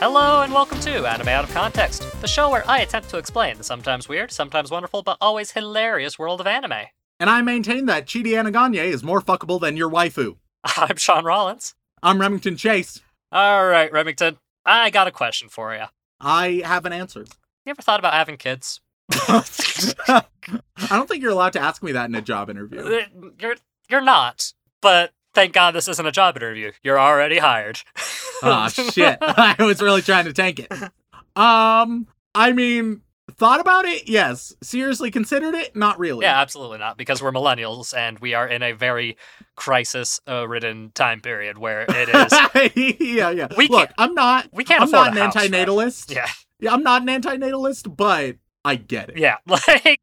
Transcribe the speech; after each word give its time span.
Hello 0.00 0.42
and 0.42 0.52
welcome 0.52 0.78
to 0.80 1.06
Anime 1.06 1.28
Out 1.28 1.42
of 1.44 1.50
Context, 1.52 2.04
the 2.20 2.28
show 2.28 2.50
where 2.50 2.62
I 2.70 2.80
attempt 2.80 3.10
to 3.10 3.18
explain 3.18 3.58
the 3.58 3.64
sometimes 3.64 4.08
weird, 4.08 4.30
sometimes 4.30 4.70
wonderful, 4.70 5.02
but 5.02 5.16
always 5.20 5.50
hilarious 5.50 6.18
world 6.18 6.40
of 6.40 6.46
anime. 6.46 6.86
And 7.18 7.28
I 7.28 7.42
maintain 7.42 7.86
that 7.86 8.06
Chidi 8.06 8.28
Anagonye 8.28 8.84
is 8.84 9.02
more 9.02 9.20
fuckable 9.20 9.60
than 9.60 9.76
your 9.76 9.90
waifu. 9.90 10.36
I'm 10.64 10.96
Sean 10.96 11.24
Rollins. 11.24 11.74
I'm 12.00 12.20
Remington 12.20 12.56
Chase. 12.56 13.00
All 13.32 13.66
right, 13.66 13.90
Remington, 13.92 14.38
I 14.64 14.90
got 14.90 15.08
a 15.08 15.12
question 15.12 15.48
for 15.48 15.74
you. 15.74 15.84
I 16.20 16.62
have 16.64 16.86
an 16.86 16.92
answer. 16.92 17.24
You 17.66 17.70
ever 17.70 17.82
thought 17.82 17.98
about 17.98 18.14
having 18.14 18.36
kids? 18.36 18.80
I 19.12 20.22
don't 20.90 21.08
think 21.08 21.22
you're 21.22 21.32
allowed 21.32 21.54
to 21.54 21.60
ask 21.60 21.82
me 21.82 21.92
that 21.92 22.08
in 22.08 22.14
a 22.14 22.22
job 22.22 22.50
interview. 22.50 22.80
Uh, 22.80 23.28
You're 23.40 23.56
you're 23.90 24.00
not, 24.00 24.52
but 24.80 25.12
thank 25.38 25.52
God 25.52 25.70
this 25.72 25.86
isn't 25.88 26.04
a 26.06 26.10
job 26.12 26.36
interview. 26.36 26.72
You're 26.82 26.98
already 26.98 27.38
hired. 27.38 27.80
Ah, 28.40 28.68
shit. 28.68 29.18
I 29.20 29.56
was 29.58 29.82
really 29.82 30.00
trying 30.00 30.26
to 30.26 30.32
tank 30.32 30.60
it. 30.60 30.70
Um, 31.34 32.06
I 32.36 32.52
mean, 32.52 33.00
thought 33.32 33.58
about 33.58 33.84
it? 33.84 34.08
Yes. 34.08 34.54
Seriously 34.62 35.10
considered 35.10 35.56
it? 35.56 35.74
Not 35.74 35.98
really. 35.98 36.24
Yeah, 36.24 36.40
absolutely 36.40 36.78
not, 36.78 36.96
because 36.96 37.20
we're 37.20 37.32
millennials 37.32 37.96
and 37.96 38.16
we 38.20 38.34
are 38.34 38.46
in 38.46 38.62
a 38.62 38.70
very 38.74 39.16
crisis-ridden 39.56 40.92
time 40.94 41.20
period 41.20 41.58
where 41.58 41.84
it 41.88 42.08
is. 42.08 42.96
yeah, 43.00 43.30
yeah. 43.30 43.48
We 43.56 43.66
Look, 43.66 43.90
I'm 43.98 44.14
not. 44.14 44.48
We 44.52 44.62
can't 44.62 44.82
I'm 44.82 44.88
afford 44.88 45.14
not 45.14 45.16
an 45.16 45.32
house, 45.32 45.34
right? 45.50 46.04
Yeah, 46.16 46.28
Yeah, 46.60 46.72
I'm 46.74 46.84
not 46.84 47.02
an 47.02 47.08
antinatalist, 47.08 47.96
but 47.96 48.36
I 48.64 48.76
get 48.76 49.08
it. 49.10 49.18
yeah. 49.18 49.38
Like, 49.48 49.98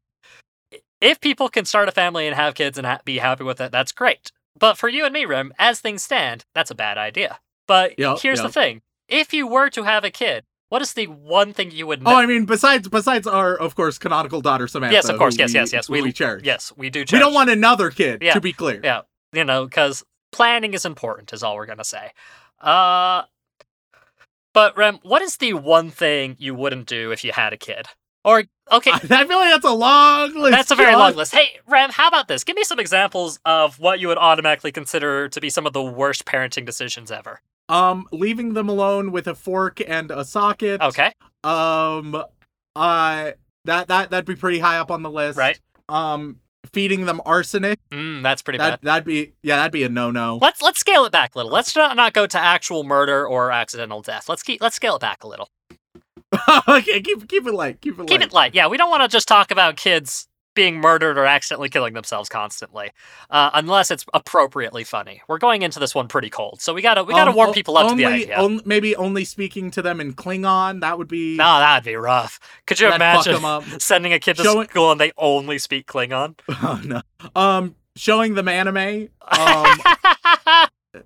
if 1.00 1.20
people 1.22 1.48
can 1.48 1.64
start 1.64 1.88
a 1.88 1.92
family 1.92 2.26
and 2.26 2.36
have 2.36 2.54
kids 2.54 2.76
and 2.76 2.86
ha- 2.86 3.00
be 3.06 3.16
happy 3.16 3.44
with 3.44 3.62
it, 3.62 3.72
that's 3.72 3.92
great. 3.92 4.30
But 4.58 4.78
for 4.78 4.88
you 4.88 5.04
and 5.04 5.12
me, 5.12 5.24
Rem, 5.24 5.52
as 5.58 5.80
things 5.80 6.02
stand, 6.02 6.44
that's 6.54 6.70
a 6.70 6.74
bad 6.74 6.98
idea. 6.98 7.38
But 7.66 7.98
Yep, 7.98 8.20
here's 8.20 8.42
the 8.42 8.48
thing: 8.48 8.82
if 9.08 9.32
you 9.32 9.46
were 9.46 9.70
to 9.70 9.82
have 9.82 10.04
a 10.04 10.10
kid, 10.10 10.44
what 10.68 10.82
is 10.82 10.94
the 10.94 11.06
one 11.06 11.52
thing 11.52 11.70
you 11.70 11.86
would? 11.86 12.02
Oh, 12.04 12.10
ne- 12.10 12.16
I 12.16 12.26
mean, 12.26 12.44
besides 12.44 12.88
besides 12.88 13.26
our, 13.26 13.56
of 13.56 13.74
course, 13.74 13.98
canonical 13.98 14.40
daughter 14.40 14.66
Samantha. 14.66 14.94
yes, 14.94 15.08
of 15.08 15.18
course. 15.18 15.36
Yes, 15.38 15.52
we, 15.52 15.60
yes, 15.60 15.72
yes. 15.72 15.86
who 15.86 15.92
we, 16.02 16.12
cherish. 16.12 16.44
Yes, 16.44 16.72
we 16.76 16.90
do. 16.90 17.00
We 17.00 17.18
don't 17.18 17.34
want 17.34 17.50
another 17.50 17.90
kid. 17.90 18.22
Yeah. 18.22 18.34
To 18.34 18.40
be 18.40 18.52
clear. 18.52 18.80
Yeah, 18.82 19.02
you 19.32 19.44
know, 19.44 19.64
because 19.64 20.04
planning 20.32 20.74
is 20.74 20.84
important, 20.84 21.32
is 21.32 21.42
all 21.42 21.56
we're 21.56 21.66
gonna 21.66 21.84
say. 21.84 22.10
Uh, 22.60 23.22
but 24.52 24.76
Rem, 24.76 24.98
what 25.02 25.22
is 25.22 25.36
the 25.36 25.52
one 25.52 25.90
thing 25.90 26.36
you 26.38 26.54
wouldn't 26.54 26.86
do 26.86 27.12
if 27.12 27.22
you 27.24 27.32
had 27.32 27.52
a 27.52 27.56
kid? 27.56 27.88
Or 28.26 28.42
okay, 28.72 28.90
I 28.94 28.98
feel 28.98 29.38
like 29.38 29.52
that's 29.52 29.64
a 29.64 29.70
long 29.72 30.34
list. 30.34 30.50
that's 30.50 30.70
a 30.72 30.74
very 30.74 30.94
long 30.94 31.14
list. 31.14 31.32
Hey, 31.34 31.46
Rem, 31.66 31.90
how 31.92 32.08
about 32.08 32.28
this? 32.28 32.44
Give 32.44 32.56
me 32.56 32.64
some 32.64 32.78
examples 32.80 33.38
of 33.46 33.78
what 33.78 34.00
you 34.00 34.08
would 34.08 34.18
automatically 34.18 34.72
consider 34.72 35.28
to 35.30 35.40
be 35.40 35.48
some 35.48 35.66
of 35.66 35.72
the 35.72 35.82
worst 35.82 36.24
parenting 36.26 36.66
decisions 36.66 37.10
ever. 37.10 37.40
Um, 37.68 38.06
leaving 38.12 38.52
them 38.54 38.68
alone 38.68 39.12
with 39.12 39.26
a 39.26 39.34
fork 39.34 39.80
and 39.86 40.10
a 40.10 40.24
socket. 40.24 40.80
Okay, 40.82 41.12
Um, 41.44 42.14
uh, 42.74 43.30
that 43.64 43.88
that 43.88 44.10
that'd 44.10 44.24
be 44.26 44.36
pretty 44.36 44.58
high 44.58 44.78
up 44.78 44.90
on 44.90 45.02
the 45.02 45.10
list. 45.10 45.38
right? 45.38 45.58
Um, 45.88 46.40
feeding 46.72 47.06
them 47.06 47.20
arsenic. 47.24 47.78
Mm, 47.92 48.22
that's 48.22 48.42
pretty 48.42 48.58
That 48.58 48.80
bad. 48.80 48.82
that'd 48.82 49.04
be 49.04 49.32
yeah, 49.42 49.56
that'd 49.56 49.72
be 49.72 49.84
a 49.84 49.88
no 49.88 50.10
no. 50.10 50.38
Let's 50.42 50.60
let's 50.62 50.78
scale 50.80 51.04
it 51.04 51.12
back 51.12 51.34
a 51.34 51.38
little. 51.38 51.52
Let's 51.52 51.74
not, 51.76 51.96
not 51.96 52.12
go 52.12 52.26
to 52.26 52.38
actual 52.38 52.82
murder 52.84 53.26
or 53.26 53.50
accidental 53.52 54.02
death. 54.02 54.28
Let's 54.28 54.42
keep 54.42 54.60
let's 54.60 54.76
scale 54.76 54.96
it 54.96 55.00
back 55.00 55.22
a 55.24 55.28
little. 55.28 55.48
okay, 56.68 57.00
keep 57.00 57.28
keep 57.28 57.46
it 57.46 57.52
light. 57.54 57.80
Keep 57.80 58.00
it 58.00 58.06
Keep 58.08 58.20
light. 58.20 58.28
it 58.28 58.32
light. 58.32 58.54
Yeah, 58.54 58.66
we 58.68 58.76
don't 58.76 58.90
want 58.90 59.02
to 59.02 59.08
just 59.08 59.28
talk 59.28 59.50
about 59.50 59.76
kids 59.76 60.26
being 60.54 60.80
murdered 60.80 61.18
or 61.18 61.26
accidentally 61.26 61.68
killing 61.68 61.92
themselves 61.92 62.30
constantly, 62.30 62.90
uh, 63.28 63.50
unless 63.52 63.90
it's 63.90 64.06
appropriately 64.14 64.84
funny. 64.84 65.20
We're 65.28 65.36
going 65.38 65.60
into 65.60 65.78
this 65.78 65.94
one 65.94 66.08
pretty 66.08 66.30
cold, 66.30 66.62
so 66.62 66.72
we 66.72 66.80
gotta 66.80 67.04
we 67.04 67.12
gotta 67.12 67.30
Um, 67.30 67.36
warm 67.36 67.50
o- 67.50 67.52
people 67.52 67.76
up 67.76 67.90
only, 67.90 68.04
to 68.04 68.08
the 68.08 68.14
idea. 68.14 68.38
on- 68.38 68.60
maybe 68.64 68.96
only 68.96 69.24
speaking 69.24 69.70
to 69.72 69.82
them 69.82 70.00
in 70.00 70.14
Klingon. 70.14 70.80
That 70.80 70.96
would 70.98 71.08
be. 71.08 71.36
no, 71.36 71.58
that'd 71.58 71.84
be 71.84 71.94
rough. 71.96 72.40
Could 72.66 72.80
you 72.80 72.90
imagine 72.92 73.40
sending 73.80 74.12
a 74.14 74.18
kid 74.18 74.36
to 74.38 74.44
Show 74.44 74.60
it- 74.60 74.70
school 74.70 74.90
and 74.90 75.00
they 75.00 75.12
only 75.18 75.58
speak 75.58 75.86
Klingon? 75.86 76.38
Oh 76.62 76.80
no. 76.84 77.02
Um, 77.38 77.76
showing 77.94 78.34
them 78.34 78.48
anime. 78.48 79.10
Um, 79.28 79.78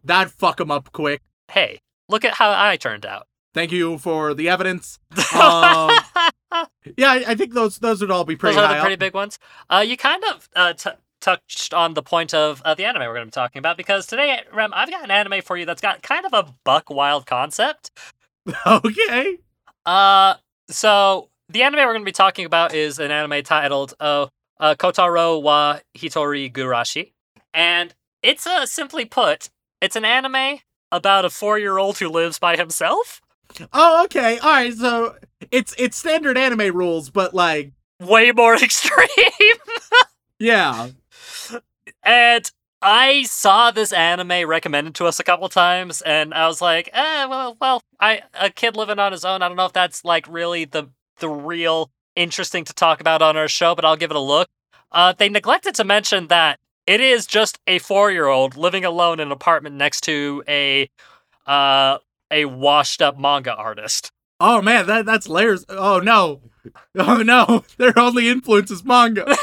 that'd 0.04 0.32
fuck 0.32 0.58
them 0.58 0.70
up 0.70 0.92
quick. 0.92 1.20
hey, 1.50 1.81
look 2.08 2.25
at 2.25 2.34
how 2.34 2.50
I 2.52 2.76
turned 2.76 3.04
out. 3.04 3.26
Thank 3.55 3.72
you 3.72 3.99
for 3.99 4.34
the 4.34 4.49
evidence. 4.49 4.99
Um, 5.33 5.97
yeah, 6.97 7.11
I, 7.12 7.25
I 7.28 7.34
think 7.37 7.55
those 7.55 7.78
those 7.78 8.00
would 8.00 8.11
all 8.11 8.25
be 8.25 8.34
pretty 8.34 8.56
Those 8.56 8.65
are 8.65 8.66
high 8.69 8.75
the 8.75 8.81
pretty 8.81 8.94
up. 8.94 8.99
big 9.00 9.15
ones. 9.15 9.38
Uh, 9.69 9.84
you 9.87 9.97
kind 9.97 10.22
of 10.25 10.49
uh, 10.56 10.72
t- 10.72 10.91
touched 11.21 11.72
on 11.72 11.94
the 11.94 12.03
point 12.03 12.34
of 12.34 12.61
uh, 12.65 12.75
the 12.75 12.84
anime 12.84 13.03
we're 13.03 13.15
going 13.15 13.21
to 13.22 13.27
be 13.27 13.31
talking 13.31 13.61
about 13.61 13.77
because 13.77 14.06
today, 14.06 14.41
Rem, 14.53 14.72
I've 14.75 14.91
got 14.91 15.05
an 15.05 15.12
anime 15.12 15.43
for 15.43 15.56
you 15.56 15.65
that's 15.65 15.81
got 15.81 16.03
kind 16.03 16.27
of 16.27 16.33
a 16.33 16.53
buck 16.65 16.91
wild 16.91 17.27
concept. 17.27 17.93
okay. 18.66 19.38
Uh, 19.87 20.34
so 20.69 21.28
the 21.49 21.62
anime 21.62 21.78
we're 21.78 21.93
going 21.93 22.00
to 22.03 22.05
be 22.05 22.12
talking 22.12 22.47
about 22.47 22.75
is 22.75 22.99
an 22.99 23.12
anime 23.12 23.44
titled 23.44 23.94
uh, 24.00 24.27
uh, 24.59 24.75
Kotaro 24.75 25.41
wa 25.41 25.78
Hitori 25.97 26.53
Gurashi, 26.53 27.12
and 27.55 27.94
it's 28.22 28.47
uh, 28.47 28.67
simply 28.67 29.05
put, 29.05 29.50
it's 29.81 29.94
an 29.97 30.05
anime 30.05 30.59
about 30.91 31.25
a 31.25 31.31
four-year-old 31.31 31.99
who 31.99 32.09
lives 32.09 32.38
by 32.41 32.56
himself. 32.56 33.21
Oh, 33.72 34.05
okay. 34.05 34.38
All 34.38 34.50
right. 34.50 34.75
So 34.75 35.16
it's 35.50 35.75
it's 35.78 35.97
standard 35.97 36.37
anime 36.38 36.75
rules, 36.77 37.11
but 37.11 37.34
like, 37.34 37.72
Way 38.00 38.33
more 38.33 38.55
extreme. 38.62 39.06
yeah. 40.38 40.88
And 42.03 42.50
I 42.83 43.25
saw 43.25 43.71
this 43.71 43.93
anime 43.93 44.49
recommended 44.49 44.94
to 44.97 45.06
us 45.06 45.21
a 45.21 45.25
couple 45.25 45.49
times, 45.49 46.00
and 46.03 46.33
I 46.33 46.47
was 46.47 46.62
like, 46.62 46.88
eh, 46.93 47.27
well, 47.27 47.56
well, 47.61 47.83
I 48.00 48.22
a 48.34 48.50
kid 48.50 48.75
living 48.77 48.99
on 48.99 49.12
his 49.12 49.25
own. 49.25 49.43
I 49.43 49.49
don't 49.49 49.56
know 49.56 49.67
if 49.67 49.72
that's 49.72 50.05
like 50.05 50.27
really 50.28 50.65
the 50.65 50.88
the 51.19 51.28
real 51.28 51.91
interesting 52.17 52.65
to 52.65 52.72
talk 52.72 53.00
about 53.00 53.22
on 53.22 53.37
our 53.37 53.49
show, 53.49 53.75
but 53.75 53.84
I'll 53.84 53.97
give 53.97 54.11
it 54.11 54.17
a 54.17 54.21
look. 54.21 54.49
Uh, 54.93 55.12
they 55.17 55.28
neglected 55.28 55.75
to 55.77 55.84
mention 55.84 56.28
that 56.28 56.59
it 56.87 57.00
is 57.00 57.27
just 57.27 57.59
a 57.67 57.78
four 57.78 58.11
year 58.11 58.27
old 58.27 58.56
living 58.56 58.84
alone 58.84 59.21
in 59.21 59.28
an 59.28 59.32
apartment 59.32 59.77
next 59.77 60.00
to 60.05 60.43
a 60.49 60.88
uh 61.47 61.99
a 62.31 62.45
washed 62.47 63.03
up 63.03 63.19
manga 63.19 63.55
artist. 63.55 64.11
Oh 64.39 64.63
man, 64.63 64.87
that 64.87 65.05
that's 65.07 65.29
layers. 65.29 65.65
Oh 65.69 65.99
no. 65.99 66.41
Oh 66.99 67.23
no. 67.23 67.65
Their 67.79 67.99
only 67.99 68.29
influence 68.29 68.71
is 68.71 68.85
manga. 68.85 69.27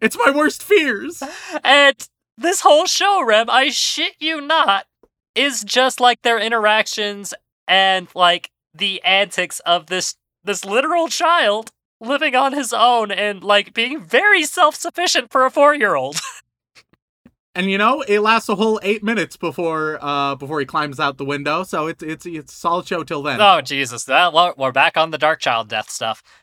It's 0.00 0.16
my 0.18 0.30
worst 0.30 0.62
fears. 0.62 1.22
And 1.62 1.96
this 2.36 2.60
whole 2.60 2.86
show, 2.86 3.24
Rem, 3.24 3.48
I 3.48 3.70
shit 3.70 4.14
you 4.20 4.40
not, 4.40 4.86
is 5.34 5.64
just 5.64 6.00
like 6.00 6.22
their 6.22 6.38
interactions 6.38 7.32
and 7.66 8.08
like 8.14 8.50
the 8.74 9.02
antics 9.02 9.60
of 9.60 9.86
this 9.86 10.16
this 10.42 10.64
literal 10.64 11.08
child 11.08 11.70
living 12.00 12.34
on 12.34 12.52
his 12.52 12.72
own 12.72 13.10
and 13.10 13.42
like 13.42 13.72
being 13.72 14.04
very 14.04 14.44
self-sufficient 14.44 15.30
for 15.30 15.46
a 15.46 15.50
4-year-old. 15.50 16.20
And 17.56 17.70
you 17.70 17.78
know, 17.78 18.00
it 18.02 18.18
lasts 18.20 18.48
a 18.48 18.56
whole 18.56 18.80
eight 18.82 19.02
minutes 19.04 19.36
before 19.36 19.98
uh 20.02 20.34
before 20.34 20.58
he 20.60 20.66
climbs 20.66 20.98
out 20.98 21.18
the 21.18 21.24
window. 21.24 21.62
So 21.62 21.86
it's 21.86 22.02
it's 22.02 22.26
it's 22.26 22.52
a 22.52 22.56
solid 22.56 22.86
show 22.86 23.04
till 23.04 23.22
then. 23.22 23.40
oh 23.40 23.60
Jesus, 23.60 24.04
that 24.04 24.32
well, 24.32 24.54
we're 24.56 24.72
back 24.72 24.96
on 24.96 25.10
the 25.10 25.18
dark 25.18 25.40
child 25.40 25.68
death 25.68 25.88
stuff. 25.90 26.22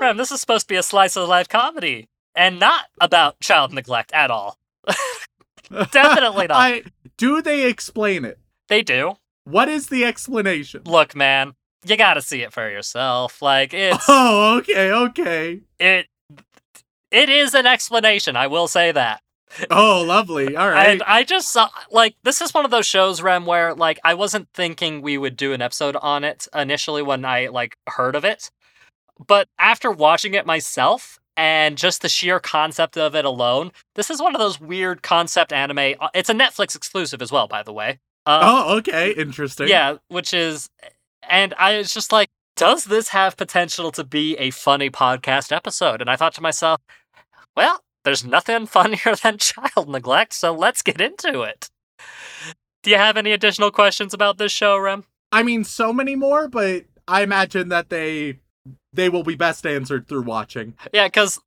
Rem, 0.00 0.16
this 0.16 0.30
is 0.30 0.40
supposed 0.40 0.68
to 0.68 0.72
be 0.74 0.76
a 0.76 0.82
slice 0.82 1.16
of 1.16 1.28
life 1.28 1.48
comedy 1.48 2.08
and 2.34 2.60
not 2.60 2.84
about 3.00 3.40
child 3.40 3.72
neglect 3.72 4.12
at 4.12 4.30
all. 4.30 4.58
Definitely 5.90 6.46
not. 6.46 6.56
I 6.56 6.82
do 7.16 7.42
they 7.42 7.66
explain 7.68 8.24
it? 8.24 8.38
They 8.68 8.82
do. 8.82 9.16
What 9.44 9.68
is 9.68 9.88
the 9.88 10.04
explanation? 10.04 10.82
Look, 10.84 11.16
man, 11.16 11.54
you 11.84 11.96
got 11.96 12.14
to 12.14 12.22
see 12.22 12.42
it 12.42 12.52
for 12.52 12.68
yourself. 12.70 13.40
Like 13.42 13.72
it's 13.74 14.04
Oh, 14.08 14.58
okay, 14.58 14.92
okay. 14.92 15.60
it 15.78 16.06
it 17.10 17.28
is 17.28 17.54
an 17.54 17.66
explanation 17.66 18.36
i 18.36 18.46
will 18.46 18.68
say 18.68 18.92
that 18.92 19.20
Oh, 19.70 20.04
lovely. 20.06 20.54
All 20.56 20.68
right. 20.68 20.88
and 20.88 21.02
i 21.04 21.24
just 21.24 21.50
saw 21.50 21.70
like 21.90 22.16
this 22.22 22.42
is 22.42 22.52
one 22.52 22.66
of 22.66 22.70
those 22.70 22.86
shows 22.86 23.22
rem 23.22 23.46
where 23.46 23.74
like 23.74 23.98
i 24.04 24.12
wasn't 24.12 24.48
thinking 24.52 25.00
we 25.00 25.16
would 25.16 25.36
do 25.36 25.52
an 25.54 25.62
episode 25.62 25.96
on 25.96 26.22
it 26.22 26.46
initially 26.54 27.00
when 27.02 27.24
i 27.24 27.46
like 27.46 27.76
heard 27.88 28.14
of 28.14 28.24
it 28.26 28.50
but 29.26 29.48
after 29.58 29.90
watching 29.90 30.34
it 30.34 30.44
myself 30.46 31.18
and 31.36 31.78
just 31.78 32.02
the 32.02 32.08
sheer 32.08 32.40
concept 32.40 32.98
of 32.98 33.14
it 33.14 33.24
alone. 33.24 33.70
This 33.94 34.10
is 34.10 34.20
one 34.20 34.34
of 34.34 34.40
those 34.40 34.60
weird 34.60 35.02
concept 35.04 35.52
anime. 35.52 35.94
uh, 36.00 36.08
It's 36.12 36.28
a 36.28 36.34
Netflix 36.34 36.74
exclusive 36.74 37.22
as 37.22 37.30
well, 37.30 37.46
by 37.46 37.62
the 37.62 37.72
way. 37.72 38.00
Uh, 38.26 38.40
Oh, 38.42 38.76
okay, 38.78 39.12
interesting. 39.12 39.68
yeah, 39.68 39.98
which 40.08 40.34
is, 40.34 40.68
and 41.28 41.54
I 41.56 41.78
was 41.78 41.94
just 41.94 42.10
like, 42.10 42.28
does 42.58 42.86
this 42.86 43.10
have 43.10 43.36
potential 43.36 43.92
to 43.92 44.02
be 44.02 44.36
a 44.36 44.50
funny 44.50 44.90
podcast 44.90 45.52
episode? 45.52 46.00
And 46.00 46.10
I 46.10 46.16
thought 46.16 46.34
to 46.34 46.42
myself, 46.42 46.80
well, 47.56 47.80
there's 48.04 48.24
nothing 48.24 48.66
funnier 48.66 49.14
than 49.22 49.38
child 49.38 49.88
neglect, 49.88 50.32
so 50.32 50.52
let's 50.52 50.82
get 50.82 51.00
into 51.00 51.42
it. 51.42 51.70
Do 52.82 52.90
you 52.90 52.96
have 52.96 53.16
any 53.16 53.30
additional 53.30 53.70
questions 53.70 54.12
about 54.12 54.38
this 54.38 54.50
show, 54.50 54.76
Rem? 54.76 55.04
I 55.30 55.44
mean, 55.44 55.62
so 55.62 55.92
many 55.92 56.16
more, 56.16 56.48
but 56.48 56.84
I 57.06 57.22
imagine 57.22 57.68
that 57.68 57.90
they 57.90 58.40
they 58.92 59.08
will 59.08 59.22
be 59.22 59.36
best 59.36 59.64
answered 59.64 60.08
through 60.08 60.22
watching. 60.22 60.74
Yeah, 60.92 61.06
because 61.06 61.40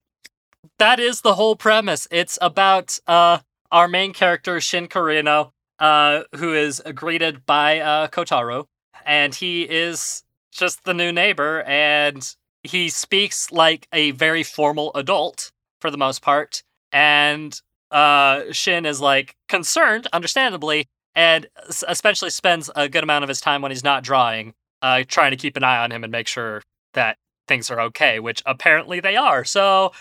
that 0.80 1.00
is 1.00 1.22
the 1.22 1.36
whole 1.36 1.56
premise. 1.58 2.08
It's 2.10 2.38
about 2.42 3.00
uh 3.08 3.40
our 3.72 3.88
main 3.88 4.14
character 4.14 4.62
Shin 4.62 4.88
Karino, 4.88 5.52
uh, 5.80 6.24
who 6.36 6.54
is 6.54 6.82
greeted 6.96 7.46
by 7.46 7.80
uh 7.80 8.08
Kotaro, 8.08 8.68
and 9.06 9.34
he 9.34 9.64
is 9.64 10.24
just 10.52 10.84
the 10.84 10.94
new 10.94 11.12
neighbor, 11.12 11.64
and 11.64 12.36
he 12.64 12.90
speaks 12.90 13.52
like 13.52 13.88
a 13.94 14.12
very 14.12 14.44
formal 14.44 14.92
adult 14.96 15.52
for 15.80 15.90
the 15.92 15.98
most 15.98 16.22
part, 16.22 16.64
and 16.92 17.62
uh 17.92 18.44
Shin 18.52 18.86
is 18.86 19.02
like 19.02 19.36
concerned, 19.50 20.08
understandably, 20.14 20.88
and 21.16 21.48
especially 21.88 22.30
spends 22.30 22.70
a 22.76 22.88
good 22.88 23.04
amount 23.04 23.24
of 23.24 23.30
his 23.30 23.42
time 23.42 23.62
when 23.62 23.72
he's 23.72 23.84
not 23.84 24.04
drawing, 24.04 24.54
uh, 24.82 25.04
trying 25.08 25.32
to 25.32 25.38
keep 25.38 25.58
an 25.58 25.64
eye 25.64 25.78
on 25.84 25.92
him 25.92 26.04
and 26.04 26.12
make 26.12 26.28
sure 26.28 26.62
that 26.94 27.18
things 27.48 27.70
are 27.70 27.82
okay, 27.82 28.20
which 28.20 28.42
apparently 28.46 29.00
they 29.00 29.18
are. 29.18 29.44
So, 29.44 29.92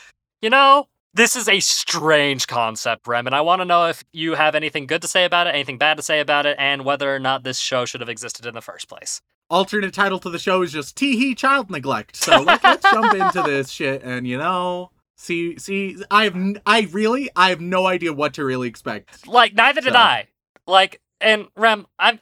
you 0.40 0.50
know, 0.50 0.86
this 1.14 1.34
is 1.34 1.48
a 1.48 1.58
strange 1.60 2.46
concept, 2.46 3.08
Rem, 3.08 3.26
and 3.26 3.34
I 3.34 3.40
want 3.40 3.60
to 3.60 3.64
know 3.64 3.86
if 3.88 4.04
you 4.12 4.34
have 4.34 4.54
anything 4.54 4.86
good 4.86 5.02
to 5.02 5.08
say 5.08 5.24
about 5.24 5.48
it, 5.48 5.54
anything 5.54 5.78
bad 5.78 5.96
to 5.96 6.02
say 6.02 6.20
about 6.20 6.46
it, 6.46 6.56
and 6.60 6.84
whether 6.84 7.12
or 7.12 7.18
not 7.18 7.42
this 7.42 7.58
show 7.58 7.84
should 7.84 8.00
have 8.00 8.08
existed 8.08 8.46
in 8.46 8.54
the 8.54 8.60
first 8.60 8.88
place. 8.88 9.20
Alternate 9.50 9.92
title 9.92 10.18
to 10.20 10.30
the 10.30 10.38
show 10.38 10.62
is 10.62 10.72
just 10.72 10.96
Tee 10.96 11.16
Hee 11.16 11.34
Child 11.34 11.70
Neglect. 11.70 12.14
So 12.16 12.40
let, 12.42 12.62
let's 12.62 12.82
jump 12.88 13.14
into 13.14 13.42
this 13.42 13.68
shit 13.78 14.02
and 14.04 14.26
you 14.26 14.38
know 14.38 14.90
see 15.16 15.58
see 15.58 15.96
I 16.10 16.24
have 16.24 16.36
n- 16.36 16.60
I 16.64 16.88
really 16.92 17.28
I 17.34 17.48
have 17.50 17.60
no 17.60 17.86
idea 17.86 18.12
what 18.12 18.34
to 18.34 18.44
really 18.44 18.68
expect. 18.68 19.26
Like, 19.26 19.54
neither 19.54 19.80
did 19.80 19.92
So- 19.94 19.98
I. 19.98 20.28
Like, 20.66 21.00
and 21.20 21.48
Rem, 21.56 21.86
I'm 21.98 22.20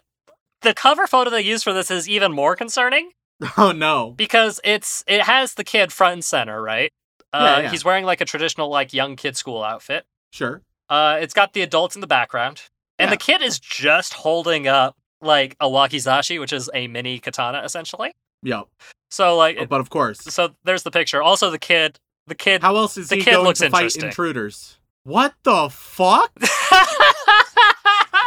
the 0.63 0.73
cover 0.73 1.07
photo 1.07 1.29
they 1.31 1.43
use 1.43 1.63
for 1.63 1.73
this 1.75 1.91
is 1.91 2.09
even 2.09 2.33
more 2.33 2.57
concerning 2.57 3.11
Oh 3.59 3.73
no. 3.73 4.13
because 4.13 4.59
it's 4.65 5.05
it 5.07 5.21
has 5.23 5.55
the 5.55 5.65
kid 5.65 5.93
front 5.93 6.15
and 6.15 6.25
center, 6.25 6.63
right? 6.63 6.91
Uh, 7.33 7.39
Yeah, 7.59 7.63
yeah. 7.65 7.71
He's 7.71 7.85
wearing 7.85 8.07
like 8.07 8.23
a 8.23 8.25
traditional 8.25 8.71
like 8.71 8.95
young 8.95 9.17
kid 9.17 9.37
school 9.37 9.63
outfit. 9.63 10.07
Sure. 10.33 10.63
Uh, 10.89 11.19
it's 11.21 11.35
got 11.35 11.53
the 11.53 11.61
adults 11.61 11.95
in 11.95 12.01
the 12.01 12.07
background, 12.07 12.63
and 12.99 13.09
Yeah. 13.09 13.15
the 13.15 13.19
kid 13.19 13.43
is 13.43 13.59
just 13.61 14.15
holding 14.15 14.67
up 14.67 14.97
like 15.21 15.57
a 15.61 15.67
wakizashi, 15.67 16.39
which 16.41 16.53
is 16.53 16.71
a 16.75 16.87
mini 16.89 17.19
katana 17.19 17.63
essentially. 17.65 18.13
Yep. 18.43 18.67
So 19.11 19.37
like, 19.37 19.57
oh, 19.59 19.63
it- 19.63 19.69
But 19.69 19.81
of 19.81 19.91
course. 19.91 20.21
so 20.21 20.55
there's 20.65 20.83
the 20.83 20.91
picture. 20.91 21.23
Also, 21.23 21.51
the 21.51 21.59
kid, 21.59 21.99
the 22.27 22.35
kid. 22.35 22.63
How 22.63 22.77
else 22.77 22.97
is 22.97 23.09
the 23.09 23.17
he 23.17 23.23
kid 23.23 23.33
going 23.33 23.45
looks 23.47 23.61
to 23.61 23.71
fight 23.71 23.97
intruders? 23.97 24.79
What 25.05 25.35
the 25.43 25.69
fuck? 25.71 26.31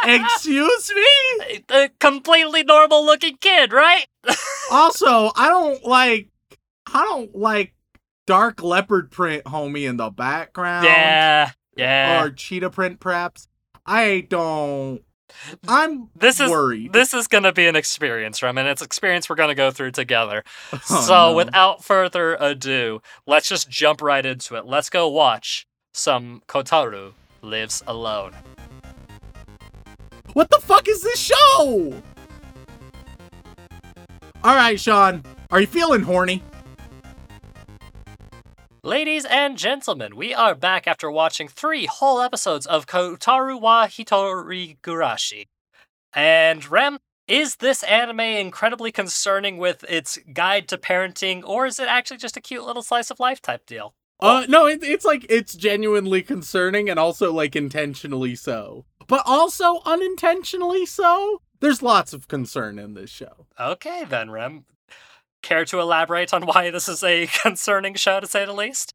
Excuse 0.04 0.92
me? 0.94 1.64
a 1.70 1.88
completely 2.00 2.64
normal 2.64 3.04
looking 3.04 3.36
kid, 3.36 3.72
right? 3.72 4.06
Also, 4.70 5.30
I 5.36 5.48
don't 5.48 5.84
like 5.84 6.28
I 6.86 7.02
don't 7.02 7.34
like 7.36 7.74
dark 8.26 8.62
leopard 8.62 9.10
print 9.10 9.44
homie 9.44 9.86
in 9.86 9.98
the 9.98 10.08
background. 10.08 10.86
yeah, 10.86 11.50
yeah. 11.76 12.22
Or 12.24 12.30
cheetah 12.30 12.70
print 12.70 12.98
perhaps. 12.98 13.48
I 13.84 14.26
don't 14.30 15.02
I'm 15.68 16.08
This 16.16 16.40
is 16.40 16.50
worried. 16.50 16.92
this 16.92 17.12
is 17.14 17.26
gonna 17.28 17.52
be 17.52 17.66
an 17.66 17.76
experience, 17.76 18.42
Rem, 18.42 18.58
and 18.58 18.68
it's 18.68 18.82
experience 18.82 19.28
we're 19.28 19.36
gonna 19.36 19.54
go 19.54 19.70
through 19.70 19.92
together. 19.92 20.44
Oh, 20.72 21.00
so, 21.06 21.14
no. 21.30 21.34
without 21.36 21.84
further 21.84 22.36
ado, 22.40 23.00
let's 23.26 23.48
just 23.48 23.68
jump 23.70 24.00
right 24.02 24.24
into 24.24 24.56
it. 24.56 24.66
Let's 24.66 24.90
go 24.90 25.08
watch 25.08 25.66
some 25.92 26.42
Kotaro 26.48 27.12
Lives 27.42 27.82
Alone. 27.86 28.32
What 30.32 30.50
the 30.50 30.60
fuck 30.60 30.88
is 30.88 31.02
this 31.02 31.18
show? 31.18 31.94
Alright, 34.44 34.80
Sean. 34.80 35.22
Are 35.50 35.60
you 35.60 35.66
feeling 35.66 36.02
horny? 36.02 36.42
Ladies 38.84 39.24
and 39.24 39.56
gentlemen, 39.56 40.16
we 40.16 40.34
are 40.34 40.56
back 40.56 40.88
after 40.88 41.08
watching 41.08 41.46
three 41.46 41.86
whole 41.86 42.20
episodes 42.20 42.66
of 42.66 42.88
Kotaro 42.88 43.60
wa 43.60 43.86
Hitori 43.86 44.76
Gurashi. 44.80 45.46
And 46.12 46.68
Rem, 46.68 46.98
is 47.28 47.54
this 47.56 47.84
anime 47.84 48.18
incredibly 48.18 48.90
concerning 48.90 49.58
with 49.58 49.84
its 49.88 50.18
guide 50.32 50.66
to 50.66 50.78
parenting, 50.78 51.44
or 51.44 51.64
is 51.64 51.78
it 51.78 51.86
actually 51.86 52.16
just 52.16 52.36
a 52.36 52.40
cute 52.40 52.64
little 52.64 52.82
slice 52.82 53.12
of 53.12 53.20
life 53.20 53.40
type 53.40 53.66
deal? 53.66 53.94
Uh, 54.18 54.46
no, 54.48 54.66
it, 54.66 54.82
it's 54.82 55.04
like 55.04 55.26
it's 55.30 55.54
genuinely 55.54 56.20
concerning 56.20 56.90
and 56.90 56.98
also 56.98 57.32
like 57.32 57.54
intentionally 57.54 58.34
so, 58.34 58.84
but 59.06 59.22
also 59.24 59.80
unintentionally 59.84 60.86
so. 60.86 61.40
There's 61.60 61.82
lots 61.82 62.12
of 62.12 62.26
concern 62.26 62.80
in 62.80 62.94
this 62.94 63.10
show. 63.10 63.46
Okay, 63.60 64.04
then, 64.04 64.32
Rem. 64.32 64.64
Care 65.42 65.64
to 65.66 65.80
elaborate 65.80 66.32
on 66.32 66.46
why 66.46 66.70
this 66.70 66.88
is 66.88 67.02
a 67.02 67.26
concerning 67.42 67.94
show, 67.94 68.20
to 68.20 68.26
say 68.26 68.44
the 68.46 68.52
least? 68.52 68.94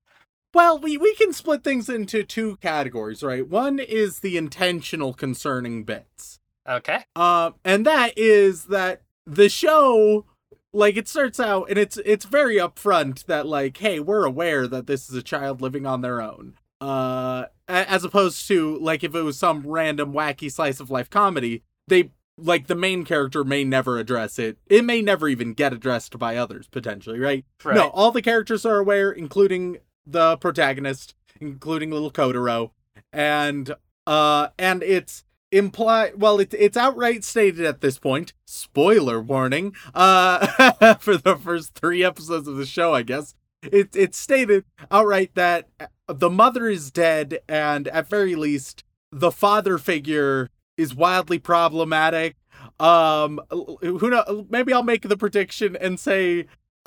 Well, 0.53 0.79
we 0.79 0.97
we 0.97 1.13
can 1.15 1.33
split 1.33 1.63
things 1.63 1.89
into 1.89 2.23
two 2.23 2.55
categories, 2.57 3.21
right? 3.21 3.47
One 3.47 3.79
is 3.79 4.19
the 4.19 4.37
intentional 4.37 5.13
concerning 5.13 5.83
bits, 5.83 6.39
Okay. 6.67 6.99
uh, 7.15 7.51
and 7.65 7.85
that 7.85 8.17
is 8.17 8.65
that 8.65 9.01
the 9.25 9.49
show, 9.49 10.25
like, 10.73 10.95
it 10.95 11.07
starts 11.09 11.39
out 11.39 11.69
and 11.69 11.77
it's 11.77 11.97
it's 11.97 12.25
very 12.25 12.55
upfront 12.55 13.25
that 13.25 13.45
like, 13.45 13.77
hey, 13.77 13.99
we're 13.99 14.23
aware 14.23 14.67
that 14.67 14.87
this 14.87 15.09
is 15.09 15.15
a 15.15 15.21
child 15.21 15.61
living 15.61 15.85
on 15.85 16.01
their 16.01 16.21
own. 16.21 16.53
Uh, 16.79 17.45
as 17.67 18.03
opposed 18.03 18.47
to 18.47 18.77
like 18.79 19.03
if 19.03 19.13
it 19.13 19.21
was 19.23 19.37
some 19.37 19.67
random 19.67 20.13
wacky 20.13 20.49
slice 20.51 20.79
of 20.79 20.89
life 20.89 21.09
comedy, 21.09 21.63
they 21.87 22.11
like 22.37 22.67
the 22.67 22.75
main 22.75 23.03
character 23.03 23.43
may 23.43 23.63
never 23.63 23.97
address 23.97 24.37
it. 24.39 24.57
It 24.67 24.85
may 24.85 25.01
never 25.01 25.27
even 25.27 25.53
get 25.53 25.73
addressed 25.73 26.17
by 26.17 26.37
others 26.37 26.67
potentially, 26.67 27.19
right? 27.19 27.45
Right. 27.63 27.75
No, 27.75 27.89
all 27.89 28.11
the 28.11 28.21
characters 28.21 28.65
are 28.65 28.77
aware, 28.77 29.11
including 29.11 29.77
the 30.05 30.37
protagonist, 30.37 31.15
including 31.41 31.91
little 31.91 32.11
Kotaro, 32.11 32.71
and 33.11 33.75
uh, 34.05 34.49
and 34.57 34.83
it's 34.83 35.23
implied. 35.51 36.21
Well, 36.21 36.39
it's 36.39 36.53
it's 36.53 36.77
outright 36.77 37.23
stated 37.23 37.65
at 37.65 37.81
this 37.81 37.97
point. 37.97 38.33
Spoiler 38.45 39.19
warning. 39.21 39.75
Uh, 39.93 40.93
for 40.99 41.17
the 41.17 41.35
first 41.35 41.73
three 41.73 42.03
episodes 42.03 42.47
of 42.47 42.57
the 42.57 42.65
show, 42.65 42.93
I 42.93 43.01
guess 43.01 43.35
it 43.63 43.95
it's 43.95 44.17
stated 44.17 44.63
outright 44.91 45.31
that 45.35 45.67
the 46.07 46.29
mother 46.29 46.67
is 46.67 46.91
dead, 46.91 47.39
and 47.49 47.87
at 47.89 48.09
very 48.09 48.35
least, 48.35 48.83
the 49.11 49.31
father 49.31 49.77
figure 49.77 50.49
is 50.77 50.95
wildly 50.95 51.39
problematic. 51.39 52.35
Um, 52.79 53.41
who 53.49 54.09
know? 54.09 54.45
Maybe 54.49 54.71
I'll 54.71 54.83
make 54.83 55.07
the 55.07 55.17
prediction 55.17 55.75
and 55.75 55.99
say 55.99 56.45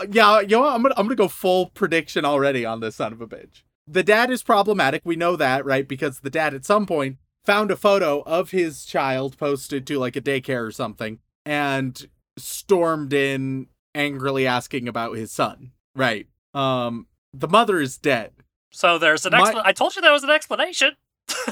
yeah, 0.09 0.41
you 0.41 0.49
know 0.49 0.61
what? 0.61 0.75
I'm 0.75 0.83
gonna 0.83 0.95
I'm 0.97 1.07
gonna 1.07 1.17
go 1.17 1.29
full 1.29 1.67
prediction 1.67 2.25
already 2.25 2.65
on 2.65 2.81
this 2.81 2.97
son 2.97 3.13
of 3.13 3.21
a 3.21 3.27
bitch. 3.27 3.63
The 3.87 4.03
dad 4.03 4.31
is 4.31 4.43
problematic. 4.43 5.03
We 5.05 5.17
know 5.17 5.37
that, 5.37 5.65
right? 5.65 5.87
Because 5.87 6.21
the 6.21 6.31
dad 6.31 6.55
at 6.55 6.65
some 6.65 6.87
point 6.87 7.19
found 7.45 7.71
a 7.71 7.77
photo 7.77 8.21
of 8.23 8.51
his 8.51 8.85
child 8.85 9.37
posted 9.37 9.87
to 9.87 9.99
like 9.99 10.17
a 10.17 10.21
daycare 10.21 10.67
or 10.67 10.71
something 10.71 11.19
and 11.45 12.09
stormed 12.37 13.13
in 13.13 13.67
angrily 13.95 14.47
asking 14.47 14.87
about 14.89 15.17
his 15.17 15.33
son. 15.33 15.73
Right. 15.95 16.29
Um 16.55 17.07
the 17.33 17.49
mother 17.49 17.81
is 17.81 17.97
dead. 17.99 18.33
So 18.71 18.99
there's 18.99 19.27
an 19.27 19.33
My- 19.33 19.63
I 19.65 19.73
told 19.73 19.97
you 19.97 20.03
there 20.03 20.13
was 20.13 20.25
an 20.25 20.31
explanation. 20.31 20.93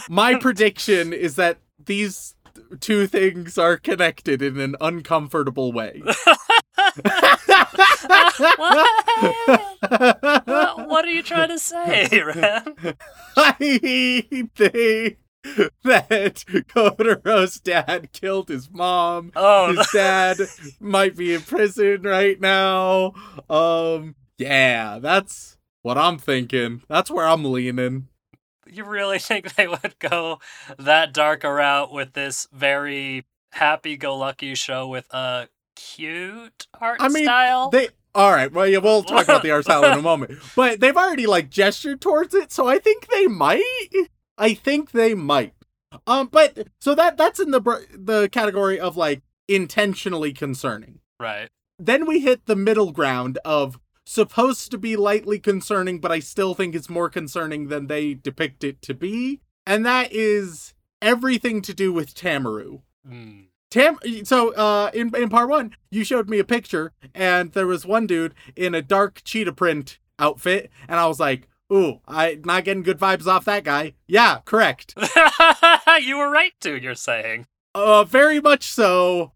My 0.09 0.35
prediction 0.41 1.13
is 1.13 1.37
that 1.37 1.59
these 1.85 2.35
two 2.81 3.07
things 3.07 3.57
are 3.59 3.77
connected 3.77 4.43
in 4.43 4.59
an 4.59 4.77
uncomfortable 4.81 5.73
way. 5.73 6.03
what, 10.45 10.89
what 10.89 11.05
are 11.05 11.11
you 11.11 11.23
trying 11.23 11.49
to 11.49 11.59
say, 11.59 12.09
Rem? 12.25 12.75
I 13.37 13.53
think 13.53 15.19
that 15.85 16.45
Kotaro's 16.69 17.61
dad 17.61 18.11
killed 18.13 18.49
his 18.49 18.71
mom. 18.71 19.33
Oh, 19.37 19.77
His 19.77 19.89
dad 19.93 20.39
might 20.81 21.17
be 21.17 21.35
in 21.35 21.41
prison 21.43 22.03
right 22.03 22.41
now. 22.41 23.13
Um, 23.49 24.17
yeah, 24.37 24.99
that's 24.99 25.57
what 25.83 25.97
I'm 25.97 26.19
thinking. 26.19 26.83
That's 26.89 27.11
where 27.11 27.27
I'm 27.27 27.45
leaning. 27.45 28.09
You 28.71 28.85
really 28.85 29.19
think 29.19 29.55
they 29.55 29.69
would 29.69 29.99
go 29.99 30.41
that 30.79 31.13
dark 31.13 31.45
a 31.45 31.53
route 31.53 31.93
with 31.93 32.13
this 32.13 32.47
very 32.53 33.27
happy-go-lucky 33.53 34.55
show 34.55 34.87
with 34.87 35.07
a 35.13 35.49
cute 35.77 36.67
art 36.81 36.99
I 37.01 37.09
mean, 37.09 37.25
style? 37.25 37.71
They 37.71 37.89
All 38.15 38.31
right. 38.31 38.53
Well, 38.53 38.67
yeah, 38.67 38.79
we'll 38.79 39.03
talk 39.03 39.25
about 39.25 39.43
the 39.43 39.51
art 39.51 39.65
style 39.65 39.85
in 39.85 39.99
a 39.99 40.03
moment. 40.03 40.39
But 40.57 40.81
they've 40.81 40.97
already 40.97 41.27
like 41.27 41.51
gestured 41.51 42.01
towards 42.01 42.35
it, 42.35 42.53
so 42.53 42.67
I 42.67 42.79
think 42.79 43.07
they 43.09 43.27
might. 43.27 43.91
I 44.37 44.55
think 44.55 44.93
they 44.93 45.15
might. 45.15 45.55
Um, 46.07 46.29
but 46.31 46.69
so 46.81 46.95
that 46.95 47.17
that's 47.17 47.41
in 47.41 47.51
the 47.51 47.61
br- 47.61 47.87
the 47.95 48.29
category 48.31 48.79
of 48.79 48.97
like 48.97 49.23
intentionally 49.49 50.33
concerning. 50.33 51.01
Right. 51.19 51.49
Then 51.79 52.07
we 52.07 52.21
hit 52.21 52.47
the 52.47 52.57
middle 52.57 52.93
ground 52.93 53.39
of 53.45 53.79
supposed 54.09 54.71
to 54.71 54.79
be 54.79 54.97
lightly 54.97 55.39
concerning, 55.39 56.01
but 56.01 56.11
I 56.11 56.19
still 56.19 56.55
think 56.55 56.75
it's 56.75 56.89
more 56.89 57.11
concerning 57.11 57.69
than 57.69 57.89
they 57.89 58.15
depict 58.15 58.65
it 58.65 58.81
to 58.83 58.95
be, 58.95 59.43
and 59.67 59.85
that 59.85 60.13
is 60.13 60.73
everything 61.03 61.61
to 61.63 61.75
do 61.75 61.93
with 61.93 62.15
Tamaru. 62.15 62.81
Mm. 63.07 63.45
Tam 63.71 63.99
so 64.25 64.55
uh 64.55 64.91
in 64.95 65.15
in 65.15 65.29
part 65.29 65.51
1 65.51 65.77
you 65.91 66.03
showed 66.03 66.31
me 66.31 66.39
a 66.39 66.45
picture 66.45 66.95
and 67.15 67.53
there 67.53 67.67
was 67.67 67.85
one 67.85 68.07
dude 68.07 68.35
in 68.57 68.75
a 68.75 68.81
dark 68.81 69.21
cheetah 69.25 69.53
print 69.53 69.99
outfit 70.19 70.71
and 70.89 70.99
I 70.99 71.07
was 71.07 71.21
like 71.21 71.49
ooh 71.71 72.01
I 72.09 72.41
not 72.47 72.65
getting 72.65 72.83
good 72.83 72.99
vibes 72.99 73.27
off 73.27 73.45
that 73.45 73.65
guy. 73.65 73.93
Yeah, 74.07 74.39
correct. 74.47 74.95
you 76.01 76.17
were 76.17 76.31
right 76.31 76.55
to, 76.63 76.81
you're 76.81 76.95
saying. 76.95 77.47
Uh 77.75 78.05
very 78.05 78.41
much 78.41 78.65
so. 78.65 79.33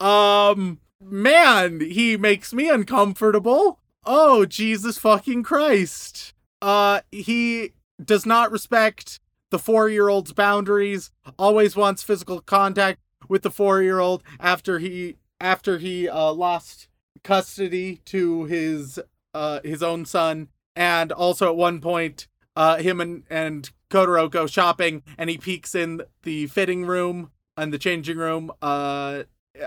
Um 0.00 0.80
man, 0.98 1.80
he 1.80 2.16
makes 2.16 2.54
me 2.54 2.70
uncomfortable. 2.70 3.80
Oh, 4.06 4.46
Jesus 4.46 4.98
fucking 4.98 5.42
Christ. 5.42 6.32
Uh 6.62 7.00
he 7.10 7.72
does 8.02 8.24
not 8.24 8.50
respect 8.52 9.20
the 9.50 9.58
4-year-old's 9.58 10.32
boundaries, 10.32 11.10
always 11.38 11.76
wants 11.76 12.02
physical 12.02 12.40
contact 12.40 13.00
with 13.28 13.42
the 13.42 13.50
4-year-old 13.50 14.22
after 14.40 14.78
he 14.78 15.16
after 15.40 15.78
he 15.78 16.08
uh 16.08 16.32
lost 16.32 16.88
custody 17.24 18.00
to 18.04 18.44
his 18.44 18.98
uh 19.34 19.60
his 19.64 19.82
own 19.82 20.04
son 20.06 20.48
and 20.76 21.10
also 21.12 21.48
at 21.48 21.56
one 21.56 21.80
point 21.80 22.28
uh 22.54 22.76
him 22.76 23.00
and 23.00 23.24
and 23.28 23.70
Kotaro 23.90 24.30
go 24.30 24.46
shopping 24.46 25.02
and 25.18 25.28
he 25.28 25.36
peeks 25.38 25.74
in 25.74 26.02
the 26.22 26.46
fitting 26.46 26.84
room 26.86 27.30
and 27.56 27.72
the 27.72 27.78
changing 27.78 28.18
room 28.18 28.50
uh 28.62 29.24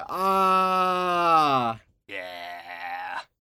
ah 0.07 1.79
Yeah. 2.07 2.58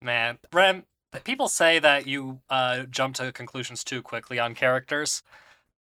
Man. 0.06 0.38
Rem, 0.52 0.84
people 1.24 1.48
say 1.48 1.80
that 1.80 2.06
you 2.06 2.40
uh, 2.48 2.84
jump 2.84 3.16
to 3.16 3.32
conclusions 3.32 3.82
too 3.82 4.02
quickly 4.02 4.38
on 4.38 4.54
characters. 4.54 5.22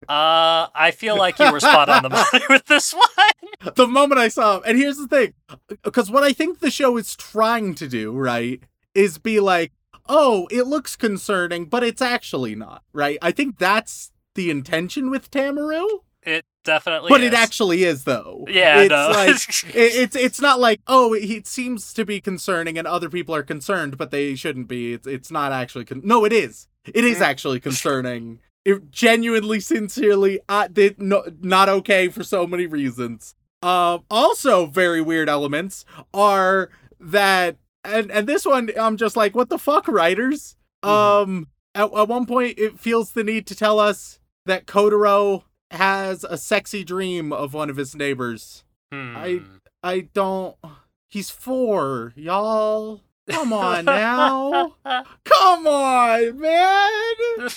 Uh, 0.09 0.69
I 0.75 0.93
feel 0.95 1.17
like 1.17 1.39
you 1.39 1.53
were 1.53 1.61
spot 1.61 1.89
on 1.89 2.03
the 2.03 2.09
money 2.33 2.45
with 2.49 2.65
this 2.67 2.93
one. 2.93 3.75
the 3.75 3.87
moment 3.87 4.19
I 4.19 4.29
saw 4.29 4.57
him. 4.57 4.63
And 4.67 4.79
here's 4.79 4.97
the 4.97 5.09
thing, 5.09 5.35
because 5.83 6.11
what 6.11 6.23
I 6.23 6.33
think 6.33 6.59
the 6.59 6.71
show 6.71 6.97
is 6.97 7.15
trying 7.17 7.75
to 7.77 7.87
do, 7.87 8.13
right, 8.13 8.63
is 8.95 9.19
be 9.19 9.41
like, 9.41 9.73
oh, 10.09 10.49
it 10.51 10.67
looks 10.67 10.97
concerning, 10.97 11.67
but 11.67 11.83
it's 11.83 12.03
actually 12.03 12.55
not, 12.55 12.83
right? 12.93 13.19
I 13.23 13.31
think 13.31 13.59
that's 13.59 14.11
the 14.35 14.51
intention 14.51 15.11
with 15.11 15.31
Tamaru, 15.31 16.01
definitely 16.65 17.09
but 17.11 17.21
is. 17.21 17.29
it 17.29 17.35
actually 17.35 17.85
is 17.85 18.05
though. 18.05 18.45
Yeah, 18.49 18.81
it's 18.81 18.91
no. 18.91 19.11
like 19.11 19.75
it, 19.77 19.95
it's 20.03 20.17
it's 20.17 20.41
not 20.41 20.59
like 20.61 20.81
oh, 20.87 21.13
it, 21.15 21.25
it 21.31 21.47
seems 21.47 21.93
to 21.95 22.05
be 22.05 22.21
concerning, 22.21 22.77
and 22.79 22.87
other 22.87 23.09
people 23.09 23.35
are 23.35 23.43
concerned, 23.43 23.97
but 23.97 24.11
they 24.11 24.35
shouldn't 24.35 24.69
be. 24.69 24.95
It's 24.95 25.07
it's 25.07 25.31
not 25.31 25.53
actually. 25.53 25.85
Con- 25.85 26.03
no, 26.05 26.25
it 26.25 26.33
is. 26.33 26.67
It 26.87 27.05
is 27.05 27.19
Mm. 27.19 27.23
actually 27.23 27.61
concerning. 27.61 28.41
It 28.67 28.91
genuinely, 28.91 29.61
sincerely, 29.61 30.41
uh, 30.49 30.69
did 30.69 30.99
no, 30.99 31.23
not 31.43 31.69
okay 31.69 32.09
for 32.09 32.25
so 32.25 32.47
many 32.47 32.67
reasons. 32.67 33.35
Um, 33.63 34.05
also, 34.11 34.65
very 34.65 35.03
weird 35.03 35.29
elements 35.29 35.85
are 36.15 36.71
that, 36.99 37.59
and 37.85 38.11
and 38.11 38.27
this 38.27 38.47
one, 38.47 38.71
I'm 38.81 38.97
just 38.97 39.19
like, 39.19 39.37
what 39.37 39.51
the 39.51 39.59
fuck, 39.59 39.87
writers? 39.87 40.57
Mhm. 40.83 40.89
Um, 40.89 41.49
at, 41.75 41.93
at 41.93 42.09
one 42.09 42.25
point, 42.25 42.59
it 42.59 42.81
feels 42.81 43.13
the 43.13 43.23
need 43.23 43.47
to 43.49 43.55
tell 43.55 43.79
us 43.79 44.19
that 44.47 44.65
Kotaro 44.65 45.43
has 45.75 46.25
a 46.25 46.39
sexy 46.39 46.83
dream 46.85 47.33
of 47.33 47.53
one 47.55 47.69
of 47.71 47.77
his 47.77 47.95
neighbors. 47.95 48.65
Hmm. 48.93 49.15
I- 49.17 49.43
I 49.83 50.01
don't. 50.15 50.57
He's 51.11 51.29
four, 51.29 52.15
y'all. 52.17 53.03
Come 53.29 53.53
on 53.53 53.85
now. 53.85 54.77
Come 55.25 55.67
on, 55.67 56.41
man. 56.41 57.49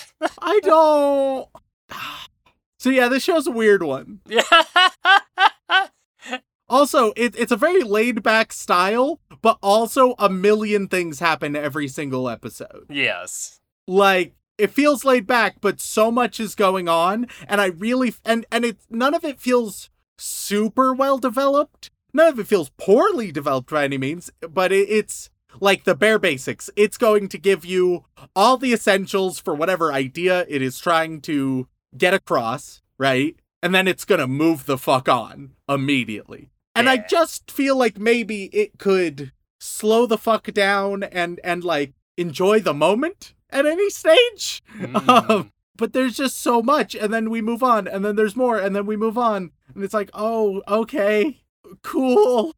I 0.41 0.59
don't. 0.63 1.47
So 2.79 2.89
yeah, 2.89 3.07
this 3.07 3.24
show's 3.24 3.47
a 3.47 3.51
weird 3.51 3.83
one. 3.83 4.19
yeah. 4.27 4.41
Also, 6.69 7.13
it, 7.15 7.33
it's 7.39 7.53
a 7.53 7.55
very 7.55 7.81
laid 7.81 8.21
back 8.21 8.51
style, 8.51 9.21
but 9.41 9.57
also 9.63 10.15
a 10.19 10.27
million 10.29 10.89
things 10.89 11.19
happen 11.19 11.55
every 11.55 11.88
single 11.88 12.27
episode. 12.27 12.88
yes. 12.89 13.62
Like 13.88 14.33
it 14.57 14.71
feels 14.71 15.05
laid 15.05 15.27
back, 15.27 15.57
but 15.61 15.79
so 15.79 16.11
much 16.11 16.39
is 16.39 16.55
going 16.55 16.87
on, 16.87 17.27
and 17.47 17.61
I 17.61 17.67
really 17.67 18.13
and 18.25 18.45
and 18.51 18.65
it 18.65 18.77
none 18.89 19.13
of 19.13 19.23
it 19.23 19.39
feels 19.39 19.89
super 20.17 20.93
well 20.93 21.17
developed. 21.17 21.91
None 22.13 22.27
of 22.27 22.39
it 22.39 22.47
feels 22.47 22.71
poorly 22.77 23.31
developed 23.31 23.69
by 23.69 23.83
any 23.83 23.97
means, 23.97 24.31
but 24.41 24.71
it, 24.71 24.89
it's 24.89 25.29
like 25.59 25.83
the 25.83 25.95
bare 25.95 26.19
basics. 26.19 26.69
It's 26.75 26.97
going 26.97 27.29
to 27.29 27.37
give 27.37 27.65
you 27.65 28.05
all 28.35 28.57
the 28.57 28.73
essentials 28.73 29.39
for 29.39 29.53
whatever 29.53 29.91
idea 29.93 30.45
it 30.47 30.61
is 30.61 30.79
trying 30.79 31.21
to 31.21 31.67
get 31.95 32.13
across, 32.13 32.81
right? 32.97 33.35
And 33.61 33.75
then 33.75 33.87
it's 33.87 34.05
gonna 34.05 34.27
move 34.27 34.65
the 34.65 34.77
fuck 34.77 35.07
on 35.07 35.51
immediately. 35.69 36.49
And 36.75 36.87
I 36.87 36.97
just 36.97 37.49
feel 37.49 37.75
like 37.75 37.97
maybe 37.97 38.45
it 38.45 38.77
could 38.77 39.31
slow 39.59 40.05
the 40.05 40.17
fuck 40.17 40.51
down 40.53 41.03
and 41.03 41.39
and 41.43 41.63
like 41.63 41.93
enjoy 42.17 42.59
the 42.59 42.73
moment 42.73 43.33
at 43.50 43.66
any 43.66 43.89
stage. 43.89 44.62
Mm. 44.77 45.30
Um, 45.30 45.51
but 45.75 45.94
there's 45.94 46.18
just 46.18 46.38
so 46.42 46.62
much 46.62 46.96
and 46.96 47.13
then 47.13 47.30
we 47.30 47.42
move 47.42 47.62
on 47.62 47.88
and 47.88 48.04
then 48.04 48.16
there's 48.16 48.36
more 48.36 48.58
and 48.58 48.75
then 48.75 48.86
we 48.86 48.98
move 48.98 49.18
on 49.18 49.51
and 49.74 49.84
it's 49.84 49.94
like, 49.94 50.10
"Oh, 50.13 50.62
okay. 50.68 51.42
Cool." 51.84 52.54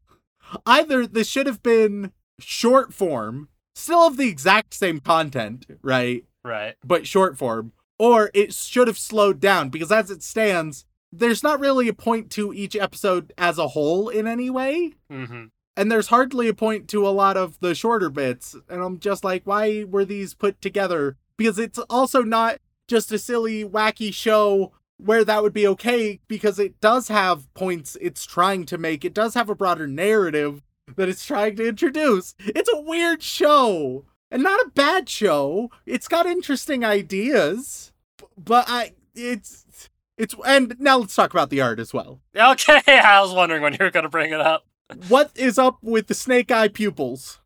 Either 0.66 1.06
this 1.06 1.28
should 1.28 1.46
have 1.46 1.62
been 1.62 2.12
short 2.38 2.92
form, 2.94 3.48
still 3.74 4.06
of 4.06 4.16
the 4.16 4.28
exact 4.28 4.74
same 4.74 5.00
content, 5.00 5.66
right? 5.82 6.24
right. 6.44 6.74
But 6.84 7.06
short 7.06 7.36
form, 7.36 7.72
or 7.98 8.30
it 8.34 8.54
should 8.54 8.88
have 8.88 8.98
slowed 8.98 9.40
down 9.40 9.68
because 9.68 9.92
as 9.92 10.10
it 10.10 10.22
stands, 10.22 10.86
there's 11.12 11.42
not 11.42 11.60
really 11.60 11.88
a 11.88 11.92
point 11.92 12.30
to 12.30 12.52
each 12.52 12.76
episode 12.76 13.32
as 13.36 13.58
a 13.58 13.68
whole 13.68 14.08
in 14.08 14.26
any 14.26 14.50
way 14.50 14.94
hmm 15.10 15.46
and 15.76 15.90
there's 15.90 16.08
hardly 16.08 16.48
a 16.48 16.54
point 16.54 16.88
to 16.88 17.06
a 17.06 17.10
lot 17.10 17.36
of 17.36 17.58
the 17.60 17.74
shorter 17.74 18.10
bits 18.10 18.56
and 18.68 18.82
i'm 18.82 18.98
just 18.98 19.24
like 19.24 19.42
why 19.44 19.84
were 19.84 20.04
these 20.04 20.34
put 20.34 20.60
together? 20.60 21.16
Because 21.36 21.58
it's 21.58 21.78
also 21.88 22.22
not 22.22 22.58
just 22.86 23.12
a 23.12 23.18
silly 23.18 23.64
wacky 23.64 24.12
show 24.12 24.72
where 24.98 25.24
that 25.24 25.42
would 25.42 25.54
be 25.54 25.66
okay 25.66 26.20
because 26.28 26.58
it 26.58 26.78
does 26.80 27.08
have 27.08 27.52
points 27.54 27.96
it's 28.00 28.26
trying 28.26 28.66
to 28.66 28.76
make. 28.76 29.04
It 29.04 29.14
does 29.14 29.34
have 29.34 29.48
a 29.48 29.54
broader 29.54 29.86
narrative 29.86 30.62
that 30.96 31.08
it's 31.08 31.24
trying 31.24 31.56
to 31.56 31.66
introduce. 31.66 32.34
It's 32.40 32.70
a 32.72 32.80
weird 32.80 33.22
show 33.22 34.04
and 34.30 34.42
not 34.42 34.60
a 34.60 34.70
bad 34.70 35.08
show. 35.08 35.70
It's 35.86 36.08
got 36.08 36.26
interesting 36.26 36.84
ideas 36.84 37.90
but 38.36 38.64
i 38.68 38.92
it's 39.14 39.88
it's 40.16 40.34
and 40.46 40.76
now 40.78 40.98
let's 40.98 41.14
talk 41.14 41.32
about 41.32 41.48
the 41.48 41.62
art 41.62 41.80
as 41.80 41.94
well. 41.94 42.20
Okay, 42.36 42.82
I 42.86 43.20
was 43.22 43.32
wondering 43.32 43.62
when 43.62 43.72
you 43.72 43.78
were 43.80 43.90
going 43.90 44.02
to 44.02 44.10
bring 44.10 44.32
it 44.32 44.40
up. 44.40 44.66
What 45.08 45.30
is 45.36 45.58
up 45.58 45.78
with 45.82 46.06
the 46.08 46.14
snake 46.14 46.50
eye 46.50 46.68
pupils 46.68 47.40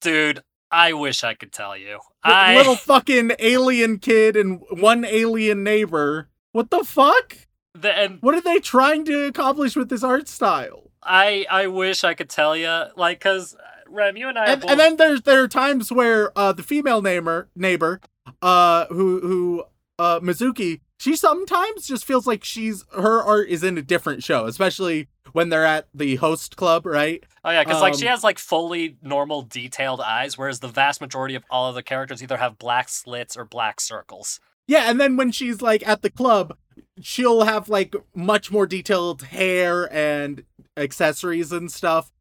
Dude, 0.00 0.42
I 0.70 0.92
wish 0.94 1.22
I 1.24 1.34
could 1.34 1.52
tell 1.52 1.76
you. 1.76 1.98
I 2.24 2.56
little 2.56 2.74
fucking 2.76 3.32
alien 3.38 3.98
kid 3.98 4.34
and 4.36 4.62
one 4.70 5.04
alien 5.04 5.62
neighbor. 5.62 6.28
What 6.52 6.70
the 6.70 6.84
fuck? 6.84 7.36
the, 7.74 7.92
and 7.92 8.18
What 8.22 8.34
are 8.34 8.40
they 8.40 8.60
trying 8.60 9.04
to 9.06 9.26
accomplish 9.26 9.76
with 9.76 9.90
this 9.90 10.02
art 10.02 10.26
style? 10.28 10.90
I 11.02 11.44
I 11.50 11.66
wish 11.66 12.02
I 12.04 12.14
could 12.14 12.30
tell 12.30 12.56
you 12.56 12.84
like 12.96 13.20
cuz 13.20 13.56
Rem, 13.88 14.16
you 14.16 14.28
and 14.28 14.38
I 14.38 14.46
And, 14.52 14.60
both- 14.62 14.70
and 14.70 14.80
then 14.80 14.96
there's 14.96 15.22
there 15.22 15.42
are 15.42 15.48
times 15.48 15.90
where 15.92 16.32
uh 16.38 16.52
the 16.52 16.62
female 16.62 17.02
neighbor 17.02 17.48
neighbor 17.54 18.00
uh 18.40 18.86
who 18.86 19.20
who 19.20 19.64
uh 19.98 20.20
Mizuki 20.20 20.80
she 21.00 21.16
sometimes 21.16 21.86
just 21.86 22.04
feels 22.04 22.26
like 22.26 22.44
she's 22.44 22.84
her 22.92 23.22
art 23.22 23.48
is 23.48 23.64
in 23.64 23.78
a 23.78 23.82
different 23.82 24.22
show, 24.22 24.44
especially 24.44 25.08
when 25.32 25.48
they're 25.48 25.64
at 25.64 25.88
the 25.94 26.16
host 26.16 26.56
club, 26.56 26.84
right? 26.84 27.24
Oh 27.42 27.50
yeah, 27.50 27.64
because 27.64 27.80
like 27.80 27.94
she 27.94 28.06
Um, 28.06 28.10
has 28.10 28.22
like 28.22 28.38
fully 28.38 28.98
normal 29.00 29.40
detailed 29.40 30.02
eyes, 30.02 30.36
whereas 30.36 30.60
the 30.60 30.68
vast 30.68 31.00
majority 31.00 31.34
of 31.34 31.44
all 31.50 31.70
of 31.70 31.74
the 31.74 31.82
characters 31.82 32.22
either 32.22 32.36
have 32.36 32.58
black 32.58 32.90
slits 32.90 33.34
or 33.34 33.46
black 33.46 33.80
circles. 33.80 34.40
Yeah, 34.66 34.90
and 34.90 35.00
then 35.00 35.16
when 35.16 35.32
she's 35.32 35.62
like 35.62 35.86
at 35.88 36.02
the 36.02 36.10
club, 36.10 36.54
she'll 37.00 37.44
have 37.44 37.70
like 37.70 37.96
much 38.14 38.52
more 38.52 38.66
detailed 38.66 39.22
hair 39.22 39.90
and 39.92 40.44
accessories 40.76 41.50
and 41.50 41.72
stuff 41.72 42.12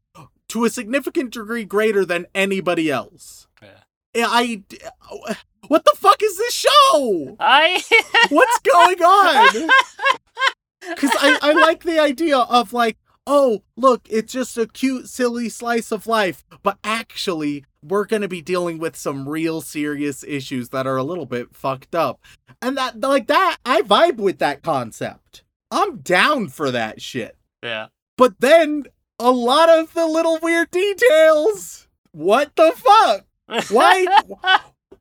to 0.47 0.63
a 0.63 0.69
significant 0.69 1.33
degree 1.33 1.65
greater 1.65 2.05
than 2.05 2.27
anybody 2.33 2.89
else. 2.89 3.47
Yeah. 4.15 4.27
I 4.29 4.63
what 5.69 5.85
the 5.85 5.95
fuck 5.95 6.21
is 6.21 6.37
this 6.37 6.53
show? 6.53 7.37
I 7.39 7.81
What's 8.29 8.59
going 8.59 9.01
on? 9.01 9.69
Cuz 10.97 11.11
I 11.19 11.39
I 11.41 11.53
like 11.53 11.83
the 11.83 11.99
idea 11.99 12.37
of 12.37 12.73
like, 12.73 12.97
oh, 13.25 13.63
look, 13.77 14.07
it's 14.09 14.33
just 14.33 14.57
a 14.57 14.67
cute 14.67 15.07
silly 15.07 15.47
slice 15.47 15.91
of 15.91 16.07
life, 16.07 16.43
but 16.63 16.77
actually 16.83 17.63
we're 17.81 18.05
going 18.05 18.21
to 18.21 18.27
be 18.27 18.41
dealing 18.41 18.77
with 18.77 18.95
some 18.95 19.29
real 19.29 19.61
serious 19.61 20.23
issues 20.23 20.69
that 20.69 20.85
are 20.85 20.97
a 20.97 21.03
little 21.03 21.25
bit 21.25 21.55
fucked 21.55 21.95
up. 21.95 22.19
And 22.61 22.75
that, 22.77 22.99
like 22.99 23.27
that, 23.27 23.57
I 23.65 23.81
vibe 23.81 24.17
with 24.17 24.39
that 24.39 24.63
concept. 24.63 25.43
I'm 25.71 25.97
down 25.97 26.49
for 26.49 26.71
that 26.71 27.01
shit. 27.01 27.37
Yeah. 27.63 27.87
But 28.17 28.39
then 28.39 28.85
a 29.19 29.31
lot 29.31 29.69
of 29.69 29.93
the 29.93 30.05
little 30.05 30.39
weird 30.41 30.71
details. 30.71 31.87
What 32.11 32.55
the 32.55 32.73
fuck? 32.75 33.25
Why? 33.69 34.05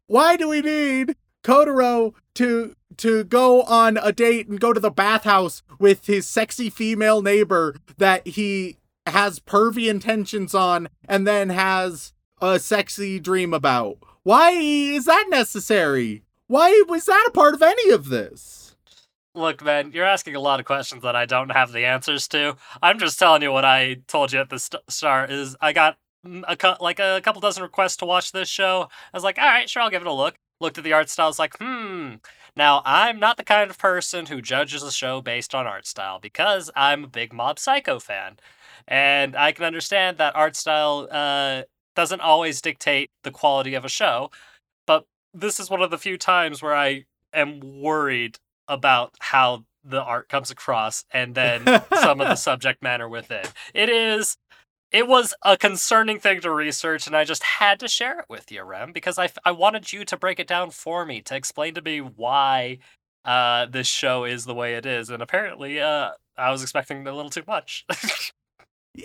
Why 0.09 0.39
do 0.39 0.49
we 0.49 0.63
need 0.63 1.17
Kotaro 1.45 2.15
to 2.35 2.75
to 2.97 3.25
go 3.25 3.63
on 3.63 3.99
a 3.99 4.11
date 4.11 4.49
and 4.49 4.59
go 4.59 4.73
to 4.73 4.81
the 4.81 4.91
bathhouse 4.91 5.63
with 5.79 6.07
his 6.07 6.27
sexy 6.27 6.71
female 6.71 7.21
neighbor 7.23 7.77
that 7.99 8.27
he 8.27 8.79
has 9.07 9.39
pervy 9.39 9.89
intentions 9.89 10.55
on 10.55 10.89
and 11.07 11.27
then 11.27 11.51
has 11.51 12.15
a 12.41 12.59
sexy 12.59 13.21
dream 13.21 13.53
about? 13.53 13.99
Why 14.23 14.53
is 14.53 15.05
that 15.05 15.27
necessary? 15.29 16.25
Why 16.47 16.83
was 16.89 17.05
that 17.05 17.27
a 17.29 17.31
part 17.31 17.53
of 17.53 17.61
any 17.63 17.91
of 17.91 18.09
this? 18.09 18.77
Look, 19.35 19.63
man, 19.63 19.93
you're 19.93 20.07
asking 20.07 20.37
a 20.37 20.41
lot 20.41 20.59
of 20.59 20.65
questions 20.65 21.03
that 21.03 21.15
I 21.17 21.27
don't 21.27 21.51
have 21.51 21.71
the 21.71 21.85
answers 21.85 22.27
to. 22.29 22.57
I'm 22.83 22.99
just 22.99 23.19
telling 23.19 23.43
you 23.43 23.53
what 23.53 23.67
I 23.67 23.99
told 24.07 24.33
you 24.33 24.41
at 24.41 24.49
the 24.49 24.59
st- 24.59 24.83
start. 24.89 25.31
Is 25.31 25.55
I 25.61 25.75
got 25.75 25.99
a 26.47 26.57
cu- 26.57 26.81
like 26.81 26.99
a 26.99 27.21
couple 27.23 27.41
dozen 27.41 27.63
requests 27.63 27.97
to 27.99 28.07
watch 28.07 28.33
this 28.33 28.49
show. 28.49 28.89
I 29.13 29.17
was 29.17 29.25
like, 29.25 29.39
all 29.39 29.45
right, 29.45 29.69
sure, 29.69 29.83
I'll 29.83 29.91
give 29.91 30.03
it 30.03 30.09
a 30.09 30.13
look. 30.13 30.37
Looked 30.61 30.79
at 30.79 30.85
the 30.85 30.93
art 30.93 31.09
style. 31.09 31.27
I 31.27 31.29
was 31.29 31.39
like, 31.39 31.57
hmm. 31.59 32.15
Now 32.57 32.83
I'm 32.85 33.21
not 33.21 33.37
the 33.37 33.45
kind 33.45 33.71
of 33.71 33.79
person 33.79 34.27
who 34.27 34.43
judges 34.43 34.83
a 34.83 34.91
show 34.91 35.21
based 35.21 35.55
on 35.55 35.67
art 35.67 35.87
style 35.87 36.19
because 36.19 36.71
I'm 36.75 37.05
a 37.05 37.09
big 37.09 37.33
Mob 37.33 37.59
Psycho 37.59 38.01
fan, 38.01 38.39
and 38.87 39.37
I 39.37 39.53
can 39.53 39.65
understand 39.65 40.19
that 40.19 40.35
art 40.35 40.57
style 40.57 41.09
uh, 41.11 41.63
doesn't 41.95 42.21
always 42.21 42.61
dictate 42.61 43.11
the 43.23 43.31
quality 43.31 43.75
of 43.75 43.85
a 43.85 43.89
show. 43.89 44.31
But 44.87 45.05
this 45.33 45.61
is 45.61 45.71
one 45.71 45.83
of 45.83 45.91
the 45.91 45.99
few 45.99 46.19
times 46.19 46.61
where 46.61 46.75
I 46.75 47.05
am 47.33 47.61
worried 47.61 48.39
about 48.67 49.15
how 49.21 49.65
the 49.85 50.03
art 50.03 50.29
comes 50.29 50.51
across 50.51 51.05
and 51.11 51.35
then 51.35 51.65
some 51.95 52.21
of 52.21 52.29
the 52.29 52.35
subject 52.49 52.83
matter 52.83 53.09
with 53.09 53.31
it. 53.31 53.53
It 53.73 53.89
is 53.89 54.37
it 54.91 55.07
was 55.07 55.35
a 55.43 55.57
concerning 55.57 56.19
thing 56.19 56.41
to 56.41 56.51
research 56.51 57.07
and 57.07 57.17
I 57.17 57.25
just 57.25 57.43
had 57.43 57.79
to 57.81 57.89
share 57.89 58.21
it 58.21 58.27
with 58.29 58.51
you, 58.51 58.63
Rem, 58.63 58.93
because 58.93 59.19
I, 59.19 59.29
I 59.45 59.53
wanted 59.53 59.93
you 59.93 60.05
to 60.07 60.17
break 60.17 60.41
it 60.41 60.47
down 60.47 60.71
for 60.71 61.05
me 61.05 61.21
to 61.23 61.37
explain 61.37 61.75
to 61.75 61.83
me 61.83 61.99
why 61.99 62.79
uh, 63.25 63.67
this 63.67 63.87
show 63.87 64.25
is 64.25 64.45
the 64.45 64.55
way 64.55 64.75
it 64.75 64.87
is. 64.87 65.11
And 65.11 65.23
apparently, 65.23 65.81
uh, 65.81 66.13
I 66.37 66.51
was 66.51 66.63
expecting 66.63 67.07
a 67.07 67.13
little 67.13 67.31
too 67.31 67.43
much. 67.47 67.85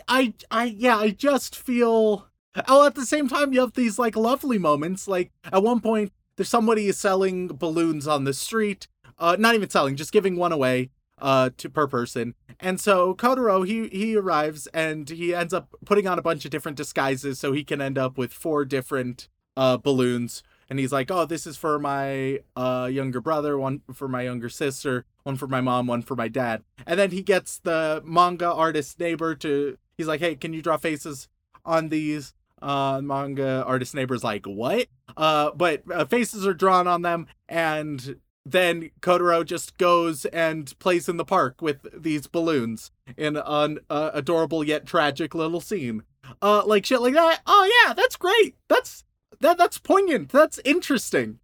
I 0.08 0.34
I 0.50 0.66
yeah, 0.66 0.98
I 0.98 1.12
just 1.12 1.56
feel 1.56 2.28
oh 2.68 2.86
at 2.86 2.96
the 2.96 3.06
same 3.06 3.28
time 3.28 3.54
you 3.54 3.60
have 3.60 3.74
these 3.74 4.00
like 4.00 4.16
lovely 4.16 4.58
moments. 4.58 5.08
Like 5.08 5.32
at 5.44 5.62
one 5.62 5.82
point 5.82 6.12
there's 6.36 6.50
somebody 6.50 6.88
is 6.88 6.98
selling 6.98 7.48
balloons 7.48 8.08
on 8.08 8.24
the 8.24 8.34
street. 8.34 8.88
Uh 9.20 9.36
not 9.38 9.56
even 9.56 9.70
selling, 9.70 9.96
just 9.96 10.12
giving 10.12 10.36
one 10.36 10.52
away 10.52 10.90
uh 11.20 11.50
to 11.58 11.70
per 11.70 11.88
person. 11.88 12.36
And 12.60 12.80
so 12.80 13.14
Kotaro 13.16 13.66
he 13.66 13.88
he 13.90 14.16
arrives 14.16 14.68
and 14.68 15.10
he 15.10 15.34
ends 15.34 15.54
up 15.54 15.70
putting 15.86 16.08
on 16.08 16.20
a 16.20 16.24
bunch 16.24 16.46
of 16.46 16.52
different 16.52 16.78
disguises 16.78 17.40
so 17.40 17.52
he 17.52 17.64
can 17.64 17.82
end 17.82 17.98
up 17.98 18.18
with 18.18 18.34
four 18.34 18.66
different 18.66 19.28
uh 19.56 19.78
balloons 19.78 20.44
and 20.70 20.80
he's 20.80 20.92
like, 20.92 21.12
"Oh, 21.12 21.26
this 21.26 21.46
is 21.46 21.58
for 21.58 21.78
my 21.80 22.40
uh 22.56 22.90
younger 22.92 23.22
brother, 23.22 23.58
one 23.58 23.82
for 23.94 24.08
my 24.08 24.24
younger 24.24 24.50
sister, 24.50 25.06
one 25.24 25.36
for 25.36 25.48
my 25.48 25.62
mom, 25.62 25.88
one 25.88 26.02
for 26.02 26.16
my 26.16 26.28
dad." 26.28 26.64
And 26.88 27.00
then 27.00 27.12
he 27.12 27.22
gets 27.22 27.60
the 27.60 28.02
manga 28.06 28.52
artist 28.52 29.00
neighbor 29.00 29.36
to 29.36 29.78
he's 29.98 30.08
like, 30.08 30.20
"Hey, 30.20 30.36
can 30.36 30.54
you 30.54 30.62
draw 30.62 30.78
faces 30.78 31.28
on 31.66 31.90
these?" 31.90 32.34
Uh 32.62 33.02
manga 33.04 33.64
artist 33.68 33.94
neighbor's 33.94 34.24
like, 34.24 34.46
"What?" 34.46 34.88
Uh 35.16 35.52
but 35.52 35.84
uh, 35.94 36.06
faces 36.06 36.48
are 36.48 36.54
drawn 36.54 36.88
on 36.88 37.02
them 37.02 37.28
and 37.48 38.16
then 38.46 38.92
Kotaro 39.02 39.46
just 39.46 39.78
goes 39.78 40.26
and 40.26 40.78
plays 40.80 41.08
in 41.08 41.18
the 41.18 41.26
park 41.26 41.62
with 41.62 41.88
these 42.02 42.28
balloons 42.28 42.92
in 43.18 43.38
an 43.38 43.80
uh, 43.90 44.12
adorable 44.14 44.64
yet 44.64 44.86
tragic 44.86 45.34
little 45.34 45.62
scene. 45.62 46.04
Uh 46.42 46.64
like 46.66 46.86
shit 46.86 47.02
like 47.02 47.14
that. 47.14 47.42
Oh 47.46 47.84
yeah, 47.86 47.94
that's 47.94 48.16
great. 48.16 48.56
That's 48.70 49.04
that 49.40 49.58
that's 49.58 49.78
poignant. 49.78 50.30
That's 50.30 50.60
interesting. 50.66 51.40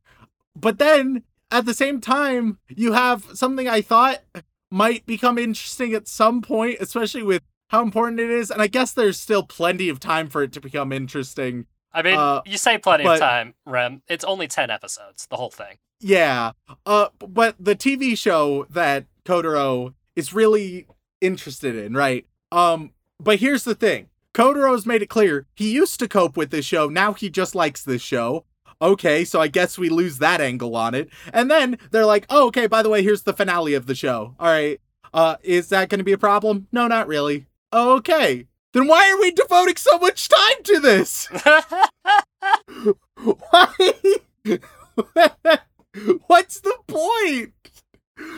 But 0.55 0.79
then 0.79 1.23
at 1.51 1.65
the 1.65 1.73
same 1.73 1.99
time, 1.99 2.59
you 2.67 2.93
have 2.93 3.25
something 3.33 3.67
I 3.67 3.81
thought 3.81 4.19
might 4.71 5.05
become 5.05 5.37
interesting 5.37 5.93
at 5.93 6.07
some 6.07 6.41
point, 6.41 6.77
especially 6.79 7.23
with 7.23 7.43
how 7.69 7.81
important 7.81 8.19
it 8.19 8.29
is. 8.29 8.51
And 8.51 8.61
I 8.61 8.67
guess 8.67 8.93
there's 8.93 9.19
still 9.19 9.43
plenty 9.43 9.89
of 9.89 9.99
time 9.99 10.27
for 10.27 10.43
it 10.43 10.51
to 10.53 10.61
become 10.61 10.91
interesting. 10.91 11.65
I 11.93 12.01
mean, 12.03 12.15
Uh, 12.17 12.41
you 12.45 12.57
say 12.57 12.77
plenty 12.77 13.03
but- 13.03 13.13
of 13.15 13.19
time, 13.19 13.55
Rem. 13.65 14.01
It's 14.07 14.23
only 14.23 14.47
10 14.47 14.69
episodes, 14.69 15.25
the 15.27 15.37
whole 15.37 15.49
thing. 15.51 15.77
Yeah. 15.99 16.51
Uh 16.85 17.07
but 17.19 17.55
the 17.59 17.75
TV 17.75 18.15
show 18.17 18.65
that 18.69 19.05
Kotaro 19.25 19.93
is 20.15 20.31
really 20.33 20.87
interested 21.19 21.75
in, 21.75 21.93
right? 21.93 22.25
Um 22.51 22.93
but 23.19 23.39
here's 23.39 23.63
the 23.65 23.75
thing. 23.75 24.07
Kotaro's 24.33 24.85
made 24.85 25.01
it 25.01 25.09
clear 25.09 25.45
he 25.55 25.71
used 25.71 25.99
to 25.99 26.07
cope 26.07 26.37
with 26.37 26.51
this 26.51 26.63
show, 26.65 26.87
now 26.87 27.11
he 27.13 27.29
just 27.29 27.53
likes 27.53 27.83
this 27.83 28.01
show. 28.01 28.45
Okay, 28.81 29.25
so 29.25 29.41
I 29.41 29.49
guess 29.49 29.77
we 29.77 29.89
lose 29.89 30.19
that 30.19 30.39
angle 30.39 30.73
on 30.77 30.95
it. 30.95 31.09
And 31.33 31.51
then 31.51 31.77
they're 31.91 32.05
like, 32.05 32.25
"Oh, 32.29 32.47
okay, 32.47 32.65
by 32.65 32.81
the 32.81 32.87
way, 32.89 33.03
here's 33.03 33.23
the 33.23 33.33
finale 33.33 33.73
of 33.73 33.85
the 33.87 33.95
show." 33.95 34.35
All 34.39 34.47
right. 34.47 34.79
Uh 35.13 35.35
is 35.43 35.67
that 35.69 35.89
going 35.89 35.99
to 35.99 36.05
be 36.05 36.13
a 36.13 36.17
problem? 36.17 36.67
No, 36.71 36.87
not 36.87 37.07
really. 37.07 37.47
Okay. 37.73 38.47
Then 38.73 38.87
why 38.87 39.09
are 39.11 39.19
we 39.19 39.31
devoting 39.31 39.77
so 39.77 39.97
much 39.97 40.29
time 40.29 40.63
to 40.63 40.79
this? 40.79 41.27
Why? 43.15 43.75
What's 46.27 46.59
the 46.59 46.77
point? 46.87 47.53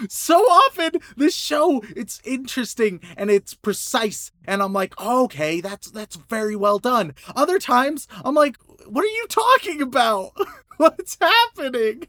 So 0.09 0.37
often 0.37 0.93
this 1.17 1.35
show 1.35 1.83
it's 1.95 2.21
interesting 2.23 3.01
and 3.17 3.29
it's 3.29 3.53
precise 3.55 4.31
and 4.45 4.61
I'm 4.61 4.73
like, 4.73 4.99
"Okay, 5.01 5.59
that's 5.59 5.91
that's 5.91 6.15
very 6.15 6.55
well 6.55 6.79
done." 6.79 7.13
Other 7.35 7.59
times 7.59 8.07
I'm 8.23 8.35
like, 8.35 8.57
"What 8.87 9.03
are 9.03 9.07
you 9.07 9.25
talking 9.27 9.81
about? 9.81 10.31
What's 10.77 11.17
happening?" 11.19 12.07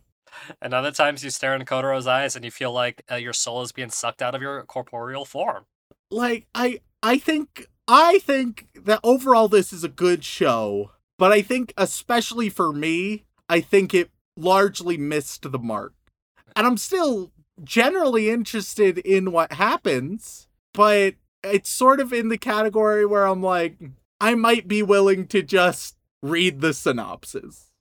and 0.61 0.75
other 0.75 0.93
times 0.93 1.25
you 1.25 1.31
stare 1.31 1.55
into 1.55 1.67
Kotaro's 1.67 2.07
eyes 2.07 2.37
and 2.37 2.45
you 2.45 2.51
feel 2.51 2.73
like 2.73 3.03
uh, 3.11 3.17
your 3.17 3.33
soul 3.33 3.63
is 3.63 3.73
being 3.73 3.91
sucked 3.91 4.23
out 4.23 4.35
of 4.35 4.43
your 4.43 4.63
corporeal 4.65 5.25
form. 5.25 5.65
Like 6.11 6.47
I 6.55 6.81
I 7.03 7.19
think 7.19 7.67
I 7.88 8.18
think 8.21 8.68
that 8.75 9.01
overall 9.03 9.49
this 9.49 9.73
is 9.73 9.85
a 9.85 9.88
good 9.88 10.25
show, 10.25 10.92
but 11.18 11.33
I 11.33 11.42
think 11.42 11.73
especially 11.77 12.49
for 12.49 12.73
me, 12.73 13.25
I 13.49 13.61
think 13.61 13.92
it 13.92 14.11
largely 14.37 14.97
missed 14.97 15.51
the 15.51 15.59
mark. 15.59 15.95
And 16.55 16.66
I'm 16.66 16.77
still 16.77 17.33
generally 17.62 18.31
interested 18.31 18.99
in 18.99 19.33
what 19.33 19.53
happens, 19.53 20.49
but 20.73 21.14
it's 21.42 21.71
sort 21.71 22.01
of 22.01 22.12
in 22.12 22.29
the 22.29 22.38
category 22.38 23.05
where 23.05 23.27
I'm 23.27 23.42
like, 23.42 23.77
I 24.21 24.35
might 24.35 24.68
be 24.68 24.83
willing 24.83 25.27
to 25.29 25.42
just 25.42 25.97
read 26.23 26.61
the 26.61 26.73
synopsis. 26.73 27.72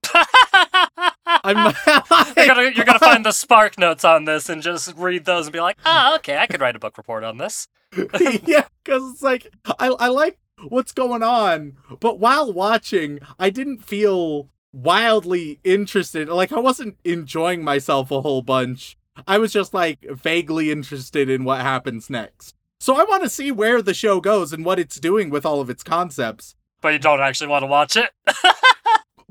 I'm 1.43 1.75
you're 2.37 2.47
gonna 2.47 2.71
you're 2.75 2.85
gonna 2.85 2.99
find 2.99 3.25
the 3.25 3.31
spark 3.31 3.77
notes 3.77 4.03
on 4.05 4.25
this 4.25 4.49
and 4.49 4.61
just 4.61 4.95
read 4.95 5.25
those 5.25 5.47
and 5.47 5.53
be 5.53 5.59
like, 5.59 5.77
ah, 5.85 6.15
okay, 6.15 6.37
I 6.37 6.47
could 6.47 6.61
write 6.61 6.75
a 6.75 6.79
book 6.79 6.97
report 6.97 7.23
on 7.23 7.37
this. 7.37 7.67
yeah, 8.19 8.67
because 8.83 9.11
it's 9.11 9.21
like 9.21 9.47
I 9.79 9.87
I 9.87 10.07
like 10.07 10.39
what's 10.67 10.91
going 10.91 11.23
on, 11.23 11.77
but 11.99 12.19
while 12.19 12.51
watching, 12.51 13.19
I 13.39 13.49
didn't 13.49 13.83
feel 13.83 14.49
wildly 14.73 15.59
interested. 15.63 16.29
Like 16.29 16.51
I 16.51 16.59
wasn't 16.59 16.97
enjoying 17.03 17.63
myself 17.63 18.11
a 18.11 18.21
whole 18.21 18.41
bunch. 18.41 18.97
I 19.27 19.37
was 19.37 19.51
just 19.51 19.73
like 19.73 20.05
vaguely 20.09 20.71
interested 20.71 21.29
in 21.29 21.43
what 21.43 21.61
happens 21.61 22.09
next. 22.09 22.55
So 22.79 22.95
I 22.95 23.03
want 23.03 23.23
to 23.23 23.29
see 23.29 23.51
where 23.51 23.81
the 23.81 23.93
show 23.93 24.19
goes 24.19 24.53
and 24.53 24.65
what 24.65 24.79
it's 24.79 24.99
doing 24.99 25.29
with 25.29 25.45
all 25.45 25.61
of 25.61 25.69
its 25.69 25.83
concepts. 25.83 26.55
But 26.81 26.93
you 26.93 26.99
don't 26.99 27.19
actually 27.19 27.47
want 27.47 27.61
to 27.61 27.67
watch 27.67 27.95
it. 27.95 28.09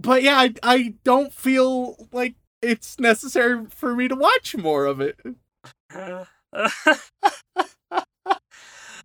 But 0.00 0.22
yeah, 0.22 0.38
I 0.38 0.54
I 0.62 0.94
don't 1.04 1.32
feel 1.32 2.08
like 2.10 2.34
it's 2.62 2.98
necessary 2.98 3.66
for 3.68 3.94
me 3.94 4.08
to 4.08 4.14
watch 4.14 4.56
more 4.56 4.86
of 4.86 5.00
it. 5.00 5.20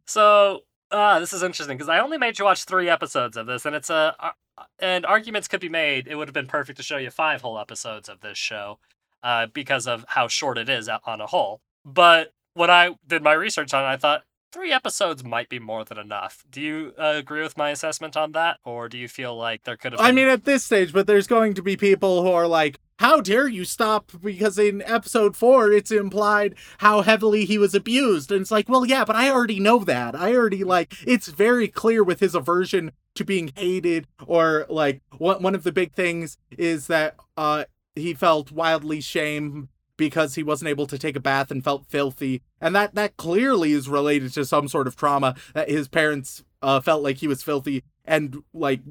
so 0.05 0.62
uh, 0.91 1.19
this 1.19 1.34
is 1.34 1.43
interesting 1.43 1.77
because 1.77 1.89
I 1.89 1.99
only 1.99 2.17
made 2.17 2.39
you 2.39 2.45
watch 2.45 2.63
three 2.63 2.89
episodes 2.89 3.36
of 3.36 3.45
this, 3.45 3.65
and 3.65 3.75
it's 3.75 3.89
a 3.89 4.15
uh, 4.19 4.31
and 4.79 5.05
arguments 5.05 5.49
could 5.49 5.60
be 5.60 5.67
made. 5.67 6.08
It 6.08 6.15
would 6.15 6.29
have 6.29 6.34
been 6.34 6.47
perfect 6.47 6.77
to 6.77 6.84
show 6.84 6.97
you 6.97 7.10
five 7.10 7.41
whole 7.41 7.60
episodes 7.60 8.08
of 8.08 8.21
this 8.21 8.38
show, 8.38 8.79
uh, 9.21 9.47
because 9.47 9.88
of 9.88 10.05
how 10.08 10.29
short 10.29 10.58
it 10.58 10.69
is 10.69 10.88
on 10.88 11.19
a 11.19 11.27
whole. 11.27 11.60
But 11.84 12.34
when 12.53 12.69
I 12.69 12.95
did 13.05 13.21
my 13.21 13.34
research 13.34 13.73
on 13.73 13.84
it, 13.84 13.88
I 13.88 13.97
thought 13.97 14.23
three 14.56 14.72
episodes 14.72 15.22
might 15.22 15.50
be 15.50 15.60
more 15.60 15.84
than 15.84 15.98
enough. 15.98 16.46
Do 16.50 16.62
you 16.62 16.94
uh, 16.98 17.15
agree 17.18 17.41
with 17.41 17.58
my 17.58 17.72
assessment 17.72 18.15
on 18.15 18.32
that, 18.32 18.60
or 18.63 18.88
do 18.88 18.98
you 18.98 19.10
feel 19.10 19.36
like 19.36 19.65
there 19.65 19.76
could 19.76 19.91
have? 19.91 20.00
Been... 20.00 20.08
I 20.08 20.13
mean, 20.13 20.30
at 20.30 20.46
this 20.46 20.63
stage, 20.63 20.94
but 20.94 21.08
there's 21.08 21.28
going 21.28 21.56
to 21.56 21.62
be 21.62 21.76
people 21.76 22.24
who 22.24 22.32
are 22.32 22.48
like, 22.48 22.80
how 23.00 23.20
dare 23.20 23.50
you 23.50 23.65
stop? 23.65 24.13
Because 24.24 24.58
in 24.58 24.82
episode 24.84 25.36
four, 25.36 25.74
it's 25.74 25.91
implied 25.91 26.56
how 26.78 27.02
heavily 27.02 27.44
he 27.44 27.58
was 27.58 27.76
abused. 27.76 28.32
And 28.32 28.39
it's 28.39 28.52
like, 28.52 28.70
well, 28.70 28.86
yeah, 28.86 29.04
but 29.04 29.18
I 29.18 29.30
already 29.30 29.60
know 29.60 29.80
that. 29.80 30.15
I 30.15 30.34
already, 30.34 30.63
like, 30.63 30.94
it's 31.06 31.28
very 31.28 31.68
clear 31.68 32.02
with 32.02 32.22
his 32.22 32.34
aversion 32.34 32.94
to 33.15 33.26
being 33.26 33.52
hated, 33.58 34.08
or, 34.26 34.65
like, 34.70 35.02
one, 35.18 35.44
one 35.44 35.56
of 35.56 35.63
the 35.63 35.74
big 35.74 35.91
things 35.91 36.38
is 36.58 36.88
that, 36.88 37.18
uh, 37.36 37.65
he 37.94 38.13
felt 38.13 38.52
wildly 38.52 39.02
shame 39.02 39.68
because 39.97 40.36
he 40.36 40.43
wasn't 40.43 40.69
able 40.69 40.88
to 40.88 40.97
take 40.97 41.15
a 41.15 41.21
bath 41.21 41.51
and 41.51 41.63
felt 41.63 41.86
filthy. 41.88 42.41
And 42.60 42.75
that 42.75 42.95
that 42.95 43.17
clearly 43.17 43.71
is 43.71 43.89
related 43.89 44.34
to 44.34 44.45
some 44.45 44.67
sort 44.67 44.88
of 44.88 44.95
trauma 44.95 45.36
that 45.53 45.69
his 45.69 45.88
parents 45.88 46.43
uh, 46.62 46.79
felt 46.79 47.03
like 47.03 47.17
he 47.17 47.27
was 47.27 47.43
filthy 47.43 47.84
and 48.05 48.43
like 48.53 48.81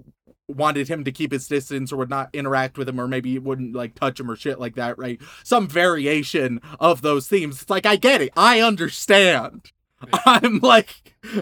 wanted 0.49 0.89
him 0.89 1.05
to 1.05 1.13
keep 1.13 1.33
his 1.33 1.49
distance 1.49 1.93
or 1.93 1.97
would 1.97 2.11
not 2.11 2.31
interact 2.33 2.77
with 2.77 2.89
him 2.89 3.01
or 3.01 3.09
maybe 3.09 3.39
wouldn't 3.39 3.75
like 3.75 3.95
touch 3.95 4.21
him 4.21 4.31
or 4.31 4.37
shit 4.37 4.61
like 4.61 4.75
that 4.75 4.99
right? 4.99 5.21
Some 5.43 5.69
variation 5.69 6.61
of 6.79 7.03
those 7.03 7.29
themes. 7.29 7.63
It's 7.63 7.71
like 7.71 7.87
i 7.87 7.97
get 7.97 8.21
it. 8.21 8.33
I 8.37 8.61
understand. 8.61 9.73
I'm 10.27 10.59
like 10.59 11.15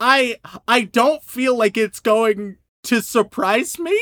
i 0.00 0.36
i 0.66 0.82
don't 0.82 1.22
feel 1.22 1.56
like 1.56 1.76
it's 1.76 2.00
going 2.00 2.56
to 2.84 3.00
surprise 3.00 3.78
me. 3.78 3.98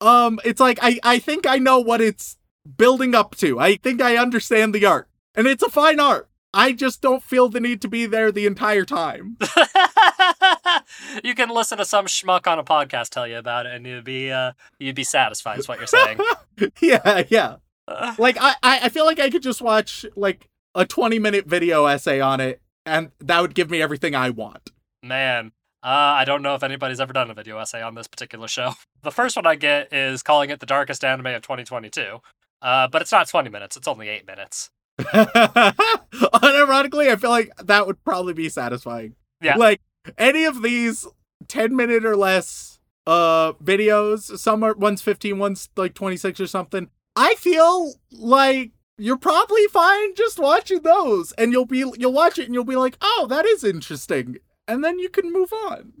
Um 0.00 0.40
it's 0.44 0.60
like 0.60 0.78
i 0.80 0.98
i 1.02 1.18
think 1.18 1.46
i 1.46 1.58
know 1.58 1.80
what 1.80 2.00
it's 2.00 2.38
building 2.76 3.14
up 3.14 3.34
to 3.36 3.58
i 3.58 3.76
think 3.76 4.00
i 4.02 4.16
understand 4.16 4.74
the 4.74 4.84
art 4.84 5.08
and 5.34 5.46
it's 5.46 5.62
a 5.62 5.70
fine 5.70 5.98
art 6.00 6.28
i 6.52 6.72
just 6.72 7.00
don't 7.00 7.22
feel 7.22 7.48
the 7.48 7.60
need 7.60 7.80
to 7.80 7.88
be 7.88 8.06
there 8.06 8.30
the 8.30 8.46
entire 8.46 8.84
time 8.84 9.36
you 11.24 11.34
can 11.34 11.48
listen 11.48 11.78
to 11.78 11.84
some 11.84 12.06
schmuck 12.06 12.46
on 12.46 12.58
a 12.58 12.64
podcast 12.64 13.10
tell 13.10 13.26
you 13.26 13.36
about 13.38 13.66
it, 13.66 13.74
and 13.74 13.86
you'd 13.86 14.04
be 14.04 14.30
uh, 14.30 14.52
you'd 14.78 14.96
be 14.96 15.04
satisfied. 15.04 15.58
Is 15.58 15.68
what 15.68 15.78
you're 15.78 15.86
saying? 15.86 16.18
yeah, 16.80 17.22
yeah. 17.28 17.56
Uh, 17.86 18.14
Like 18.18 18.36
I, 18.40 18.54
I 18.62 18.80
I 18.84 18.88
feel 18.88 19.04
like 19.04 19.20
I 19.20 19.30
could 19.30 19.42
just 19.42 19.60
watch 19.60 20.04
like 20.16 20.48
a 20.74 20.84
20 20.86 21.18
minute 21.18 21.46
video 21.46 21.86
essay 21.86 22.20
on 22.20 22.40
it, 22.40 22.60
and 22.86 23.10
that 23.20 23.40
would 23.40 23.54
give 23.54 23.70
me 23.70 23.82
everything 23.82 24.14
I 24.14 24.30
want. 24.30 24.70
man, 25.02 25.52
uh, 25.82 25.88
I 25.88 26.24
don't 26.24 26.42
know 26.42 26.54
if 26.54 26.62
anybody's 26.62 27.00
ever 27.00 27.12
done 27.12 27.30
a 27.30 27.34
video 27.34 27.58
essay 27.58 27.82
on 27.82 27.94
this 27.94 28.08
particular 28.08 28.48
show. 28.48 28.72
The 29.00 29.12
first 29.12 29.36
one 29.36 29.46
I 29.46 29.54
get 29.54 29.92
is 29.92 30.24
calling 30.24 30.50
it 30.50 30.58
the 30.58 30.66
darkest 30.66 31.04
anime 31.04 31.26
of 31.26 31.42
2022. 31.42 32.18
Uh, 32.60 32.88
but 32.88 33.02
it's 33.02 33.12
not 33.12 33.28
20 33.28 33.50
minutes; 33.50 33.76
it's 33.76 33.88
only 33.88 34.08
eight 34.08 34.26
minutes. 34.26 34.70
Unironically, 34.98 37.10
I 37.10 37.16
feel 37.16 37.30
like 37.30 37.52
that 37.62 37.86
would 37.86 38.02
probably 38.04 38.32
be 38.32 38.48
satisfying. 38.48 39.14
Yeah. 39.40 39.56
Like 39.56 39.80
any 40.16 40.44
of 40.44 40.62
these 40.62 41.06
10 41.46 41.76
minute 41.76 42.04
or 42.04 42.16
less 42.16 42.80
uh 43.06 43.52
videos, 43.54 44.38
some 44.38 44.64
are 44.64 44.74
one's 44.74 45.02
15, 45.02 45.38
one's 45.38 45.68
like 45.76 45.94
26 45.94 46.40
or 46.40 46.46
something. 46.46 46.90
I 47.14 47.34
feel 47.36 47.94
like 48.10 48.72
you're 48.96 49.18
probably 49.18 49.66
fine 49.68 50.14
just 50.14 50.38
watching 50.38 50.82
those 50.82 51.32
and 51.32 51.52
you'll 51.52 51.66
be 51.66 51.84
you'll 51.96 52.12
watch 52.12 52.38
it 52.38 52.46
and 52.46 52.54
you'll 52.54 52.64
be 52.64 52.76
like, 52.76 52.96
"Oh, 53.00 53.26
that 53.30 53.46
is 53.46 53.62
interesting." 53.62 54.38
And 54.66 54.84
then 54.84 54.98
you 54.98 55.08
can 55.08 55.32
move 55.32 55.52
on. 55.52 55.92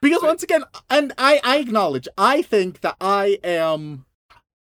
Because 0.00 0.22
once 0.22 0.44
again, 0.44 0.62
and 0.88 1.12
I 1.18 1.40
I 1.42 1.58
acknowledge, 1.58 2.06
I 2.16 2.42
think 2.42 2.80
that 2.80 2.96
I 3.00 3.40
am 3.42 4.06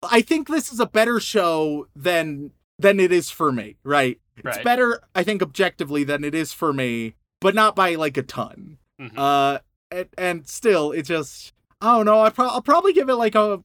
I 0.04 0.22
think 0.22 0.48
this 0.48 0.72
is 0.72 0.80
a 0.80 0.86
better 0.86 1.20
show 1.20 1.88
than 1.96 2.52
than 2.80 3.00
it 3.00 3.12
is 3.12 3.30
for 3.30 3.52
me, 3.52 3.78
right? 3.84 4.20
It's 4.44 4.58
better, 4.64 5.02
I 5.14 5.24
think, 5.24 5.42
objectively 5.44 6.04
than 6.04 6.24
it 6.24 6.34
is 6.34 6.52
for 6.52 6.74
me, 6.74 7.14
but 7.40 7.54
not 7.54 7.76
by 7.76 7.94
like 7.96 8.18
a 8.18 8.24
ton. 8.24 8.78
Mhm. 9.00 9.12
Uh, 9.16 9.60
and, 9.92 10.08
and 10.18 10.48
still, 10.48 10.92
it 10.92 11.04
just, 11.04 11.54
I 11.80 11.98
don't 11.98 12.06
know. 12.06 12.22
I 12.22 12.30
pro- 12.32 12.48
I'll 12.48 12.62
probably 12.64 12.94
give 12.94 13.08
it 13.10 13.16
like 13.16 13.36
a, 13.36 13.64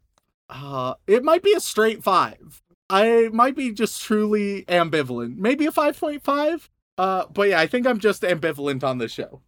uh, 0.51 0.94
it 1.07 1.25
might 1.25 1.42
be 1.42 1.55
a 1.55 1.61
straight 1.61 2.03
five. 2.03 2.61
I 2.90 3.31
might 3.33 3.57
be 3.57 3.72
just 3.72 4.03
truly 4.03 4.64
ambivalent. 4.68 5.37
Maybe 5.38 5.64
a 5.64 5.72
five 5.72 5.99
point 5.99 6.22
five. 6.22 6.68
Uh, 6.99 7.25
but 7.33 7.49
yeah, 7.49 7.61
I 7.61 7.66
think 7.66 7.87
I'm 7.87 7.99
just 7.99 8.22
ambivalent 8.22 8.85
on 8.85 8.99
this 8.99 9.12
show. 9.12 9.40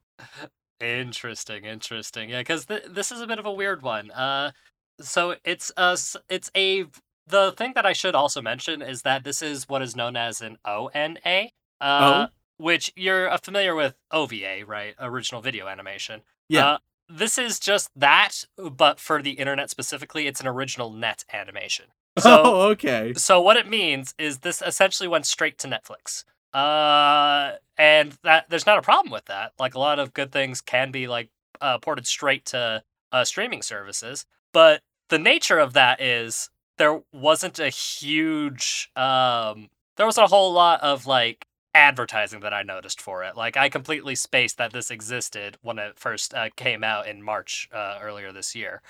Interesting, 0.80 1.64
interesting. 1.64 2.30
Yeah, 2.30 2.40
because 2.40 2.66
th- 2.66 2.84
this 2.88 3.10
is 3.10 3.20
a 3.20 3.26
bit 3.26 3.38
of 3.38 3.46
a 3.46 3.52
weird 3.52 3.82
one. 3.82 4.10
Uh, 4.12 4.52
so 5.00 5.36
it's 5.44 5.70
a 5.76 5.96
it's 6.28 6.50
a 6.56 6.86
the 7.26 7.52
thing 7.52 7.72
that 7.74 7.86
I 7.86 7.92
should 7.92 8.14
also 8.14 8.40
mention 8.40 8.82
is 8.82 9.02
that 9.02 9.24
this 9.24 9.42
is 9.42 9.68
what 9.68 9.82
is 9.82 9.94
known 9.94 10.16
as 10.16 10.40
an 10.40 10.58
ONA. 10.64 11.50
Uh, 11.80 12.26
which 12.58 12.92
you're 12.96 13.30
uh, 13.30 13.38
familiar 13.38 13.74
with 13.74 13.94
OVA, 14.10 14.64
right? 14.66 14.94
Original 14.98 15.40
video 15.40 15.68
animation. 15.68 16.22
Yeah. 16.48 16.66
Uh, 16.66 16.78
this 17.08 17.38
is 17.38 17.58
just 17.58 17.90
that, 17.96 18.44
but 18.56 19.00
for 19.00 19.22
the 19.22 19.32
internet 19.32 19.70
specifically, 19.70 20.26
it's 20.26 20.40
an 20.40 20.46
original 20.46 20.90
net 20.92 21.24
animation. 21.32 21.86
So 22.18 22.42
oh, 22.44 22.60
okay. 22.70 23.14
so 23.14 23.40
what 23.40 23.56
it 23.56 23.68
means 23.68 24.12
is 24.18 24.38
this 24.38 24.60
essentially 24.60 25.08
went 25.08 25.24
straight 25.24 25.56
to 25.58 25.68
Netflix. 25.68 26.24
Uh, 26.52 27.58
and 27.76 28.18
that 28.24 28.46
there's 28.50 28.66
not 28.66 28.76
a 28.76 28.82
problem 28.82 29.12
with 29.12 29.26
that. 29.26 29.52
Like 29.56 29.76
a 29.76 29.78
lot 29.78 30.00
of 30.00 30.14
good 30.14 30.32
things 30.32 30.60
can 30.60 30.90
be 30.90 31.06
like 31.06 31.28
uh, 31.60 31.78
ported 31.78 32.08
straight 32.08 32.44
to 32.46 32.82
uh, 33.12 33.24
streaming 33.24 33.62
services, 33.62 34.26
but 34.52 34.82
the 35.08 35.18
nature 35.18 35.58
of 35.58 35.72
that 35.74 36.00
is 36.00 36.50
there 36.76 37.00
wasn't 37.12 37.58
a 37.58 37.68
huge 37.68 38.90
um 38.96 39.68
there 39.96 40.06
wasn't 40.06 40.24
a 40.26 40.28
whole 40.28 40.52
lot 40.52 40.80
of 40.82 41.06
like 41.06 41.44
advertising 41.74 42.40
that 42.40 42.52
I 42.54 42.62
noticed 42.62 43.00
for 43.00 43.22
it. 43.24 43.36
Like 43.36 43.56
I 43.56 43.68
completely 43.68 44.14
spaced 44.14 44.58
that 44.58 44.72
this 44.72 44.90
existed 44.90 45.58
when 45.62 45.78
it 45.78 45.98
first 45.98 46.34
uh, 46.34 46.48
came 46.56 46.82
out 46.82 47.06
in 47.06 47.22
March 47.22 47.68
uh, 47.72 47.98
earlier 48.02 48.32
this 48.32 48.54
year. 48.54 48.82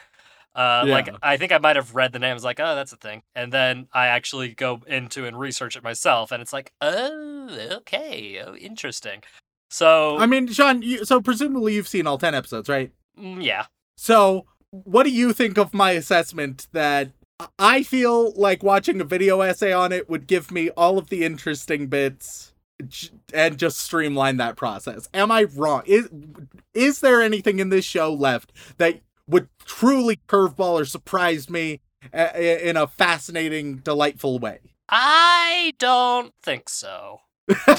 Uh, 0.54 0.84
Like 0.88 1.08
I 1.22 1.36
think 1.36 1.52
I 1.52 1.58
might 1.58 1.76
have 1.76 1.94
read 1.94 2.12
the 2.12 2.18
name. 2.18 2.30
I 2.30 2.34
was 2.34 2.44
like, 2.44 2.60
oh, 2.60 2.74
that's 2.74 2.92
a 2.92 2.96
thing, 2.96 3.22
and 3.34 3.52
then 3.52 3.88
I 3.92 4.06
actually 4.06 4.54
go 4.54 4.80
into 4.86 5.24
and 5.26 5.38
research 5.38 5.76
it 5.76 5.84
myself, 5.84 6.32
and 6.32 6.40
it's 6.42 6.52
like, 6.52 6.72
oh, 6.80 7.48
okay, 7.72 8.42
oh, 8.44 8.54
interesting. 8.56 9.22
So 9.70 10.18
I 10.18 10.26
mean, 10.26 10.48
Sean, 10.48 10.82
you, 10.82 11.04
so 11.04 11.20
presumably 11.20 11.74
you've 11.74 11.88
seen 11.88 12.06
all 12.06 12.18
10 12.18 12.34
episodes, 12.34 12.68
right? 12.68 12.90
mm, 13.18 13.44
yeah, 13.44 13.66
So, 13.96 14.46
what 14.70 15.04
do 15.04 15.10
you 15.10 15.32
think 15.32 15.58
of 15.58 15.74
my 15.74 15.92
assessment 15.92 16.66
that 16.72 17.10
I 17.58 17.82
feel 17.82 18.32
like 18.34 18.62
watching 18.62 19.00
a 19.00 19.04
video 19.04 19.40
essay 19.40 19.72
on 19.72 19.92
it 19.92 20.08
would 20.08 20.26
give 20.26 20.50
me 20.50 20.70
all 20.70 20.98
of 20.98 21.08
the 21.08 21.24
interesting 21.24 21.86
bits 21.86 22.52
and 23.32 23.58
just 23.58 23.78
streamline 23.78 24.36
that 24.38 24.56
process? 24.56 25.08
Am 25.14 25.30
I 25.30 25.44
wrong? 25.44 25.82
Is 25.86 26.08
is 26.74 27.00
there 27.00 27.22
anything 27.22 27.60
in 27.60 27.68
this 27.70 27.84
show 27.84 28.12
left 28.12 28.52
that 28.78 29.00
would 29.26 29.48
truly 29.64 30.20
curveball 30.28 30.80
or 30.80 30.84
surprise 30.84 31.48
me 31.48 31.80
uh, 32.12 32.30
in 32.34 32.76
a 32.76 32.86
fascinating, 32.86 33.76
delightful 33.76 34.38
way? 34.38 34.60
I 34.88 35.74
don't 35.78 36.32
think 36.42 36.68
so. 36.68 37.20
like 37.66 37.70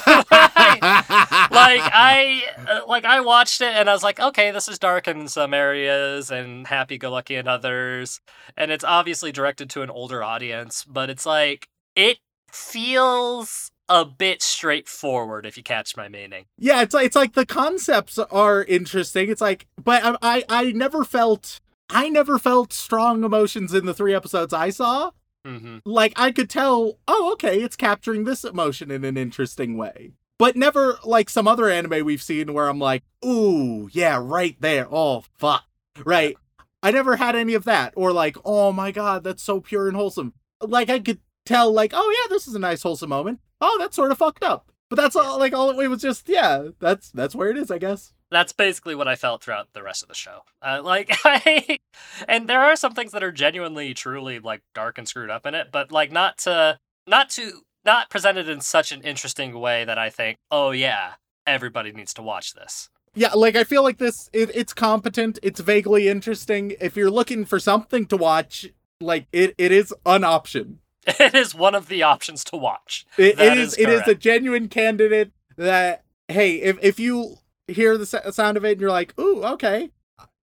I 1.51 2.41
uh, 2.67 2.81
like 2.87 3.05
I 3.05 3.21
watched 3.21 3.61
it 3.61 3.73
and 3.75 3.89
I 3.89 3.93
was 3.93 4.03
like, 4.03 4.19
okay, 4.19 4.49
this 4.49 4.67
is 4.67 4.79
dark 4.79 5.07
in 5.07 5.27
some 5.27 5.53
areas 5.53 6.31
and 6.31 6.65
happy-go-lucky 6.65 7.35
in 7.35 7.47
others, 7.47 8.19
and 8.57 8.71
it's 8.71 8.83
obviously 8.83 9.31
directed 9.31 9.69
to 9.71 9.83
an 9.83 9.89
older 9.91 10.23
audience, 10.23 10.83
but 10.85 11.09
it's 11.09 11.25
like 11.25 11.69
it 11.95 12.17
feels 12.51 13.71
a 13.87 14.05
bit 14.05 14.41
straightforward 14.41 15.45
if 15.45 15.55
you 15.57 15.63
catch 15.63 15.95
my 15.95 16.07
meaning. 16.07 16.45
Yeah, 16.57 16.81
it's 16.81 16.93
like 16.93 17.05
it's 17.05 17.15
like 17.15 17.33
the 17.33 17.45
concepts 17.45 18.17
are 18.17 18.63
interesting. 18.63 19.29
It's 19.29 19.41
like, 19.41 19.67
but 19.83 20.03
I 20.03 20.17
I, 20.21 20.43
I 20.49 20.71
never 20.71 21.03
felt 21.03 21.59
I 21.89 22.09
never 22.09 22.39
felt 22.39 22.73
strong 22.73 23.23
emotions 23.23 23.73
in 23.73 23.85
the 23.85 23.93
three 23.93 24.13
episodes 24.13 24.53
I 24.53 24.69
saw. 24.69 25.11
Hmm 25.45 25.77
Like 25.85 26.13
I 26.15 26.31
could 26.31 26.49
tell, 26.49 26.99
oh, 27.07 27.31
okay, 27.33 27.61
it's 27.61 27.75
capturing 27.75 28.23
this 28.23 28.43
emotion 28.43 28.91
in 28.91 29.03
an 29.03 29.17
interesting 29.17 29.77
way. 29.77 30.11
But 30.37 30.55
never 30.55 30.97
like 31.03 31.29
some 31.29 31.47
other 31.47 31.69
anime 31.69 32.05
we've 32.05 32.21
seen 32.21 32.53
where 32.53 32.69
I'm 32.69 32.79
like, 32.79 33.03
ooh, 33.25 33.89
yeah, 33.91 34.19
right 34.21 34.55
there. 34.59 34.87
Oh 34.89 35.25
fuck. 35.37 35.65
Right. 36.05 36.37
I 36.81 36.91
never 36.91 37.17
had 37.17 37.35
any 37.35 37.53
of 37.55 37.65
that. 37.65 37.93
Or 37.95 38.13
like, 38.13 38.37
oh 38.45 38.71
my 38.71 38.91
god, 38.91 39.23
that's 39.23 39.43
so 39.43 39.59
pure 39.59 39.87
and 39.87 39.97
wholesome. 39.97 40.33
Like 40.61 40.89
I 40.89 40.99
could 40.99 41.19
tell, 41.45 41.71
like, 41.71 41.91
oh 41.93 42.15
yeah, 42.21 42.33
this 42.33 42.47
is 42.47 42.55
a 42.55 42.59
nice 42.59 42.83
wholesome 42.83 43.09
moment. 43.09 43.39
Oh, 43.59 43.75
that's 43.79 43.95
sort 43.95 44.11
of 44.11 44.17
fucked 44.17 44.43
up. 44.43 44.71
But 44.89 44.95
that's 44.95 45.15
all 45.15 45.37
like 45.39 45.53
all 45.53 45.79
it 45.79 45.87
was 45.87 46.01
just, 46.01 46.27
yeah, 46.27 46.69
that's 46.79 47.11
that's 47.11 47.35
where 47.35 47.49
it 47.49 47.57
is, 47.57 47.69
I 47.69 47.77
guess. 47.77 48.13
That's 48.31 48.53
basically 48.53 48.95
what 48.95 49.07
I 49.07 49.15
felt 49.15 49.43
throughout 49.43 49.69
the 49.73 49.83
rest 49.83 50.03
of 50.03 50.09
the 50.09 50.15
show. 50.15 50.41
Uh, 50.61 50.81
like, 50.83 51.09
I, 51.25 51.79
and 52.27 52.47
there 52.47 52.61
are 52.61 52.75
some 52.75 52.93
things 52.93 53.11
that 53.11 53.23
are 53.23 53.31
genuinely, 53.31 53.93
truly 53.93 54.39
like 54.39 54.61
dark 54.75 54.97
and 54.97 55.07
screwed 55.07 55.29
up 55.29 55.45
in 55.45 55.55
it, 55.55 55.69
but 55.71 55.91
like 55.91 56.11
not 56.11 56.37
to, 56.39 56.79
not 57.07 57.29
to, 57.31 57.61
not 57.85 58.09
presented 58.09 58.49
in 58.49 58.61
such 58.61 58.91
an 58.91 59.01
interesting 59.01 59.59
way 59.59 59.85
that 59.85 59.97
I 59.97 60.09
think, 60.09 60.37
oh 60.51 60.71
yeah, 60.71 61.13
everybody 61.47 61.91
needs 61.91 62.13
to 62.15 62.21
watch 62.21 62.53
this. 62.53 62.89
Yeah, 63.15 63.33
like 63.33 63.55
I 63.55 63.63
feel 63.63 63.83
like 63.83 63.97
this 63.97 64.29
it, 64.33 64.51
it's 64.53 64.73
competent, 64.73 65.39
it's 65.41 65.59
vaguely 65.59 66.07
interesting. 66.07 66.75
If 66.79 66.95
you're 66.95 67.11
looking 67.11 67.45
for 67.45 67.59
something 67.59 68.05
to 68.07 68.17
watch, 68.17 68.67
like 69.01 69.27
it 69.31 69.55
it 69.57 69.71
is 69.71 69.93
an 70.05 70.23
option. 70.23 70.79
It 71.19 71.33
is 71.35 71.55
one 71.55 71.75
of 71.75 71.87
the 71.87 72.03
options 72.03 72.43
to 72.45 72.57
watch. 72.57 73.05
It, 73.17 73.39
it 73.39 73.57
is, 73.57 73.73
is 73.73 73.79
it 73.79 73.89
is 73.89 74.07
a 74.07 74.15
genuine 74.15 74.67
candidate 74.67 75.31
that 75.57 76.03
hey, 76.27 76.55
if 76.61 76.77
if 76.81 76.99
you 76.99 77.37
hear 77.67 77.97
the 77.97 78.05
sound 78.05 78.57
of 78.57 78.65
it 78.65 78.73
and 78.73 78.81
you're 78.81 78.89
like, 78.91 79.17
"Ooh, 79.19 79.43
okay." 79.43 79.91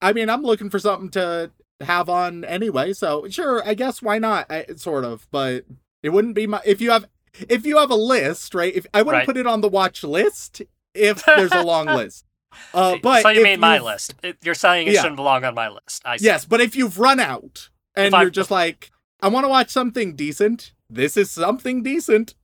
I 0.01 0.13
mean, 0.13 0.29
I'm 0.31 0.43
looking 0.43 0.71
for 0.71 0.79
something 0.79 1.11
to 1.11 1.51
have 1.81 2.09
on 2.09 2.45
anyway. 2.45 2.93
So 2.93 3.27
sure, 3.29 3.63
I 3.67 3.75
guess 3.75 4.01
why 4.03 4.19
not? 4.19 4.47
I, 4.51 4.67
sort 4.77 5.05
of, 5.05 5.27
but 5.31 5.65
it 6.03 6.11
wouldn't 6.11 6.35
be 6.35 6.47
my 6.47 6.61
if 6.65 6.81
you 6.81 6.91
have 6.91 7.07
if 7.49 7.67
you 7.67 7.79
have 7.79 7.91
a 7.91 7.95
list, 7.97 8.55
right? 8.55 8.75
If 8.75 8.87
I 8.95 9.03
wouldn't 9.03 9.21
Right. 9.21 9.27
put 9.27 9.37
it 9.37 9.47
on 9.47 9.61
the 9.61 9.69
watch 9.69 10.03
list 10.03 10.63
if 10.95 11.25
there's 11.27 11.53
a 11.53 11.63
long 11.63 11.87
list. 12.01 12.25
Uh, 12.73 12.97
but 13.03 13.23
so 13.23 13.29
you 13.29 13.43
mean 13.45 13.61
my 13.61 13.79
list? 13.79 14.15
You're 14.43 14.55
saying 14.55 14.89
it 14.89 14.95
Yeah. 14.95 15.03
shouldn't 15.03 15.17
belong 15.17 15.45
on 15.45 15.55
my 15.55 15.69
list. 15.69 16.01
I 16.07 16.17
see. 16.17 16.25
Yes, 16.25 16.47
but 16.47 16.61
if 16.63 16.75
you've 16.75 16.99
run 16.99 17.21
out 17.21 17.69
and 17.95 18.15
If 18.15 18.21
you're 18.21 18.31
just 18.31 18.51
like, 18.51 18.91
I 19.27 19.29
want 19.29 19.43
to 19.43 19.49
watch 19.49 19.71
something 19.71 20.15
decent. 20.15 20.73
This 20.89 21.17
is 21.17 21.33
something 21.33 21.83
decent. 21.83 22.37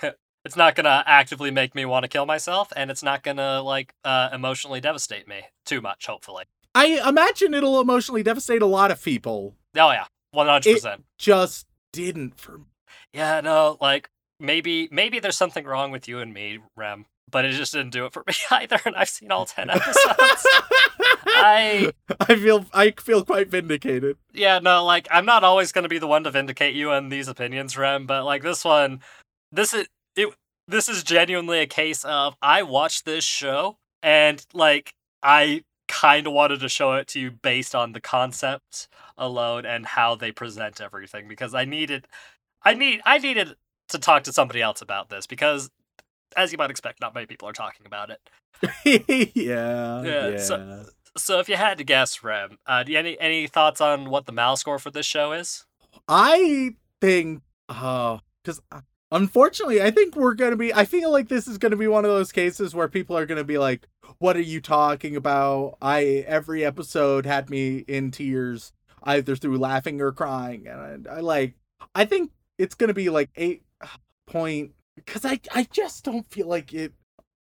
It's 0.44 0.56
not 0.56 0.76
gonna 0.76 1.02
actively 1.04 1.50
make 1.50 1.74
me 1.74 1.84
want 1.84 2.04
to 2.04 2.08
kill 2.08 2.24
myself, 2.24 2.72
and 2.76 2.92
it's 2.92 3.02
not 3.02 3.24
gonna 3.24 3.60
like 3.60 3.92
uh, 4.04 4.30
emotionally 4.32 4.80
devastate 4.80 5.26
me 5.26 5.42
too 5.66 5.80
much. 5.80 6.06
Hopefully. 6.06 6.44
I 6.76 7.02
imagine 7.06 7.52
it'll 7.54 7.80
emotionally 7.80 8.22
devastate 8.22 8.62
a 8.62 8.66
lot 8.66 8.92
of 8.92 9.02
people. 9.02 9.56
Oh 9.76 9.90
yeah, 9.90 10.06
one 10.30 10.46
hundred 10.46 10.74
percent. 10.74 11.04
Just 11.18 11.66
didn't 11.92 12.38
for 12.38 12.60
Yeah, 13.12 13.40
no, 13.40 13.76
like 13.80 14.08
maybe 14.38 14.88
maybe 14.92 15.18
there's 15.18 15.36
something 15.36 15.64
wrong 15.64 15.90
with 15.90 16.06
you 16.06 16.20
and 16.20 16.32
me, 16.32 16.60
Rem, 16.76 17.06
but 17.30 17.44
it 17.44 17.52
just 17.52 17.72
didn't 17.72 17.90
do 17.90 18.06
it 18.06 18.12
for 18.12 18.24
me 18.26 18.34
either, 18.50 18.78
and 18.84 18.96
I've 18.96 19.08
seen 19.08 19.30
all 19.30 19.46
ten 19.46 19.70
episodes. 19.70 20.46
I 21.26 21.92
I 22.20 22.34
feel 22.36 22.66
I 22.72 22.90
feel 22.92 23.24
quite 23.24 23.48
vindicated. 23.48 24.16
yeah, 24.32 24.58
no, 24.58 24.84
like 24.84 25.08
I'm 25.10 25.26
not 25.26 25.44
always 25.44 25.72
gonna 25.72 25.88
be 25.88 25.98
the 25.98 26.06
one 26.06 26.24
to 26.24 26.30
vindicate 26.30 26.74
you 26.74 26.92
in 26.92 27.08
these 27.08 27.28
opinions, 27.28 27.76
Rem, 27.76 28.06
but 28.06 28.24
like 28.24 28.42
this 28.42 28.64
one, 28.64 29.00
this 29.52 29.72
is 29.74 29.86
it. 30.16 30.34
This 30.66 30.88
is 30.88 31.02
genuinely 31.02 31.60
a 31.60 31.66
case 31.66 32.04
of 32.04 32.34
I 32.42 32.62
watched 32.62 33.04
this 33.06 33.24
show 33.24 33.78
and 34.02 34.44
like 34.52 34.92
I 35.22 35.64
kind 35.88 36.26
of 36.26 36.34
wanted 36.34 36.60
to 36.60 36.68
show 36.68 36.92
it 36.94 37.08
to 37.08 37.20
you 37.20 37.30
based 37.30 37.74
on 37.74 37.92
the 37.92 38.00
concept 38.00 38.88
alone 39.16 39.64
and 39.64 39.86
how 39.86 40.14
they 40.14 40.30
present 40.30 40.80
everything 40.80 41.26
because 41.26 41.54
I 41.54 41.64
needed, 41.64 42.06
I 42.62 42.74
need, 42.74 43.00
I 43.06 43.16
needed 43.16 43.56
to 43.88 43.98
talk 43.98 44.24
to 44.24 44.32
somebody 44.34 44.60
else 44.60 44.82
about 44.82 45.08
this 45.08 45.26
because, 45.26 45.70
as 46.36 46.52
you 46.52 46.58
might 46.58 46.70
expect, 46.70 47.00
not 47.00 47.14
many 47.14 47.26
people 47.26 47.48
are 47.48 47.52
talking 47.52 47.86
about 47.86 48.10
it. 48.10 48.20
yeah. 48.84 49.22
Yeah, 49.34 50.28
Yeah. 50.30 50.36
so- 50.38 50.84
So 51.16 51.40
if 51.40 51.48
you 51.48 51.56
had 51.56 51.78
to 51.78 51.84
guess, 51.84 52.22
Rem, 52.22 52.58
uh, 52.66 52.82
do 52.84 52.92
you 52.92 52.98
any 52.98 53.18
any 53.18 53.46
thoughts 53.48 53.80
on 53.80 54.08
what 54.10 54.26
the 54.26 54.32
mal 54.32 54.56
score 54.56 54.78
for 54.78 54.90
this 54.90 55.06
show 55.06 55.32
is? 55.32 55.64
I 56.06 56.74
think 57.00 57.42
uh 57.68 58.18
cuz 58.44 58.60
unfortunately 59.10 59.82
I 59.82 59.90
think 59.90 60.14
we're 60.16 60.34
going 60.34 60.50
to 60.52 60.56
be 60.56 60.72
I 60.72 60.84
feel 60.84 61.10
like 61.10 61.28
this 61.28 61.48
is 61.48 61.58
going 61.58 61.70
to 61.70 61.76
be 61.76 61.88
one 61.88 62.04
of 62.04 62.10
those 62.10 62.30
cases 62.30 62.74
where 62.74 62.88
people 62.88 63.16
are 63.16 63.26
going 63.26 63.38
to 63.38 63.44
be 63.44 63.58
like 63.58 63.88
what 64.18 64.36
are 64.36 64.40
you 64.42 64.60
talking 64.60 65.16
about? 65.16 65.76
I 65.82 66.24
every 66.26 66.64
episode 66.64 67.26
had 67.26 67.50
me 67.50 67.78
in 67.88 68.10
tears 68.10 68.72
either 69.02 69.34
through 69.34 69.58
laughing 69.58 70.00
or 70.00 70.12
crying 70.12 70.66
and 70.68 71.08
I, 71.08 71.16
I 71.16 71.20
like 71.20 71.54
I 71.94 72.04
think 72.04 72.30
it's 72.58 72.74
going 72.74 72.88
to 72.88 72.94
be 72.94 73.08
like 73.10 73.30
8 73.36 73.62
point 74.26 74.72
cuz 75.06 75.24
I 75.24 75.40
I 75.54 75.64
just 75.70 76.04
don't 76.04 76.30
feel 76.30 76.46
like 76.46 76.72
it 76.72 76.92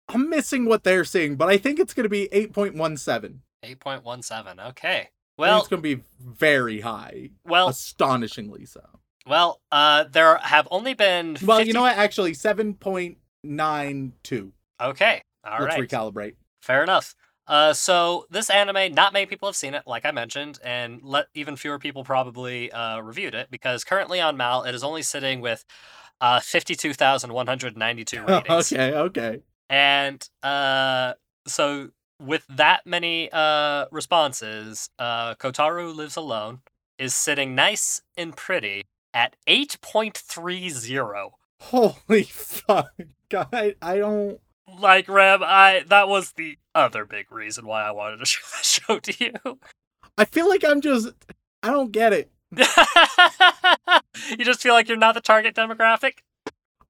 I'm 0.09 0.29
missing 0.29 0.65
what 0.65 0.83
they're 0.83 1.05
saying, 1.05 1.37
but 1.37 1.49
I 1.49 1.57
think 1.57 1.79
it's 1.79 1.93
going 1.93 2.03
to 2.03 2.09
be 2.09 2.27
8.17. 2.33 3.39
Eight 3.63 3.79
point 3.79 4.03
one 4.03 4.21
seven. 4.21 4.59
Okay. 4.59 5.09
Well, 5.37 5.59
it's 5.59 5.69
going 5.69 5.81
to 5.81 5.95
be 5.95 6.03
very 6.19 6.81
high, 6.81 7.29
well, 7.47 7.69
astonishingly 7.69 8.65
so. 8.65 8.81
well. 9.25 9.61
Uh, 9.71 10.03
there 10.11 10.37
have 10.37 10.67
only 10.69 10.93
been. 10.93 11.37
Well, 11.43 11.65
you 11.65 11.71
know 11.71 11.81
what? 11.81 11.97
Actually, 11.97 12.33
seven 12.33 12.73
point 12.73 13.17
nine 13.41 14.13
two. 14.21 14.51
Okay. 14.81 15.21
All 15.45 15.61
Let's 15.61 15.77
right. 15.77 15.89
recalibrate. 15.89 16.35
Fair 16.61 16.83
enough. 16.83 17.15
Uh, 17.47 17.73
so 17.73 18.25
this 18.29 18.49
anime, 18.49 18.93
not 18.93 19.11
many 19.13 19.25
people 19.25 19.47
have 19.47 19.55
seen 19.55 19.73
it, 19.73 19.83
like 19.85 20.05
I 20.05 20.11
mentioned, 20.11 20.59
and 20.63 21.01
let 21.01 21.27
even 21.33 21.55
fewer 21.55 21.79
people 21.79 22.03
probably 22.03 22.71
uh, 22.71 22.99
reviewed 22.99 23.33
it 23.33 23.49
because 23.49 23.83
currently 23.83 24.21
on 24.21 24.37
Mal 24.37 24.63
it 24.63 24.75
is 24.75 24.83
only 24.83 25.01
sitting 25.01 25.41
with 25.41 25.65
uh, 26.21 26.39
fifty-two 26.39 26.93
thousand 26.93 27.33
one 27.33 27.47
hundred 27.47 27.77
ninety-two 27.77 28.23
ratings. 28.23 28.71
okay, 28.73 28.93
okay. 28.93 29.39
And 29.69 30.27
uh, 30.41 31.13
so 31.47 31.89
with 32.19 32.45
that 32.47 32.85
many 32.85 33.29
uh, 33.31 33.85
responses, 33.91 34.89
uh, 34.99 35.35
Kotaro 35.35 35.95
Lives 35.95 36.15
Alone 36.15 36.61
is 36.97 37.15
sitting 37.15 37.55
nice 37.55 38.01
and 38.15 38.35
pretty 38.35 38.83
at 39.13 39.35
8.30. 39.47 41.31
Holy 41.61 42.23
fuck! 42.23 42.91
God, 43.29 43.47
I, 43.53 43.75
I 43.81 43.97
don't. 43.97 44.39
Like 44.79 45.07
Rem, 45.07 45.41
I 45.43 45.83
that 45.87 46.07
was 46.07 46.31
the 46.33 46.57
other 46.73 47.05
big 47.05 47.31
reason 47.31 47.65
why 47.65 47.83
I 47.83 47.91
wanted 47.91 48.19
to 48.19 48.25
show 48.25 48.41
that 48.51 48.65
show 48.65 48.99
to 48.99 49.25
you. 49.25 49.59
I 50.17 50.25
feel 50.25 50.49
like 50.49 50.63
I'm 50.65 50.81
just. 50.81 51.09
I 51.61 51.69
don't 51.69 51.91
get 51.91 52.11
it. 52.11 52.31
you 54.37 54.45
just 54.45 54.61
feel 54.61 54.73
like 54.73 54.87
you're 54.87 54.97
not 54.97 55.15
the 55.15 55.21
target 55.21 55.55
demographic? 55.55 56.19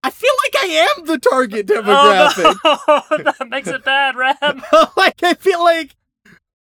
I 0.03 0.09
feel 0.09 0.33
like 0.45 0.63
I 0.63 0.97
am 0.97 1.05
the 1.05 1.17
target 1.17 1.67
demographic. 1.67 2.55
Oh, 2.65 3.03
no. 3.11 3.17
that 3.39 3.49
makes 3.49 3.69
it 3.69 3.85
bad, 3.85 4.15
Rem. 4.15 4.61
like 4.97 5.23
I 5.23 5.33
feel 5.33 5.63
like, 5.63 5.95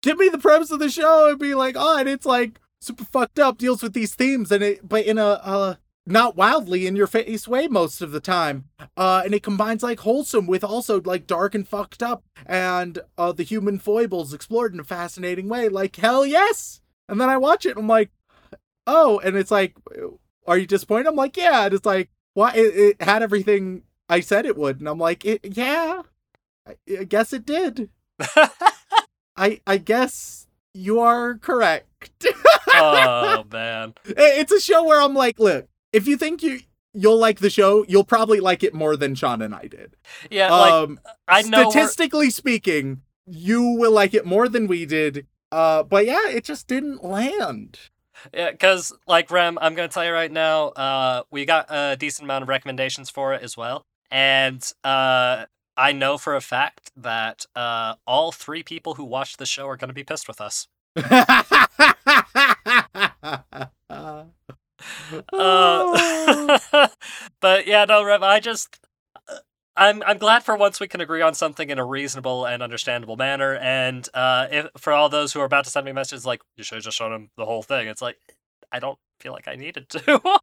give 0.01 0.17
me 0.17 0.29
the 0.29 0.39
premise 0.39 0.71
of 0.71 0.79
the 0.79 0.89
show 0.89 1.29
and 1.29 1.39
be 1.39 1.53
like, 1.53 1.75
oh, 1.77 1.97
and 1.97 2.09
it's 2.09 2.25
like 2.25 2.59
super 2.81 3.05
fucked 3.05 3.39
up, 3.39 3.57
deals 3.57 3.83
with 3.83 3.93
these 3.93 4.15
themes, 4.15 4.51
and 4.51 4.63
it, 4.63 4.87
but 4.87 5.05
in 5.05 5.17
a 5.17 5.25
uh, 5.25 5.75
not 6.07 6.37
wildly 6.37 6.87
in 6.87 6.95
your 6.95 7.05
face 7.05 7.47
way 7.47 7.67
most 7.67 8.01
of 8.01 8.11
the 8.11 8.19
time. 8.19 8.65
Uh, 8.95 9.21
and 9.25 9.33
it 9.33 9.43
combines 9.43 9.83
like 9.83 9.99
wholesome 9.99 10.47
with 10.47 10.63
also 10.63 11.01
like 11.01 11.27
dark 11.27 11.53
and 11.53 11.67
fucked 11.67 12.01
up, 12.01 12.23
and 12.45 12.99
uh, 13.17 13.31
the 13.31 13.43
human 13.43 13.77
foibles 13.77 14.33
explored 14.33 14.73
in 14.73 14.79
a 14.79 14.85
fascinating 14.85 15.47
way. 15.49 15.69
Like 15.69 15.95
hell 15.95 16.25
yes. 16.25 16.81
And 17.09 17.21
then 17.21 17.29
I 17.29 17.37
watch 17.37 17.65
it, 17.65 17.71
and 17.71 17.79
I'm 17.79 17.87
like, 17.87 18.09
oh, 18.87 19.19
and 19.19 19.35
it's 19.35 19.51
like, 19.51 19.75
are 20.47 20.57
you 20.57 20.65
disappointed? 20.65 21.07
I'm 21.07 21.15
like, 21.15 21.37
yeah. 21.37 21.65
And 21.65 21.73
it's 21.73 21.85
like, 21.85 22.09
why? 22.33 22.53
It, 22.53 22.75
it 22.75 23.01
had 23.01 23.21
everything 23.21 23.83
I 24.09 24.21
said 24.21 24.45
it 24.45 24.57
would, 24.57 24.79
and 24.79 24.87
I'm 24.89 24.97
like, 24.99 25.23
yeah. 25.43 26.01
I, 26.67 26.75
I 26.99 27.03
guess 27.03 27.33
it 27.33 27.45
did. 27.45 27.89
I 29.37 29.61
I 29.67 29.77
guess 29.77 30.47
you 30.73 30.99
are 30.99 31.35
correct. 31.35 32.25
oh 32.73 33.43
man. 33.51 33.93
it's 34.05 34.51
a 34.51 34.59
show 34.59 34.83
where 34.83 35.01
I'm 35.01 35.13
like, 35.13 35.39
look, 35.39 35.67
if 35.93 36.07
you 36.07 36.17
think 36.17 36.43
you 36.43 36.59
you'll 36.93 37.17
like 37.17 37.39
the 37.39 37.49
show, 37.49 37.85
you'll 37.87 38.03
probably 38.03 38.39
like 38.39 38.63
it 38.63 38.73
more 38.73 38.95
than 38.95 39.15
Sean 39.15 39.41
and 39.41 39.53
I 39.53 39.67
did. 39.67 39.95
Yeah, 40.29 40.51
like 40.51 40.71
um, 40.71 40.99
I 41.27 41.43
know 41.43 41.59
we're- 41.59 41.71
statistically 41.71 42.29
speaking, 42.29 43.01
you 43.25 43.61
will 43.61 43.91
like 43.91 44.13
it 44.13 44.25
more 44.25 44.49
than 44.49 44.67
we 44.67 44.85
did. 44.85 45.27
Uh, 45.51 45.83
but 45.83 46.05
yeah, 46.05 46.27
it 46.27 46.43
just 46.43 46.67
didn't 46.67 47.03
land. 47.03 47.79
Yeah, 48.33 48.51
because 48.51 48.93
like 49.07 49.29
Rem, 49.31 49.57
I'm 49.61 49.75
gonna 49.75 49.87
tell 49.87 50.05
you 50.05 50.11
right 50.11 50.31
now, 50.31 50.67
uh, 50.69 51.23
we 51.31 51.45
got 51.45 51.67
a 51.69 51.95
decent 51.97 52.25
amount 52.25 52.43
of 52.43 52.49
recommendations 52.49 53.09
for 53.09 53.33
it 53.33 53.41
as 53.43 53.57
well, 53.57 53.85
and 54.11 54.61
uh, 54.83 55.45
I 55.75 55.91
know 55.93 56.17
for 56.17 56.35
a 56.35 56.41
fact 56.41 56.91
that 56.97 57.45
uh, 57.55 57.95
all 58.05 58.31
three 58.31 58.63
people 58.63 58.95
who 58.95 59.03
watched 59.03 59.37
the 59.39 59.45
show 59.45 59.67
are 59.67 59.77
gonna 59.77 59.93
be 59.93 60.03
pissed 60.03 60.27
with 60.27 60.41
us. 60.41 60.67
Uh, 65.33 66.87
but 67.41 67.67
yeah, 67.67 67.85
no, 67.85 68.03
Rem, 68.03 68.23
I 68.23 68.39
just. 68.39 68.79
I'm 69.77 70.01
I'm 70.05 70.17
glad 70.17 70.43
for 70.43 70.57
once 70.57 70.79
we 70.79 70.87
can 70.87 71.01
agree 71.01 71.21
on 71.21 71.35
something 71.35 71.69
in 71.69 71.77
a 71.77 71.85
reasonable 71.85 72.45
and 72.45 72.63
understandable 72.63 73.15
manner. 73.15 73.55
And 73.55 74.07
uh, 74.13 74.47
if 74.51 74.67
for 74.77 74.91
all 74.91 75.07
those 75.07 75.31
who 75.31 75.39
are 75.39 75.45
about 75.45 75.65
to 75.65 75.69
send 75.69 75.85
me 75.85 75.91
messages 75.91 76.25
like 76.25 76.41
you 76.55 76.63
should 76.63 76.75
have 76.75 76.83
just 76.83 76.97
shown 76.97 77.13
him 77.13 77.29
the 77.37 77.45
whole 77.45 77.61
thing, 77.61 77.87
it's 77.87 78.01
like 78.01 78.17
I 78.71 78.79
don't 78.79 78.97
feel 79.19 79.33
like 79.33 79.47
I 79.47 79.55
needed 79.55 79.87
to. 79.89 80.21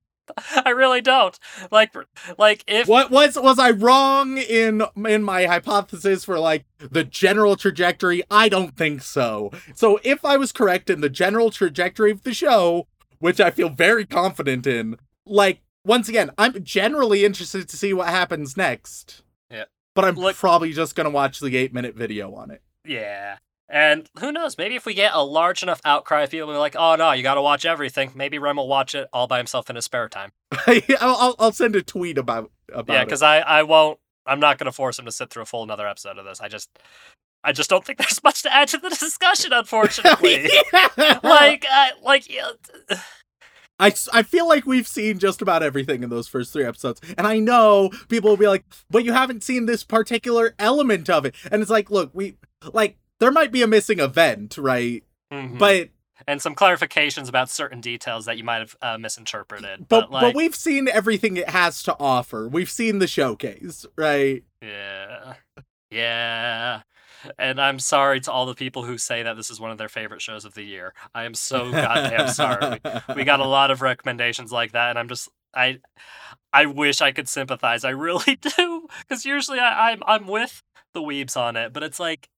I 0.65 0.71
really 0.71 1.01
don't. 1.01 1.39
Like 1.71 1.93
like 2.39 2.65
if 2.69 2.87
what 2.87 3.11
was 3.11 3.37
was 3.37 3.59
I 3.59 3.71
wrong 3.71 4.39
in 4.39 4.83
in 5.05 5.23
my 5.25 5.47
hypothesis 5.47 6.25
for 6.25 6.39
like 6.39 6.65
the 6.79 7.05
general 7.05 7.57
trajectory? 7.57 8.23
I 8.31 8.49
don't 8.49 8.77
think 8.77 9.03
so. 9.03 9.51
So 9.75 9.99
if 10.05 10.25
I 10.25 10.37
was 10.37 10.53
correct 10.53 10.91
in 10.91 11.01
the 11.01 11.11
general 11.11 11.51
trajectory 11.51 12.13
of 12.13 12.23
the 12.23 12.33
show, 12.33 12.87
which 13.19 13.41
I 13.41 13.51
feel 13.51 13.69
very 13.69 14.07
confident 14.07 14.67
in, 14.67 14.97
like 15.27 15.61
once 15.85 16.09
again, 16.09 16.31
I'm 16.39 16.63
generally 16.65 17.25
interested 17.25 17.69
to 17.69 17.77
see 17.77 17.93
what 17.93 18.09
happens 18.09 18.57
next. 18.57 19.24
But 19.95 20.05
I'm 20.05 20.17
Look- 20.17 20.37
probably 20.37 20.73
just 20.73 20.95
gonna 20.95 21.11
watch 21.11 21.41
the 21.41 21.57
eight 21.57 21.73
minute 21.73 21.95
video 21.95 22.35
on 22.35 22.51
it. 22.51 22.63
yeah. 22.85 23.39
And 23.67 24.07
who 24.21 24.31
knows? 24.31 24.59
Maybe 24.59 24.75
if 24.77 24.85
we 24.85 24.93
get 24.93 25.13
a 25.15 25.23
large 25.25 25.63
enough 25.63 25.81
outcry, 25.87 26.27
people 26.27 26.49
will 26.49 26.55
be 26.55 26.59
like, 26.59 26.77
"Oh 26.79 26.97
no, 26.97 27.13
you 27.13 27.23
got 27.23 27.37
to 27.37 27.43
watch 27.43 27.65
everything." 27.65 28.13
Maybe 28.15 28.39
Rem 28.39 28.57
will 28.57 28.69
watch 28.69 28.95
it 28.95 29.09
all 29.11 29.27
by 29.27 29.39
himself 29.39 29.71
in 29.71 29.77
his 29.77 29.87
spare 29.87 30.07
time. 30.11 30.33
I'll, 31.01 31.35
I'll 31.39 31.51
send 31.53 31.75
a 31.75 31.83
tweet 31.83 32.19
about 32.19 32.51
about 32.73 32.93
yeah, 32.93 33.05
because 33.05 33.23
I 33.23 33.39
I 33.39 33.63
won't. 33.63 33.99
I'm 34.27 34.39
not 34.39 34.59
gonna 34.59 34.71
force 34.71 34.99
him 34.99 35.07
to 35.07 35.13
sit 35.13 35.31
through 35.31 35.45
a 35.45 35.47
full 35.47 35.63
another 35.63 35.89
episode 35.89 36.19
of 36.19 36.27
this. 36.27 36.43
I 36.43 36.49
just 36.49 36.69
I 37.43 37.53
just 37.53 37.71
don't 37.71 37.83
think 37.83 37.99
there's 37.99 38.21
much 38.23 38.43
to 38.43 38.55
add 38.55 38.69
to 38.69 38.79
the 38.79 38.91
discussion, 38.91 39.53
unfortunately. 39.55 40.47
like 41.23 41.65
I 41.71 41.93
like 42.03 42.31
yeah, 42.31 42.51
I, 43.79 43.93
I 44.13 44.23
feel 44.23 44.47
like 44.49 44.67
we've 44.67 44.87
seen 44.87 45.19
just 45.19 45.43
about 45.43 45.63
everything 45.63 46.03
in 46.03 46.11
those 46.11 46.29
first 46.29 46.53
three 46.53 46.65
episodes. 46.65 47.01
And 47.19 47.27
I 47.27 47.39
know 47.39 47.91
people 48.09 48.31
will 48.31 48.37
be 48.37 48.47
like, 48.47 48.65
but 48.91 49.05
you 49.05 49.13
haven't 49.13 49.43
seen 49.43 49.67
this 49.67 49.83
particular 49.83 50.55
element 50.59 51.11
of 51.11 51.25
it. 51.25 51.35
And 51.51 51.61
it's 51.61 51.71
like, 51.71 51.91
look, 51.91 52.11
we, 52.15 52.37
like, 52.73 52.97
there 53.19 53.33
might 53.33 53.53
be 53.53 53.63
a 53.63 53.67
missing 53.67 53.99
event, 54.01 54.57
right? 54.59 55.03
mhm. 55.33 55.59
But 55.59 55.91
and 56.27 56.41
some 56.41 56.55
clarifications 56.55 57.29
about 57.29 57.51
certain 57.51 57.81
details 57.81 58.25
that 58.27 58.39
you 58.39 58.45
might 58.45 58.59
have 58.59 58.77
uh, 58.81 58.97
misinterpreted. 58.99 59.89
But 59.89 60.03
But, 60.03 60.11
like, 60.13 60.23
but 60.23 60.37
we've 60.37 60.55
seen 60.55 60.89
everything 60.89 61.37
it 61.37 61.49
has 61.51 61.83
to 61.83 61.97
offer. 61.99 62.49
We've 62.49 62.71
seen 62.71 62.99
the 62.99 63.09
showcase, 63.09 63.85
right? 63.97 64.45
yeah, 64.63 65.35
yeah. 65.91 66.83
And 67.39 67.61
I'm 67.61 67.79
sorry 67.79 68.21
to 68.21 68.33
all 68.33 68.47
the 68.47 68.55
people 68.55 68.85
who 68.85 68.99
say 68.99 69.23
that 69.23 69.35
this 69.37 69.51
is 69.51 69.61
one 69.61 69.71
of 69.71 69.79
their 69.79 69.89
favorite 69.89 70.23
shows 70.23 70.45
of 70.45 70.55
the 70.55 70.63
year. 70.63 70.95
I 71.15 71.25
am 71.25 71.35
so 71.35 71.71
goddamn 71.71 72.29
sorry. 72.29 72.81
We 73.15 73.25
got 73.25 73.41
a 73.41 73.45
lot 73.49 73.71
of 73.71 73.83
recommendations 73.83 74.53
like 74.53 74.73
that, 74.73 74.91
and 74.91 74.99
I'm 74.99 75.09
just 75.09 75.29
I 75.55 75.81
I 76.53 76.67
wish 76.67 77.01
I 77.01 77.13
could 77.13 77.29
sympathize. 77.29 77.85
I 77.85 77.91
really 77.91 78.37
do, 78.57 78.89
because 79.01 79.25
usually 79.25 79.59
I, 79.59 79.91
I'm 79.91 80.03
I'm 80.07 80.27
with 80.27 80.63
the 80.93 81.01
weebs 81.03 81.37
on 81.37 81.57
it, 81.57 81.73
but 81.73 81.83
it's 81.83 82.01
like 82.01 82.29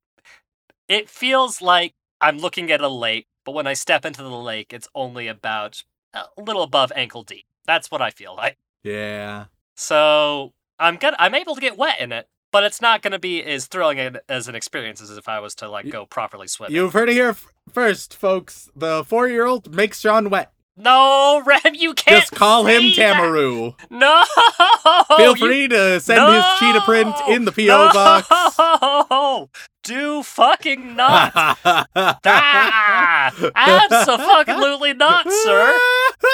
it 0.88 1.08
feels 1.08 1.60
like 1.60 1.94
I'm 2.20 2.38
looking 2.38 2.70
at 2.70 2.80
a 2.80 2.88
lake, 2.88 3.26
but 3.44 3.52
when 3.52 3.66
I 3.66 3.74
step 3.74 4.04
into 4.04 4.22
the 4.22 4.30
lake, 4.30 4.72
it's 4.72 4.88
only 4.94 5.28
about 5.28 5.82
a 6.14 6.24
little 6.36 6.62
above 6.62 6.92
ankle 6.94 7.22
deep. 7.22 7.46
That's 7.66 7.90
what 7.90 8.00
I 8.00 8.10
feel 8.10 8.34
like. 8.34 8.56
Yeah. 8.82 9.46
So 9.76 10.52
I'm 10.78 10.96
gonna 10.96 11.16
I'm 11.18 11.34
able 11.34 11.54
to 11.54 11.60
get 11.60 11.76
wet 11.76 12.00
in 12.00 12.12
it, 12.12 12.28
but 12.56 12.64
it's 12.64 12.80
not 12.80 13.02
gonna 13.02 13.18
be 13.18 13.44
as 13.44 13.66
thrilling 13.66 14.16
as 14.30 14.48
an 14.48 14.54
experience 14.54 15.02
as 15.02 15.10
if 15.18 15.28
I 15.28 15.40
was 15.40 15.54
to 15.56 15.68
like 15.68 15.90
go 15.90 16.06
properly 16.06 16.48
swimming. 16.48 16.74
You've 16.74 16.94
heard 16.94 17.10
it 17.10 17.12
here 17.12 17.28
f- 17.28 17.46
first, 17.70 18.16
folks. 18.16 18.70
The 18.74 19.04
four-year-old 19.04 19.74
makes 19.74 20.00
Sean 20.00 20.30
wet. 20.30 20.52
No, 20.74 21.42
Rem, 21.46 21.74
you 21.74 21.92
can't. 21.92 22.20
Just 22.22 22.32
call 22.32 22.64
him 22.64 22.80
say 22.80 22.96
that. 22.96 23.16
Tamaru. 23.16 23.74
No. 23.90 24.24
Feel 25.18 25.36
you- 25.36 25.46
free 25.46 25.68
to 25.68 26.00
send 26.00 26.34
his 26.34 26.44
cheetah 26.58 26.80
print 26.86 27.14
in 27.28 27.44
the 27.44 27.52
PO 27.52 27.92
box. 27.92 28.26
No! 28.58 29.50
Do 29.82 30.22
fucking 30.22 30.96
not. 30.96 31.32
ah, 32.24 33.32
absolutely 33.54 34.94
not, 34.94 35.30
sir. 35.30 35.78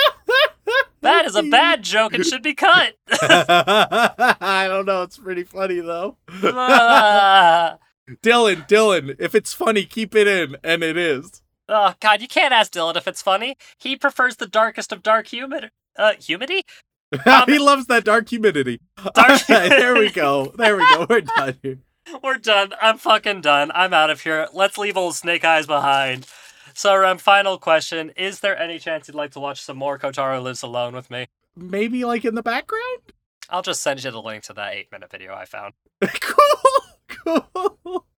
That 1.02 1.26
is 1.26 1.34
a 1.34 1.42
bad 1.42 1.82
joke 1.82 2.14
and 2.14 2.24
should 2.24 2.44
be 2.44 2.54
cut. 2.54 2.94
I 3.10 4.66
don't 4.68 4.86
know. 4.86 5.02
It's 5.02 5.18
pretty 5.18 5.42
funny 5.42 5.80
though. 5.80 6.16
Ah. 6.44 7.78
Dylan, 8.22 8.68
Dylan, 8.68 9.16
if 9.18 9.34
it's 9.34 9.52
funny, 9.52 9.84
keep 9.84 10.14
it 10.14 10.28
in, 10.28 10.56
and 10.62 10.84
it 10.84 10.96
is. 10.96 11.42
oh 11.68 11.94
God, 12.00 12.22
you 12.22 12.28
can't 12.28 12.52
ask 12.54 12.72
Dylan 12.72 12.96
if 12.96 13.08
it's 13.08 13.20
funny. 13.20 13.56
He 13.78 13.96
prefers 13.96 14.36
the 14.36 14.46
darkest 14.46 14.92
of 14.92 15.02
dark 15.02 15.26
humid. 15.26 15.70
Uh, 15.96 16.12
humidity? 16.20 16.62
he 17.46 17.58
loves 17.58 17.86
that 17.86 18.04
dark 18.04 18.28
humidity. 18.28 18.80
Dark- 19.14 19.46
there 19.48 19.94
we 19.94 20.10
go. 20.10 20.52
There 20.56 20.76
we 20.76 20.82
go. 20.94 21.06
We're 21.10 21.20
done 21.22 21.58
here. 21.62 21.78
We're 22.22 22.38
done. 22.38 22.74
I'm 22.80 22.98
fucking 22.98 23.40
done. 23.42 23.70
I'm 23.74 23.92
out 23.92 24.10
of 24.10 24.20
here. 24.22 24.48
Let's 24.52 24.78
leave 24.78 24.96
old 24.96 25.14
Snake 25.16 25.44
Eyes 25.44 25.66
behind. 25.66 26.26
So, 26.74 27.04
um, 27.04 27.18
final 27.18 27.58
question: 27.58 28.11
Is 28.16 28.40
there 28.40 28.58
any 28.58 28.78
chance 28.78 29.08
you'd 29.08 29.14
like 29.14 29.32
to 29.32 29.40
watch 29.40 29.62
some 29.62 29.76
more 29.76 29.98
Kotaro 29.98 30.42
Lives 30.42 30.62
Alone 30.62 30.94
with 30.94 31.11
me? 31.11 31.28
Maybe 31.56 32.04
like 32.04 32.24
in 32.24 32.35
the 32.35 32.42
background. 32.42 33.12
I'll 33.50 33.62
just 33.62 33.82
send 33.82 34.02
you 34.02 34.11
the 34.11 34.22
link 34.22 34.44
to 34.44 34.54
that 34.54 34.74
eight-minute 34.74 35.11
video 35.11 35.35
I 35.35 35.44
found. 35.44 35.74
cool. 36.20 37.42
Cool. 37.52 38.06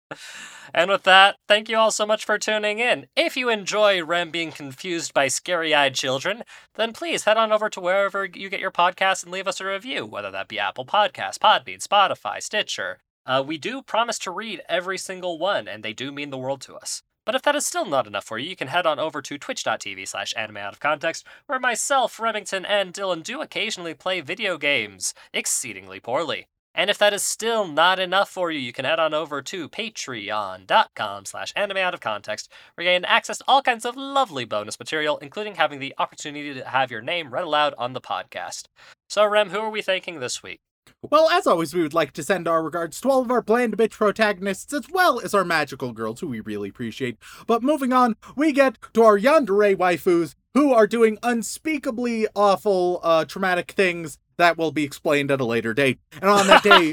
And 0.75 0.91
with 0.91 1.03
that, 1.03 1.37
thank 1.49 1.69
you 1.69 1.77
all 1.77 1.91
so 1.91 2.07
much 2.07 2.25
for 2.25 2.38
tuning 2.38 2.79
in. 2.79 3.07
If 3.15 3.37
you 3.37 3.51
enjoy 3.51 4.03
Rem 4.03 4.31
being 4.31 4.51
confused 4.53 5.12
by 5.12 5.29
scary 5.29 5.75
eyed 5.75 5.95
children, 5.95 6.45
then 6.75 6.93
please 6.93 7.25
head 7.25 7.37
on 7.37 7.53
over 7.53 7.69
to 7.69 7.81
wherever 7.81 8.25
you 8.25 8.49
get 8.49 8.61
your 8.61 8.71
podcasts 8.71 9.23
and 9.23 9.33
leave 9.33 9.47
us 9.47 9.61
a 9.61 9.67
review, 9.67 10.07
whether 10.07 10.31
that 10.31 10.49
be 10.49 10.59
Apple 10.59 10.87
Podcasts, 10.87 11.38
Podbean, 11.38 11.87
Spotify, 11.87 12.43
Stitcher. 12.43 13.01
Uh, 13.27 13.45
we 13.47 13.59
do 13.59 13.83
promise 13.83 14.19
to 14.21 14.31
read 14.31 14.62
every 14.69 14.99
single 14.99 15.38
one, 15.38 15.69
and 15.69 15.83
they 15.83 15.93
do 15.93 16.11
mean 16.11 16.31
the 16.31 16.38
world 16.38 16.62
to 16.62 16.75
us. 16.75 17.03
But 17.25 17.35
if 17.35 17.43
that 17.43 17.55
is 17.55 17.65
still 17.65 17.85
not 17.85 18.07
enough 18.07 18.25
for 18.25 18.39
you, 18.39 18.49
you 18.49 18.57
can 18.57 18.69
head 18.69 18.87
on 18.87 18.99
over 18.99 19.23
to 19.23 19.39
twitch.tv 19.39 20.09
slash 20.09 20.35
anime 20.37 20.57
out 20.57 20.73
of 20.73 20.81
context, 20.81 21.27
where 21.47 21.61
myself, 21.61 22.19
Remington, 22.19 22.65
and 22.65 22.93
Dylan 22.93 23.23
do 23.23 23.41
occasionally 23.41 23.95
play 23.95 24.21
video 24.21 24.59
games, 24.59 25.15
exceedingly 25.33 26.01
poorly. 26.01 26.47
And 26.75 26.89
if 26.89 26.97
that 26.99 27.13
is 27.13 27.23
still 27.23 27.69
not 27.69 27.99
enough 27.99 28.31
for 28.31 28.51
you, 28.51 28.59
you 28.59 28.73
can 28.73 28.87
head 28.87 28.99
on 28.99 29.13
over 29.13 29.43
to 29.43 29.69
patreon.com 29.69 31.27
slash 31.27 31.53
anime 31.55 31.77
out 31.77 31.95
of 31.95 32.01
context, 32.01 32.51
where 32.75 32.85
you 32.87 32.91
gain 32.91 33.05
access 33.05 33.39
to 33.39 33.45
all 33.47 33.63
kinds 33.63 33.85
of 33.85 33.95
lovely 33.95 34.47
bonus 34.47 34.79
material, 34.79 35.19
including 35.19 35.57
having 35.57 35.81
the 35.81 35.95
opportunity 35.99 36.55
to 36.55 36.67
have 36.67 36.91
your 36.91 37.03
name 37.03 37.31
read 37.31 37.45
aloud 37.45 37.75
on 37.77 37.93
the 37.93 38.01
podcast. 38.01 38.65
So, 39.09 39.25
Rem, 39.27 39.51
who 39.51 39.59
are 39.59 39.71
we 39.71 39.83
thanking 39.83 40.21
this 40.21 40.43
week? 40.43 40.61
Well, 41.11 41.29
as 41.31 41.47
always, 41.47 41.75
we 41.75 41.83
would 41.83 41.95
like 41.95 42.12
to 42.12 42.23
send 42.23 42.47
our 42.47 42.62
regards 42.62 43.01
to 43.01 43.11
all 43.11 43.23
of 43.23 43.31
our 43.31 43.42
bland 43.42 43.77
bitch 43.77 43.92
protagonists, 43.92 44.73
as 44.73 44.87
well 44.90 45.21
as 45.21 45.35
our 45.35 45.45
magical 45.45 45.92
girls, 45.92 46.21
who 46.21 46.29
we 46.29 46.40
really 46.40 46.68
appreciate. 46.68 47.18
But 47.47 47.62
moving 47.62 47.92
on, 47.92 48.16
we 48.37 48.53
get 48.53 48.79
to 48.95 49.03
our 49.03 49.18
yandere 49.18 49.77
waifus, 49.77 50.35
who 50.55 50.73
are 50.73 50.87
doing 50.87 51.18
unspeakably 51.23 52.27
awful, 52.37 53.01
uh, 53.03 53.25
traumatic 53.25 53.73
things 53.73 54.18
that 54.38 54.57
will 54.57 54.73
be 54.73 54.85
explained 54.85 55.31
at 55.31 55.40
a 55.40 55.45
later 55.45 55.75
date. 55.75 55.99
And 56.21 56.31
on 56.31 56.47
that 56.47 56.62
day, 56.62 56.92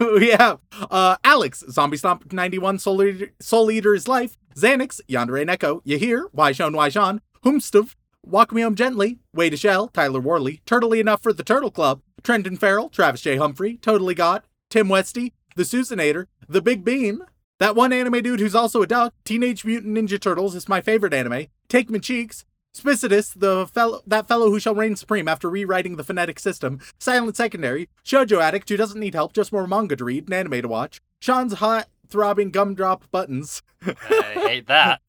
we 0.18 0.30
have 0.30 0.60
uh, 0.90 1.16
Alex, 1.24 1.64
Zombie 1.70 1.96
Stomp 1.96 2.32
91, 2.32 2.78
Soul, 2.78 3.02
Eater, 3.02 3.32
Soul 3.40 3.70
Eater's 3.70 4.08
Life, 4.08 4.36
Xanix, 4.56 5.00
Yandere 5.08 5.46
Neko, 5.46 5.82
Yahir, 5.84 6.24
Waishon 6.34 6.74
Waishon, 6.74 7.20
Humstuv, 7.44 7.94
Walk 8.22 8.52
Me 8.52 8.62
Home 8.62 8.74
Gently, 8.74 9.18
Way 9.34 9.50
to 9.50 9.56
Shell, 9.56 9.88
Tyler 9.88 10.20
Worley, 10.20 10.62
Turtley 10.66 11.00
Enough 11.00 11.22
for 11.22 11.32
the 11.32 11.42
Turtle 11.42 11.70
Club, 11.70 12.00
Trenton 12.24 12.56
Farrell, 12.56 12.88
Travis 12.88 13.20
J. 13.20 13.36
Humphrey, 13.36 13.76
Totally 13.76 14.14
God, 14.14 14.42
Tim 14.70 14.88
Westy, 14.88 15.34
The 15.56 15.62
Susanator, 15.62 16.26
The 16.48 16.62
Big 16.62 16.82
Bean, 16.82 17.20
that 17.60 17.76
one 17.76 17.92
anime 17.92 18.22
dude 18.22 18.40
who's 18.40 18.54
also 18.54 18.82
a 18.82 18.86
duck, 18.86 19.14
Teenage 19.24 19.64
Mutant 19.64 19.96
Ninja 19.96 20.18
Turtles 20.18 20.54
is 20.54 20.68
my 20.68 20.80
favorite 20.80 21.12
anime, 21.14 21.46
Take 21.68 21.90
Me 21.90 21.98
Cheeks, 21.98 22.46
Spicitus, 22.72 23.34
the 23.34 23.68
fellow 23.68 24.02
that 24.06 24.26
fellow 24.26 24.50
who 24.50 24.58
shall 24.58 24.74
reign 24.74 24.96
supreme 24.96 25.28
after 25.28 25.48
rewriting 25.48 25.94
the 25.94 26.02
phonetic 26.02 26.40
system, 26.40 26.80
Silent 26.98 27.36
Secondary, 27.36 27.88
Shoujo 28.04 28.40
Addict 28.40 28.68
who 28.68 28.76
doesn't 28.76 28.98
need 28.98 29.14
help, 29.14 29.32
just 29.32 29.52
more 29.52 29.66
manga 29.68 29.94
to 29.94 30.04
read 30.04 30.24
and 30.24 30.34
anime 30.34 30.62
to 30.62 30.68
watch, 30.68 31.00
Sean's 31.20 31.54
hot 31.54 31.88
throbbing 32.14 32.52
gumdrop 32.52 33.10
buttons, 33.10 33.60
I 33.82 34.38
hate 34.46 34.68
that. 34.68 35.00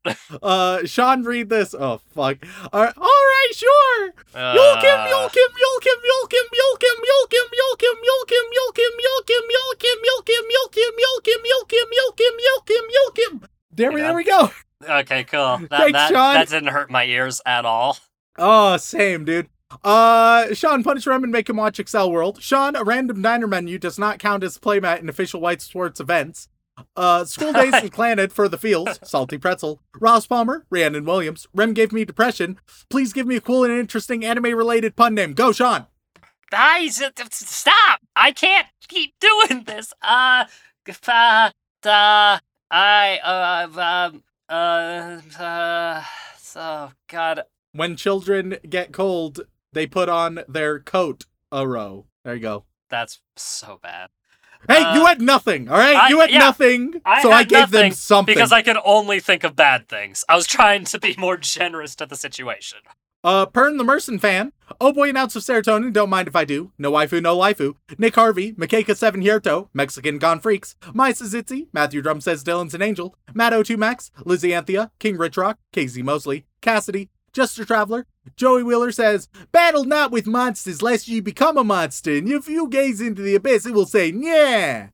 uh, 0.41 0.83
Sean, 0.85 1.21
read 1.21 1.49
this. 1.49 1.75
Oh 1.77 1.99
fuck. 2.09 2.37
All 2.73 2.81
right, 2.81 2.97
all 2.97 3.03
right, 3.05 3.51
sure. 3.53 4.13
Uh, 4.33 4.55
Yolkim, 4.57 5.05
Yolkim, 5.05 5.51
Yolkim, 5.53 5.99
Yolkim, 6.09 6.47
Yolkim, 6.57 6.97
Yolkim, 7.05 7.47
Yolkim, 7.61 7.95
Yolkim, 8.09 8.09
Yolkim, 8.09 8.95
Yolkim, 9.05 9.45
Yolkim, 9.53 10.01
Yolkim, 10.09 10.49
Yolkim, 10.57 10.91
Yolkim, 11.05 11.41
Yolkim, 11.45 11.87
Yolkim, 11.93 12.35
Yolkim, 12.41 12.85
Yolkim. 12.97 13.47
There 13.71 13.91
we, 13.91 14.01
there 14.01 14.15
we 14.15 14.23
go. 14.23 14.49
Okay, 14.89 15.23
cool. 15.25 15.57
That, 15.57 15.69
Thanks, 15.69 15.93
that, 15.93 16.09
Sean. 16.11 16.33
that 16.33 16.49
didn't 16.49 16.69
hurt 16.69 16.89
my 16.89 17.05
ears 17.05 17.41
at 17.45 17.65
all. 17.65 17.97
Oh, 18.37 18.77
same, 18.77 19.25
dude. 19.25 19.47
Uh, 19.83 20.53
Sean, 20.53 20.83
punish 20.83 21.07
Rem 21.07 21.23
and 21.23 21.31
make 21.31 21.49
him 21.49 21.57
watch 21.57 21.77
Accel 21.77 22.11
World. 22.11 22.41
Sean, 22.41 22.75
a 22.75 22.83
random 22.83 23.21
diner 23.21 23.47
menu 23.47 23.77
does 23.77 23.97
not 23.99 24.19
count 24.19 24.43
as 24.43 24.57
playmat 24.57 24.99
in 25.01 25.09
official 25.09 25.41
White 25.41 25.61
Sports 25.61 25.99
events. 25.99 26.47
Uh, 26.95 27.25
School 27.25 27.53
Days 27.53 27.73
and 27.73 27.91
Planet 27.91 28.31
for 28.31 28.47
the 28.47 28.57
Fields, 28.57 28.99
Salty 29.07 29.37
Pretzel. 29.37 29.79
Ross 29.99 30.27
Palmer, 30.27 30.65
Rhiannon 30.69 31.05
Williams. 31.05 31.47
Rem 31.53 31.73
gave 31.73 31.91
me 31.91 32.05
depression. 32.05 32.59
Please 32.89 33.13
give 33.13 33.27
me 33.27 33.35
a 33.35 33.41
cool 33.41 33.63
and 33.63 33.73
interesting 33.73 34.23
anime-related 34.23 34.95
pun 34.95 35.15
name. 35.15 35.33
Go, 35.33 35.51
Sean. 35.51 35.87
Guys, 36.51 37.01
stop! 37.31 37.99
I 38.15 38.31
can't 38.31 38.67
keep 38.87 39.13
doing 39.19 39.63
this. 39.63 39.93
Uh, 40.01 40.45
uh, 41.07 41.49
uh 41.85 42.39
I, 42.71 43.19
uh, 43.23 44.11
um, 44.11 44.23
uh, 44.49 45.21
uh, 45.39 46.03
oh, 46.55 46.91
God. 47.07 47.43
When 47.71 47.95
children 47.95 48.57
get 48.69 48.91
cold, 48.91 49.41
they 49.73 49.87
put 49.87 50.07
on 50.07 50.41
their 50.47 50.79
coat 50.79 51.25
a 51.51 51.67
row. 51.67 52.05
There 52.23 52.35
you 52.35 52.41
go. 52.41 52.65
That's 52.89 53.19
so 53.35 53.79
bad. 53.81 54.09
Hey, 54.67 54.81
Uh, 54.83 54.95
you 54.95 55.05
had 55.05 55.21
nothing, 55.21 55.69
all 55.69 55.77
right? 55.77 55.95
I- 55.95 56.09
you 56.09 56.19
had 56.21 56.31
yeah, 56.31 56.39
nothing, 56.39 57.01
I 57.05 57.21
so 57.21 57.31
I 57.31 57.37
had 57.39 57.49
gave 57.49 57.71
them 57.71 57.91
something. 57.91 58.33
Because 58.33 58.51
I 58.51 58.61
could 58.61 58.77
only 58.83 59.19
think 59.19 59.43
of 59.43 59.55
bad 59.55 59.87
things. 59.87 60.23
I 60.29 60.35
was 60.35 60.47
trying 60.47 60.85
to 60.85 60.99
be 60.99 61.15
more 61.17 61.37
generous 61.37 61.95
to 61.97 62.05
the 62.05 62.15
situation. 62.15 62.79
Uh, 63.23 63.47
Pern 63.47 63.79
the 63.79 63.83
Merson 63.83 64.19
fan. 64.19 64.51
Oh 64.79 64.93
boy, 64.93 65.09
an 65.09 65.17
ounce 65.17 65.35
of 65.35 65.41
serotonin. 65.41 65.91
Don't 65.91 66.11
mind 66.11 66.27
if 66.27 66.35
I 66.35 66.45
do. 66.45 66.71
No 66.77 66.91
waifu, 66.91 67.23
no 67.23 67.35
waifu. 67.35 67.73
Nick 67.97 68.13
Harvey, 68.13 68.53
Makeka 68.53 68.95
Seven 68.95 69.21
Hierto, 69.23 69.69
Mexican 69.73 70.19
Gone 70.19 70.39
Freaks, 70.39 70.75
My 70.93 71.11
Sazitzi, 71.11 71.67
Matthew 71.73 72.03
Drum 72.03 72.21
says 72.21 72.43
Dylan's 72.43 72.75
an 72.75 72.83
angel, 72.83 73.15
Matt 73.33 73.51
O2 73.53 73.77
Max, 73.77 74.11
Lizzie 74.25 74.53
Anthea, 74.53 74.91
King 74.99 75.17
Rich 75.17 75.37
Rock, 75.37 75.57
Casey 75.73 76.03
Mosley, 76.03 76.45
Cassidy, 76.61 77.09
Jester 77.33 77.65
Traveler. 77.65 78.05
Joey 78.35 78.63
Wheeler 78.63 78.91
says, 78.91 79.27
Battle 79.51 79.83
not 79.83 80.11
with 80.11 80.27
monsters 80.27 80.81
lest 80.81 81.07
ye 81.07 81.19
become 81.19 81.57
a 81.57 81.63
monster, 81.63 82.17
and 82.17 82.29
if 82.29 82.47
you 82.47 82.67
gaze 82.67 83.01
into 83.01 83.21
the 83.21 83.35
abyss, 83.35 83.65
it 83.65 83.73
will 83.73 83.85
say, 83.85 84.11
yeah. 84.15 84.89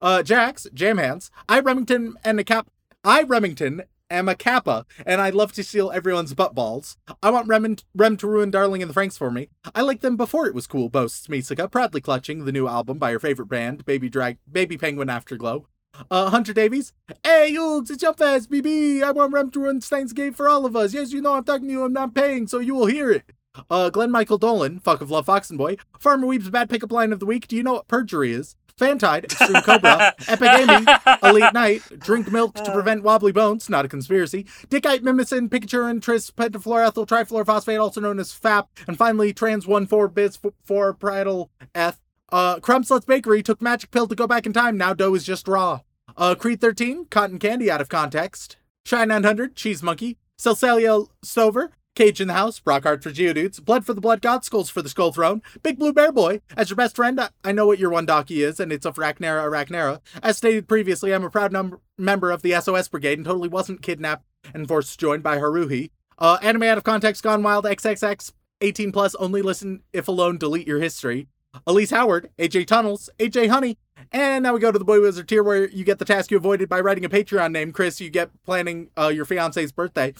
Uh, 0.00 0.22
Jax, 0.22 0.66
Jam 0.74 0.98
Hands, 0.98 1.30
I 1.48 1.60
Remington 1.60 2.14
and 2.24 2.38
a 2.38 2.44
cap. 2.44 2.68
I 3.02 3.22
Remington 3.22 3.82
am 4.10 4.28
a 4.28 4.34
kappa, 4.34 4.86
and 5.04 5.20
I 5.20 5.30
love 5.30 5.52
to 5.52 5.64
steal 5.64 5.90
everyone's 5.90 6.34
butt 6.34 6.54
balls. 6.54 6.96
I 7.22 7.30
want 7.30 7.48
Rem, 7.48 7.76
Rem 7.94 8.16
to 8.18 8.26
ruin 8.26 8.50
Darling 8.50 8.80
in 8.80 8.88
the 8.88 8.94
Franxx 8.94 9.16
for 9.18 9.30
me. 9.30 9.48
I 9.74 9.82
liked 9.82 10.02
them 10.02 10.16
before 10.16 10.46
it 10.46 10.54
was 10.54 10.66
cool, 10.66 10.88
boasts 10.88 11.26
Misaka, 11.26 11.70
proudly 11.70 12.00
clutching 12.00 12.44
the 12.44 12.52
new 12.52 12.68
album 12.68 12.98
by 12.98 13.12
her 13.12 13.18
favorite 13.18 13.48
band, 13.48 13.84
Baby 13.84 14.08
Drag, 14.08 14.38
Baby 14.50 14.76
Penguin 14.78 15.10
Afterglow. 15.10 15.66
Uh, 16.10 16.30
Hunter 16.30 16.52
Davies. 16.52 16.92
Hey, 17.24 17.52
Yugs, 17.54 17.90
it's 17.90 18.00
Jump 18.00 18.18
Fast, 18.18 18.50
BB. 18.50 19.02
I 19.02 19.10
want 19.12 19.32
Rem 19.32 19.50
to 19.52 19.60
run 19.60 19.80
Steins 19.80 20.12
Gate 20.12 20.36
for 20.36 20.48
all 20.48 20.66
of 20.66 20.76
us. 20.76 20.94
Yes, 20.94 21.12
you 21.12 21.20
know 21.20 21.34
I'm 21.34 21.44
talking 21.44 21.66
to 21.68 21.72
you. 21.72 21.84
I'm 21.84 21.92
not 21.92 22.14
paying, 22.14 22.46
so 22.46 22.58
you 22.58 22.74
will 22.74 22.86
hear 22.86 23.10
it. 23.10 23.24
Uh, 23.70 23.90
Glenn 23.90 24.10
Michael 24.10 24.38
Dolan, 24.38 24.80
fuck 24.80 25.00
of 25.00 25.10
love, 25.10 25.26
Fox 25.26 25.50
and 25.50 25.58
Boy. 25.58 25.76
Farmer 25.98 26.26
Weeb's 26.26 26.50
bad 26.50 26.68
pickup 26.68 26.92
line 26.92 27.12
of 27.12 27.20
the 27.20 27.26
week. 27.26 27.48
Do 27.48 27.56
you 27.56 27.62
know 27.62 27.74
what 27.74 27.88
perjury 27.88 28.32
is? 28.32 28.56
Fantide, 28.78 29.24
Extreme 29.24 29.62
Cobra, 29.62 30.14
Epic 30.28 30.50
Amy, 30.50 30.86
Elite 31.22 31.54
Knight, 31.54 31.82
Drink 31.98 32.30
Milk 32.30 32.54
to 32.56 32.72
prevent 32.72 33.02
wobbly 33.02 33.32
bones, 33.32 33.70
not 33.70 33.86
a 33.86 33.88
conspiracy, 33.88 34.44
Dickite, 34.68 35.00
Mimicin, 35.00 35.50
and 35.90 36.02
Tris, 36.02 36.30
Pentafluoroethyl, 36.30 37.06
Trifluorophosphate, 37.06 37.80
also 37.80 38.02
known 38.02 38.18
as 38.18 38.32
FAP, 38.32 38.68
and 38.86 38.98
finally 38.98 39.32
Trans 39.32 39.66
1 39.66 39.86
4 39.86 40.08
Bis 40.08 40.38
4 40.64 40.92
Pridal 40.92 41.50
Eth. 41.74 42.00
Uh, 42.32 42.56
Crumbsluts 42.56 43.06
Bakery 43.06 43.42
took 43.42 43.62
magic 43.62 43.90
pill 43.90 44.06
to 44.08 44.14
go 44.14 44.26
back 44.26 44.46
in 44.46 44.52
time, 44.52 44.76
now 44.76 44.92
dough 44.92 45.14
is 45.14 45.24
just 45.24 45.46
raw. 45.48 45.80
Uh, 46.16 46.34
Creed 46.34 46.60
13, 46.60 47.06
Cotton 47.06 47.38
Candy 47.38 47.70
out 47.70 47.80
of 47.80 47.88
context. 47.88 48.56
Shy 48.84 49.04
900, 49.04 49.54
Cheese 49.56 49.82
Monkey, 49.82 50.18
Celsalia 50.38 51.04
Stover, 51.22 51.72
Cage 51.94 52.20
in 52.20 52.28
the 52.28 52.34
House, 52.34 52.60
Brockhart 52.60 53.02
for 53.02 53.10
Geodudes, 53.10 53.64
Blood 53.64 53.84
for 53.86 53.94
the 53.94 54.00
Blood 54.00 54.20
God, 54.22 54.44
Skulls 54.44 54.68
for 54.70 54.82
the 54.82 54.88
Skull 54.88 55.12
Throne, 55.12 55.42
Big 55.62 55.78
Blue 55.78 55.92
Bear 55.92 56.12
Boy. 56.12 56.40
As 56.56 56.68
your 56.70 56.76
best 56.76 56.94
friend, 56.96 57.18
I- 57.20 57.30
I 57.44 57.52
know 57.52 57.66
what 57.66 57.78
your 57.78 57.90
one 57.90 58.06
docky 58.06 58.44
is, 58.46 58.60
and 58.60 58.72
it's 58.72 58.84
of 58.86 58.96
Racnera 58.96 59.42
Arachnera. 59.48 60.00
As 60.22 60.36
stated 60.36 60.68
previously, 60.68 61.12
I'm 61.14 61.24
a 61.24 61.30
proud 61.30 61.52
num- 61.52 61.80
member 61.96 62.30
of 62.30 62.42
the 62.42 62.52
SOS 62.54 62.88
Brigade 62.88 63.18
and 63.18 63.24
totally 63.24 63.48
wasn't 63.48 63.82
kidnapped 63.82 64.24
and 64.54 64.68
forced 64.68 64.92
to 64.92 64.98
join 64.98 65.20
by 65.20 65.38
Haruhi. 65.38 65.90
Uh, 66.18 66.38
anime 66.42 66.64
out 66.64 66.78
of 66.78 66.84
context, 66.84 67.22
gone 67.22 67.42
wild, 67.42 67.64
XXX, 67.64 68.32
18 68.60 68.92
plus, 68.92 69.14
only 69.16 69.42
listen 69.42 69.82
if 69.92 70.06
alone, 70.08 70.38
delete 70.38 70.66
your 70.66 70.80
history. 70.80 71.28
Elise 71.66 71.90
Howard, 71.90 72.30
AJ 72.38 72.66
Tunnels, 72.66 73.10
AJ 73.18 73.48
Honey, 73.48 73.78
and 74.12 74.42
now 74.42 74.54
we 74.54 74.60
go 74.60 74.72
to 74.72 74.78
the 74.78 74.84
Boy 74.84 75.00
Wizard 75.00 75.28
tier 75.28 75.42
where 75.42 75.68
you 75.68 75.84
get 75.84 75.98
the 75.98 76.04
task 76.04 76.30
you 76.30 76.36
avoided 76.36 76.68
by 76.68 76.80
writing 76.80 77.04
a 77.04 77.08
Patreon 77.08 77.52
name. 77.52 77.72
Chris, 77.72 78.00
you 78.00 78.10
get 78.10 78.30
planning 78.44 78.90
uh, 78.96 79.08
your 79.08 79.24
fiance's 79.24 79.72
birthday. 79.72 80.14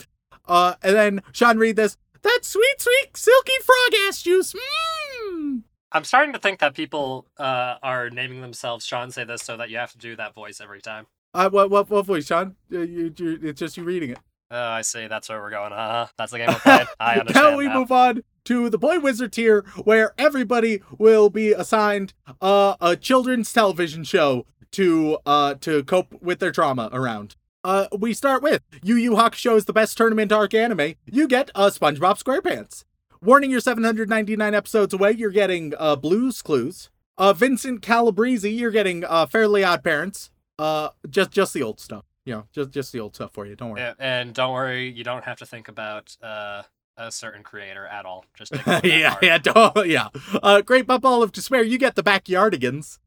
Uh, 0.47 0.75
and 0.83 0.97
then 0.97 1.23
Sean 1.33 1.59
read 1.59 1.77
this. 1.77 1.97
That 2.23 2.41
sweet, 2.43 2.81
sweet, 2.81 3.17
silky 3.17 3.53
frog 3.65 4.01
ass 4.07 4.23
juice. 4.23 4.53
Mmm. 4.53 5.63
I'm 5.93 6.05
starting 6.05 6.33
to 6.33 6.39
think 6.39 6.59
that 6.61 6.75
people 6.75 7.27
uh, 7.39 7.77
are 7.83 8.11
naming 8.11 8.41
themselves 8.41 8.85
Sean 8.85 9.11
say 9.11 9.25
this 9.25 9.43
so 9.43 9.57
that 9.57 9.71
you 9.71 9.79
have 9.79 9.93
to 9.93 9.99
do 9.99 10.17
that 10.17 10.35
voice 10.35 10.61
every 10.61 10.81
time. 10.81 11.07
Uh, 11.33 11.49
what, 11.51 11.71
what, 11.71 11.89
what 11.89 12.07
voice, 12.07 12.27
Sean? 12.27 12.57
Uh, 12.73 12.81
you, 12.81 13.15
you, 13.17 13.39
it's 13.43 13.61
just 13.61 13.77
you 13.77 13.85
reading 13.85 14.11
it. 14.11 14.19
Oh, 14.51 14.69
I 14.69 14.83
see. 14.83 15.07
That's 15.09 15.29
where 15.29 15.41
we're 15.41 15.51
going. 15.51 15.73
Uh-huh. 15.73 16.07
That's 16.17 16.33
the 16.33 16.39
game 16.39 16.49
we're 16.49 16.59
playing. 16.61 16.87
I 17.01 17.19
understand 17.19 17.53
now 17.53 17.57
we 17.57 17.67
now. 17.67 17.75
move 17.81 17.91
on 17.93 18.23
to 18.45 18.71
the 18.71 18.79
Boy 18.79 19.01
Wizard 19.01 19.33
tier, 19.33 19.65
where 19.85 20.15
everybody 20.19 20.83
will 20.99 21.31
be 21.31 21.53
assigned 21.53 22.15
uh, 22.41 22.77
a 22.81 22.95
children's 22.97 23.53
television 23.53 24.05
show 24.05 24.47
to 24.73 25.19
uh, 25.27 25.55
to 25.55 25.83
cope 25.85 26.21
with 26.23 26.39
their 26.39 26.53
trauma 26.53 26.89
around. 26.93 27.35
Uh, 27.65 27.89
we 27.99 28.15
start 28.15 28.43
with 28.45 28.63
Yu 28.85 28.95
Yu 28.95 29.13
Hakusho 29.13 29.57
is 29.57 29.65
the 29.65 29.73
best 29.73 29.97
tournament 29.97 30.31
arc 30.31 30.55
anime. 30.55 30.95
You 31.07 31.27
get 31.27 31.51
a 31.57 31.69
SpongeBob 31.69 32.23
SquarePants. 32.23 32.85
Warning, 33.21 33.51
you're 33.51 33.59
799 33.61 34.55
episodes 34.55 34.95
away. 34.95 35.11
You're 35.13 35.31
getting 35.31 35.75
uh, 35.79 35.97
Blues 35.97 36.43
Clues. 36.43 36.91
Uh, 37.19 37.33
Vincent 37.33 37.83
Calabrese, 37.83 38.49
you're 38.49 38.71
getting 38.71 39.03
uh, 39.05 39.27
Fairly 39.27 39.65
Odd 39.65 39.83
Parents. 39.83 40.31
Uh, 40.59 40.91
just 41.11 41.33
just 41.33 41.53
the 41.55 41.63
old 41.63 41.81
stuff. 41.81 42.05
You 42.27 42.33
know, 42.35 42.45
just 42.53 42.71
just 42.73 42.93
the 42.93 43.01
old 43.01 43.15
stuff 43.15 43.33
for 43.33 43.47
you. 43.47 43.57
Don't 43.57 43.71
worry. 43.71 43.81
Yeah, 43.81 43.95
and 43.99 44.35
don't 44.35 44.53
worry, 44.53 44.91
you 44.91 45.05
don't 45.05 45.25
have 45.25 45.39
to 45.39 45.47
think 45.47 45.69
about 45.69 46.15
uh, 46.23 46.63
a 46.97 47.11
certain 47.13 47.43
creator 47.43 47.87
at 47.87 48.05
all. 48.05 48.25
Just 48.35 48.53
yeah, 48.85 49.11
part. 49.11 49.23
yeah, 49.23 49.39
don't, 49.39 49.87
yeah. 49.87 50.09
Uh, 50.43 50.61
Great 50.61 50.87
Bubble 50.87 51.23
of 51.23 51.33
Despair, 51.33 51.63
you 51.63 51.79
get 51.79 51.95
the 51.95 52.03
Backyardigans. 52.03 52.99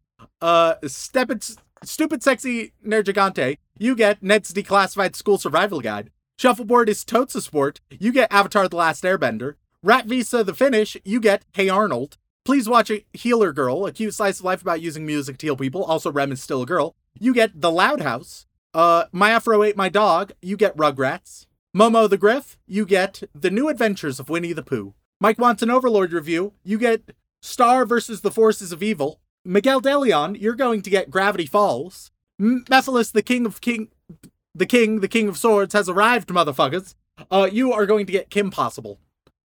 Uh, 0.42 0.76
Stupid, 0.88 1.44
Stupid 1.84 2.24
Sexy 2.24 2.72
Nergigante, 2.86 3.58
you 3.78 3.96
get 3.96 4.24
Ned's 4.24 4.54
Declassified 4.54 5.16
School 5.16 5.38
Survival 5.38 5.82
Guide. 5.82 6.12
Shuffleboard 6.38 6.88
is 6.88 7.04
Totes 7.04 7.36
a 7.36 7.42
Sport, 7.42 7.82
you 7.90 8.14
get 8.14 8.32
Avatar 8.32 8.70
The 8.70 8.78
Last 8.78 9.04
Airbender. 9.04 9.56
Rat 9.84 10.06
Visa 10.06 10.44
The 10.44 10.54
Finish, 10.54 10.96
you 11.04 11.20
get 11.20 11.44
Hey 11.54 11.68
Arnold. 11.70 12.18
Please 12.46 12.70
watch 12.70 12.90
a 12.90 13.06
Healer 13.14 13.52
Girl, 13.54 13.86
a 13.86 13.92
cute 13.92 14.14
slice 14.14 14.40
of 14.40 14.46
life 14.46 14.62
about 14.62 14.82
using 14.82 15.06
music 15.06 15.38
to 15.40 15.48
heal 15.48 15.56
people. 15.58 15.84
Also, 15.84 16.12
Rem 16.12 16.32
is 16.32 16.42
still 16.42 16.62
a 16.62 16.66
girl. 16.66 16.96
You 17.20 17.34
get 17.34 17.60
The 17.62 17.72
Loud 17.72 18.02
House. 18.02 18.46
Uh, 18.74 19.06
My 19.12 19.32
Afro 19.32 19.64
Ate 19.64 19.78
My 19.78 19.90
Dog, 19.90 20.34
you 20.42 20.56
get 20.56 20.78
Rugrats. 20.78 21.48
Momo 21.76 22.10
the 22.10 22.18
Griff, 22.18 22.58
you 22.68 22.86
get 22.86 23.24
The 23.34 23.52
New 23.52 23.70
Adventures 23.70 24.20
of 24.20 24.30
Winnie 24.30 24.54
the 24.54 24.64
Pooh. 24.64 24.94
Mike 25.20 25.40
wants 25.40 25.62
an 25.62 25.70
Overlord 25.70 26.14
review, 26.14 26.54
you 26.64 26.78
get 26.78 27.12
Star 27.42 27.86
versus 27.86 28.22
the 28.22 28.32
Forces 28.32 28.72
of 28.72 28.84
Evil. 28.84 29.20
Miguel 29.44 29.82
Deleon, 29.82 30.40
you're 30.40 30.56
going 30.56 30.82
to 30.82 30.90
get 30.90 31.10
Gravity 31.10 31.46
Falls. 31.46 32.12
Mephiles, 32.40 33.12
the 33.12 33.22
King 33.22 33.46
of 33.46 33.60
King, 33.62 33.90
the 34.54 34.66
King, 34.66 35.00
the 35.00 35.08
King 35.08 35.28
of 35.28 35.38
Swords 35.38 35.74
has 35.74 35.90
arrived, 35.90 36.30
motherfuckers. 36.30 36.96
Uh, 37.32 37.50
you 37.52 37.74
are 37.74 37.86
going 37.86 38.06
to 38.06 38.12
get 38.12 38.30
Kim 38.30 38.50
Possible. 38.52 39.00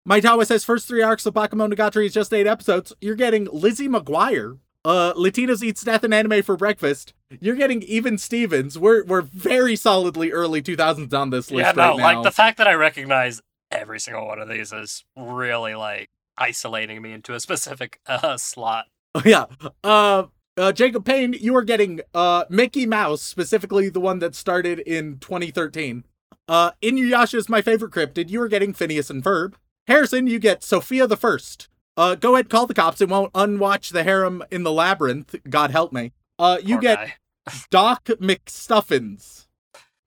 Maitawa 0.09 0.47
says 0.47 0.65
first 0.65 0.87
three 0.87 1.03
arcs 1.03 1.27
of 1.27 1.35
Bakemonogatari 1.35 2.07
is 2.07 2.15
just 2.15 2.33
eight 2.33 2.47
episodes. 2.47 2.93
You're 3.01 3.17
getting 3.17 3.49
Lizzie 3.53 3.89
McGuire. 3.89 4.59
Uh, 4.85 5.13
Latinos 5.15 5.65
Eats 5.65 5.83
Death 5.83 6.05
and 6.05 6.15
Anime 6.15 6.43
for 6.43 6.57
Breakfast. 6.57 7.13
You're 7.41 7.57
getting 7.57 7.83
Even 7.83 8.19
Stevens. 8.19 8.79
We're 8.79 9.05
we're 9.05 9.23
very 9.23 9.77
solidly 9.77 10.31
early 10.31 10.63
2000s 10.63 11.13
on 11.13 11.31
this 11.31 11.51
list 11.51 11.67
Yeah, 11.67 11.73
no, 11.73 11.91
right 11.91 11.97
now. 11.97 12.05
like 12.05 12.23
the 12.23 12.31
fact 12.31 12.59
that 12.59 12.69
I 12.69 12.75
recognize 12.75 13.41
every 13.71 13.99
single 13.99 14.27
one 14.27 14.39
of 14.39 14.49
these 14.49 14.73
is 14.73 15.05
really 15.17 15.75
like 15.75 16.09
isolating 16.39 17.03
me 17.03 17.13
into 17.13 17.35
a 17.35 17.41
specific 17.41 18.01
uh, 18.07 18.37
slot. 18.37 18.85
yeah. 19.25 19.47
Uh, 19.83 20.25
uh, 20.57 20.73
Jacob 20.73 21.05
Payne, 21.05 21.33
you 21.35 21.55
are 21.57 21.65
getting 21.65 22.01
uh 22.15 22.45
Mickey 22.49 22.87
Mouse, 22.87 23.23
specifically 23.23 23.89
the 23.89 24.01
one 24.01 24.21
that 24.21 24.35
started 24.35 24.79
in 24.81 25.19
2013. 25.19 26.05
Uh, 26.49 26.71
Inuyasha 26.81 27.35
is 27.35 27.49
my 27.49 27.61
favorite 27.61 27.91
cryptid. 27.93 28.31
You 28.31 28.41
are 28.43 28.49
getting 28.49 28.73
Phineas 28.73 29.11
and 29.11 29.23
Ferb. 29.25 29.55
Harrison, 29.89 30.27
you 30.29 30.39
get 30.39 30.63
Sofia 30.63 31.07
the 31.09 31.17
First. 31.17 31.69
Uh, 31.97 32.15
go 32.15 32.35
ahead, 32.35 32.49
call 32.51 32.67
the 32.67 32.75
cops. 32.75 33.01
It 33.01 33.09
won't 33.09 33.33
unwatch 33.35 33.91
the 33.91 34.05
harem 34.05 34.45
in 34.51 34.63
the 34.63 34.73
labyrinth. 34.73 35.35
God 35.49 35.71
help 35.73 35.93
me. 35.93 36.13
Uh, 36.39 36.59
you 36.63 36.77
Poor 36.77 36.83
get 36.83 36.99
guy. 36.99 37.15
Doc 37.71 38.05
McStuffins. 38.05 39.47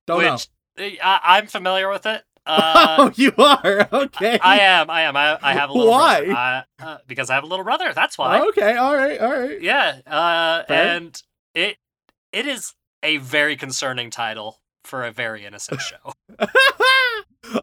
Don't 0.07 0.23
know. 0.23 0.33
Which 0.33 0.49
eh, 0.77 0.95
I, 1.03 1.37
I'm 1.37 1.47
familiar 1.47 1.89
with 1.89 2.05
it. 2.05 2.23
Uh, 2.45 2.95
oh, 2.97 3.11
you 3.15 3.31
are 3.37 3.87
okay. 3.93 4.39
I 4.41 4.61
am. 4.61 4.89
I 4.89 5.01
am. 5.01 5.15
I, 5.15 5.37
I 5.39 5.53
have 5.53 5.69
a 5.69 5.73
little 5.73 5.91
Why? 5.91 6.25
brother. 6.25 6.65
I, 6.79 6.83
uh, 6.83 6.97
because 7.05 7.29
I 7.29 7.35
have 7.35 7.43
a 7.43 7.47
little 7.47 7.65
brother. 7.65 7.93
That's 7.93 8.17
why. 8.17 8.41
Okay, 8.47 8.75
all 8.75 8.95
right, 8.95 9.19
all 9.19 9.29
right. 9.29 9.61
Yeah. 9.61 9.99
Uh, 10.07 10.63
Fair. 10.63 10.95
and 10.95 11.21
it 11.53 11.77
it 12.31 12.47
is 12.47 12.73
a 13.03 13.17
very 13.17 13.55
concerning 13.55 14.09
title 14.09 14.61
for 14.83 15.05
a 15.05 15.11
very 15.11 15.45
innocent 15.45 15.79
show. 15.79 16.13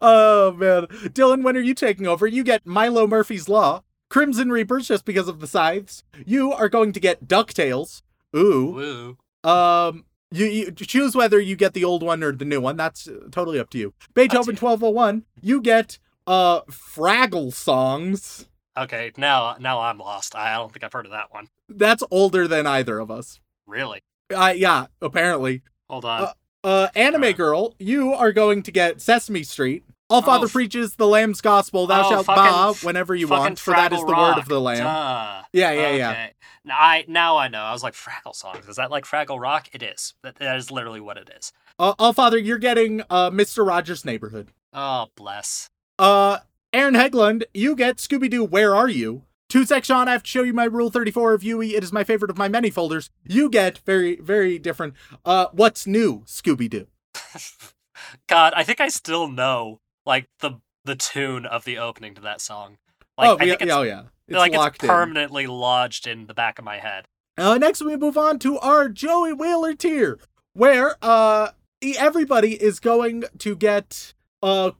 oh 0.00 0.52
man, 0.52 0.86
Dylan, 1.08 1.42
when 1.42 1.56
are 1.56 1.60
you 1.60 1.74
taking 1.74 2.06
over? 2.06 2.24
You 2.24 2.44
get 2.44 2.64
Milo 2.64 3.08
Murphy's 3.08 3.48
Law, 3.48 3.82
Crimson 4.08 4.50
Reapers, 4.52 4.86
just 4.86 5.04
because 5.04 5.26
of 5.26 5.40
the 5.40 5.48
scythes. 5.48 6.04
You 6.24 6.52
are 6.52 6.68
going 6.68 6.92
to 6.92 7.00
get 7.00 7.26
Ducktales. 7.26 8.02
Ooh. 8.36 9.16
Woo. 9.44 9.50
Um. 9.50 10.04
You, 10.32 10.46
you 10.46 10.70
choose 10.72 11.14
whether 11.14 11.38
you 11.38 11.54
get 11.54 11.72
the 11.72 11.84
old 11.84 12.02
one 12.02 12.22
or 12.24 12.32
the 12.32 12.44
new 12.44 12.60
one. 12.60 12.76
That's 12.76 13.06
uh, 13.06 13.28
totally 13.30 13.60
up 13.60 13.70
to 13.70 13.78
you. 13.78 13.94
Beethoven 14.12 14.56
twelve 14.56 14.82
oh 14.82 14.90
one. 14.90 15.24
You 15.40 15.60
get 15.62 15.98
uh 16.26 16.62
Fraggle 16.62 17.52
songs. 17.54 18.48
Okay. 18.76 19.12
Now 19.16 19.56
now 19.60 19.80
I'm 19.80 19.98
lost. 19.98 20.34
I 20.34 20.54
don't 20.56 20.72
think 20.72 20.82
I've 20.82 20.92
heard 20.92 21.06
of 21.06 21.12
that 21.12 21.32
one. 21.32 21.48
That's 21.68 22.02
older 22.10 22.48
than 22.48 22.66
either 22.66 22.98
of 22.98 23.08
us. 23.10 23.38
Really. 23.66 24.02
Uh, 24.34 24.52
yeah, 24.56 24.86
apparently. 25.00 25.62
Hold 25.88 26.04
on. 26.04 26.22
Uh, 26.24 26.32
Uh, 26.64 26.88
anime 26.96 27.22
Uh. 27.22 27.32
girl, 27.32 27.74
you 27.78 28.12
are 28.12 28.32
going 28.32 28.64
to 28.64 28.72
get 28.72 29.00
Sesame 29.00 29.44
Street. 29.44 29.84
All 30.08 30.22
Father 30.22 30.46
f- 30.46 30.52
preaches 30.52 30.94
the 30.96 31.06
Lamb's 31.06 31.40
gospel. 31.40 31.86
Thou 31.86 32.06
Oh, 32.06 32.10
shalt 32.10 32.26
fucking- 32.26 32.42
bow 32.44 32.74
whenever 32.82 33.14
you 33.14 33.26
want, 33.28 33.58
for 33.58 33.72
that 33.72 33.92
is 33.92 34.00
the 34.00 34.06
word 34.06 34.38
of 34.38 34.46
the 34.48 34.60
Lamb. 34.60 34.78
Duh. 34.84 35.42
Yeah, 35.52 35.72
yeah, 35.72 35.90
yeah. 35.90 36.28
Now 36.64 36.76
I 36.78 37.04
now 37.08 37.36
I 37.36 37.48
know. 37.48 37.60
I 37.62 37.72
was 37.72 37.82
like 37.82 37.94
Fraggle 37.94 38.34
songs. 38.34 38.68
Is 38.68 38.76
that 38.76 38.90
like 38.90 39.04
Fraggle 39.04 39.40
Rock? 39.40 39.68
It 39.72 39.82
is. 39.82 40.14
That, 40.22 40.36
that 40.36 40.56
is 40.56 40.70
literally 40.70 41.00
what 41.00 41.16
it 41.16 41.30
is. 41.36 41.52
Uh, 41.78 41.94
All 41.98 42.12
Father, 42.12 42.38
you're 42.38 42.58
getting 42.58 43.02
uh, 43.10 43.30
Mr. 43.30 43.66
Rogers' 43.66 44.04
Neighborhood. 44.04 44.52
Oh 44.72 45.06
bless. 45.16 45.70
Uh, 45.98 46.38
Aaron 46.72 46.94
Hegland, 46.94 47.44
you 47.54 47.74
get 47.74 47.96
Scooby 47.96 48.28
Doo. 48.30 48.44
Where 48.44 48.74
are 48.76 48.88
you? 48.88 49.22
Two 49.48 49.64
section. 49.64 49.94
I 49.96 50.12
have 50.12 50.24
to 50.24 50.28
show 50.28 50.42
you 50.42 50.52
my 50.52 50.64
Rule 50.64 50.90
34 50.90 51.34
of 51.34 51.42
UE. 51.44 51.62
It 51.62 51.84
is 51.84 51.92
my 51.92 52.04
favorite 52.04 52.30
of 52.30 52.36
my 52.38 52.48
many 52.48 52.68
folders. 52.68 53.10
You 53.24 53.48
get 53.48 53.78
very, 53.78 54.16
very 54.16 54.58
different. 54.58 54.94
Uh, 55.24 55.46
what's 55.52 55.86
new, 55.86 56.22
Scooby 56.26 56.68
Doo? 56.68 56.88
God, 58.28 58.52
I 58.56 58.64
think 58.64 58.80
I 58.80 58.88
still 58.88 59.28
know 59.28 59.80
like 60.06 60.28
the 60.40 60.52
the 60.84 60.96
tune 60.96 61.44
of 61.44 61.64
the 61.64 61.78
opening 61.78 62.14
to 62.14 62.20
that 62.22 62.40
song. 62.40 62.78
Like 63.18 63.28
oh, 63.28 63.36
I 63.38 63.44
yeah, 63.44 63.50
think 63.50 63.62
it's 63.62 63.72
oh 63.72 63.82
yeah, 63.82 64.02
it's 64.28 64.38
like 64.38 64.54
locked 64.54 64.76
it's 64.76 64.84
in. 64.84 64.90
permanently 64.90 65.46
lodged 65.46 66.06
in 66.06 66.26
the 66.26 66.34
back 66.34 66.58
of 66.58 66.64
my 66.64 66.78
head. 66.78 67.06
Uh, 67.36 67.58
next, 67.58 67.82
we 67.82 67.96
move 67.96 68.16
on 68.16 68.38
to 68.38 68.58
our 68.58 68.88
Joey 68.88 69.32
Wheeler 69.32 69.74
tier, 69.74 70.18
where 70.54 70.96
uh 71.02 71.50
everybody 71.82 72.60
is 72.62 72.80
going 72.80 73.24
to 73.38 73.54
get 73.56 74.14
a 74.42 74.72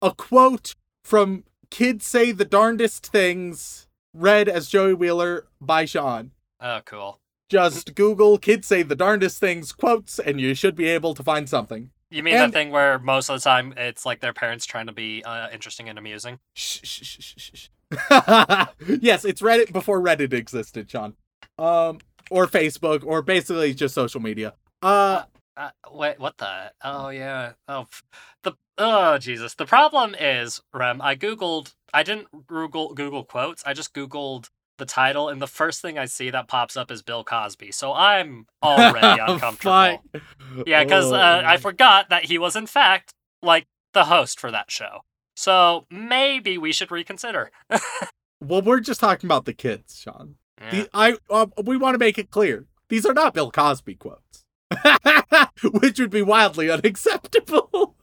a 0.00 0.14
quote 0.14 0.74
from 1.04 1.44
"Kids 1.70 2.06
Say 2.06 2.32
the 2.32 2.44
Darndest 2.44 3.06
Things," 3.06 3.88
read 4.14 4.48
as 4.48 4.68
Joey 4.68 4.94
Wheeler 4.94 5.46
by 5.60 5.84
Sean. 5.84 6.32
Oh, 6.60 6.80
cool. 6.84 7.18
Just 7.48 7.94
Google 7.94 8.38
"kids 8.38 8.66
say 8.66 8.82
the 8.82 8.96
darndest 8.96 9.38
things" 9.38 9.72
quotes, 9.72 10.18
and 10.18 10.40
you 10.40 10.54
should 10.54 10.74
be 10.74 10.88
able 10.88 11.14
to 11.14 11.22
find 11.22 11.48
something. 11.48 11.90
You 12.12 12.22
mean 12.22 12.34
And- 12.34 12.52
the 12.52 12.56
thing 12.56 12.70
where 12.70 12.98
most 12.98 13.28
of 13.30 13.36
the 13.40 13.42
time 13.42 13.74
it's 13.76 14.04
like 14.04 14.20
their 14.20 14.32
parents 14.32 14.66
trying 14.66 14.86
to 14.86 14.92
be 14.92 15.22
uh, 15.24 15.48
interesting 15.52 15.88
and 15.88 15.98
amusing? 15.98 16.38
Shh, 16.54 16.80
shh, 16.84 17.02
shh, 17.04 17.20
shh, 17.20 17.34
shh, 17.38 17.50
shh. 17.54 17.68
yes, 19.00 19.24
it's 19.24 19.40
Reddit 19.42 19.72
before 19.72 20.00
Reddit 20.00 20.32
existed, 20.32 20.90
Sean. 20.90 21.14
Um, 21.58 21.98
or 22.30 22.46
Facebook, 22.46 23.04
or 23.04 23.22
basically 23.22 23.74
just 23.74 23.94
social 23.94 24.20
media. 24.20 24.54
Uh, 24.82 25.22
Uh, 25.56 25.70
wait, 25.90 26.18
what 26.18 26.38
the? 26.38 26.72
Oh 26.82 27.10
yeah. 27.10 27.52
Oh, 27.68 27.86
the 28.42 28.52
oh 28.78 29.18
Jesus. 29.18 29.54
The 29.54 29.66
problem 29.66 30.14
is, 30.18 30.62
Rem. 30.72 31.02
I 31.02 31.14
googled. 31.14 31.74
I 31.92 32.02
didn't 32.02 32.46
Google 32.46 32.94
Google 32.94 33.24
quotes. 33.24 33.62
I 33.66 33.74
just 33.74 33.92
googled 33.92 34.48
the 34.78 34.84
title, 34.86 35.28
and 35.28 35.40
the 35.40 35.46
first 35.46 35.80
thing 35.82 35.98
I 35.98 36.06
see 36.06 36.30
that 36.30 36.48
pops 36.48 36.76
up 36.76 36.90
is 36.90 37.02
Bill 37.02 37.24
Cosby. 37.24 37.72
So 37.72 37.92
I'm 37.92 38.46
already 38.62 39.20
uncomfortable. 39.20 40.02
Yeah, 40.66 40.82
because 40.84 41.12
uh, 41.12 41.16
I 41.44 41.54
Oh. 41.54 41.58
forgot 41.58 42.08
that 42.10 42.24
he 42.24 42.38
was 42.38 42.56
in 42.56 42.66
fact 42.66 43.12
like 43.42 43.66
the 43.94 44.04
host 44.04 44.40
for 44.40 44.50
that 44.50 44.70
show. 44.70 45.00
So 45.36 45.86
maybe 45.90 46.58
we 46.58 46.72
should 46.72 46.90
reconsider. 46.90 47.50
Well, 48.44 48.60
we're 48.60 48.80
just 48.80 48.98
talking 48.98 49.28
about 49.28 49.44
the 49.44 49.52
kids, 49.52 50.00
Sean. 50.00 50.34
Yeah. 50.60 50.70
The, 50.72 50.88
I 50.92 51.16
uh, 51.30 51.46
we 51.62 51.76
want 51.76 51.94
to 51.94 51.98
make 51.98 52.18
it 52.18 52.32
clear 52.32 52.66
these 52.88 53.06
are 53.06 53.14
not 53.14 53.34
Bill 53.34 53.52
Cosby 53.52 53.94
quotes, 53.94 54.44
which 55.62 56.00
would 56.00 56.10
be 56.10 56.22
wildly 56.22 56.68
unacceptable. 56.68 57.94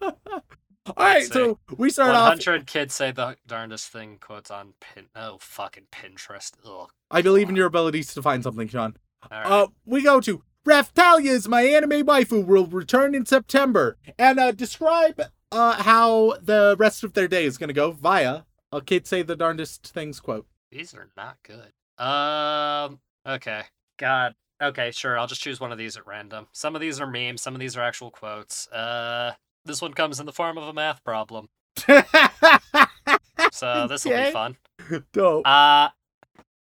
All 0.97 1.05
right, 1.05 1.25
so 1.25 1.59
we 1.77 1.89
start 1.89 2.15
off. 2.15 2.29
100 2.29 2.65
kids 2.67 2.93
say 2.93 3.11
the 3.11 3.37
darndest 3.47 3.89
thing 3.89 4.17
quotes 4.19 4.49
on 4.51 4.73
pin. 4.79 5.05
Oh, 5.15 5.37
fucking 5.39 5.87
Pinterest. 5.91 6.53
Ugh. 6.65 6.89
I 7.11 7.21
believe 7.21 7.49
in 7.49 7.55
your 7.55 7.67
abilities 7.67 8.13
to 8.13 8.21
find 8.21 8.43
something, 8.43 8.67
Sean. 8.67 8.95
All 9.31 9.41
right. 9.41 9.51
Uh, 9.51 9.67
we 9.85 10.03
go 10.03 10.19
to 10.21 10.43
Raphtalia's 10.65 11.47
My 11.47 11.63
Anime 11.63 12.05
Waifu 12.05 12.45
will 12.45 12.65
return 12.65 13.15
in 13.15 13.25
September, 13.25 13.97
and 14.17 14.39
uh, 14.39 14.51
describe 14.51 15.21
uh 15.51 15.81
how 15.81 16.35
the 16.41 16.75
rest 16.77 17.03
of 17.03 17.13
their 17.13 17.27
day 17.27 17.43
is 17.43 17.57
gonna 17.57 17.73
go 17.73 17.89
via 17.91 18.43
a 18.71 18.81
kid 18.81 19.07
say 19.07 19.21
the 19.23 19.35
darndest 19.35 19.87
things 19.87 20.19
quote. 20.19 20.45
These 20.71 20.93
are 20.93 21.09
not 21.17 21.37
good. 21.43 21.73
Um. 22.03 22.99
Okay. 23.27 23.63
God. 23.97 24.35
Okay. 24.61 24.91
Sure. 24.91 25.17
I'll 25.17 25.27
just 25.27 25.41
choose 25.41 25.59
one 25.59 25.71
of 25.71 25.77
these 25.77 25.97
at 25.97 26.05
random. 26.05 26.47
Some 26.51 26.75
of 26.75 26.81
these 26.81 27.01
are 27.01 27.07
memes. 27.07 27.41
Some 27.41 27.55
of 27.55 27.59
these 27.59 27.75
are 27.75 27.81
actual 27.81 28.11
quotes. 28.11 28.67
Uh. 28.67 29.33
This 29.69 29.81
one 29.81 29.93
comes 29.93 30.19
in 30.19 30.25
the 30.25 30.33
form 30.33 30.57
of 30.57 30.67
a 30.67 30.73
math 30.73 31.03
problem. 31.03 31.47
So 31.87 31.93
this 33.87 34.03
will 34.03 34.11
Okay. 34.13 34.25
be 34.25 34.31
fun. 34.31 34.57
Dope. 35.13 35.47
Uh. 35.47 35.89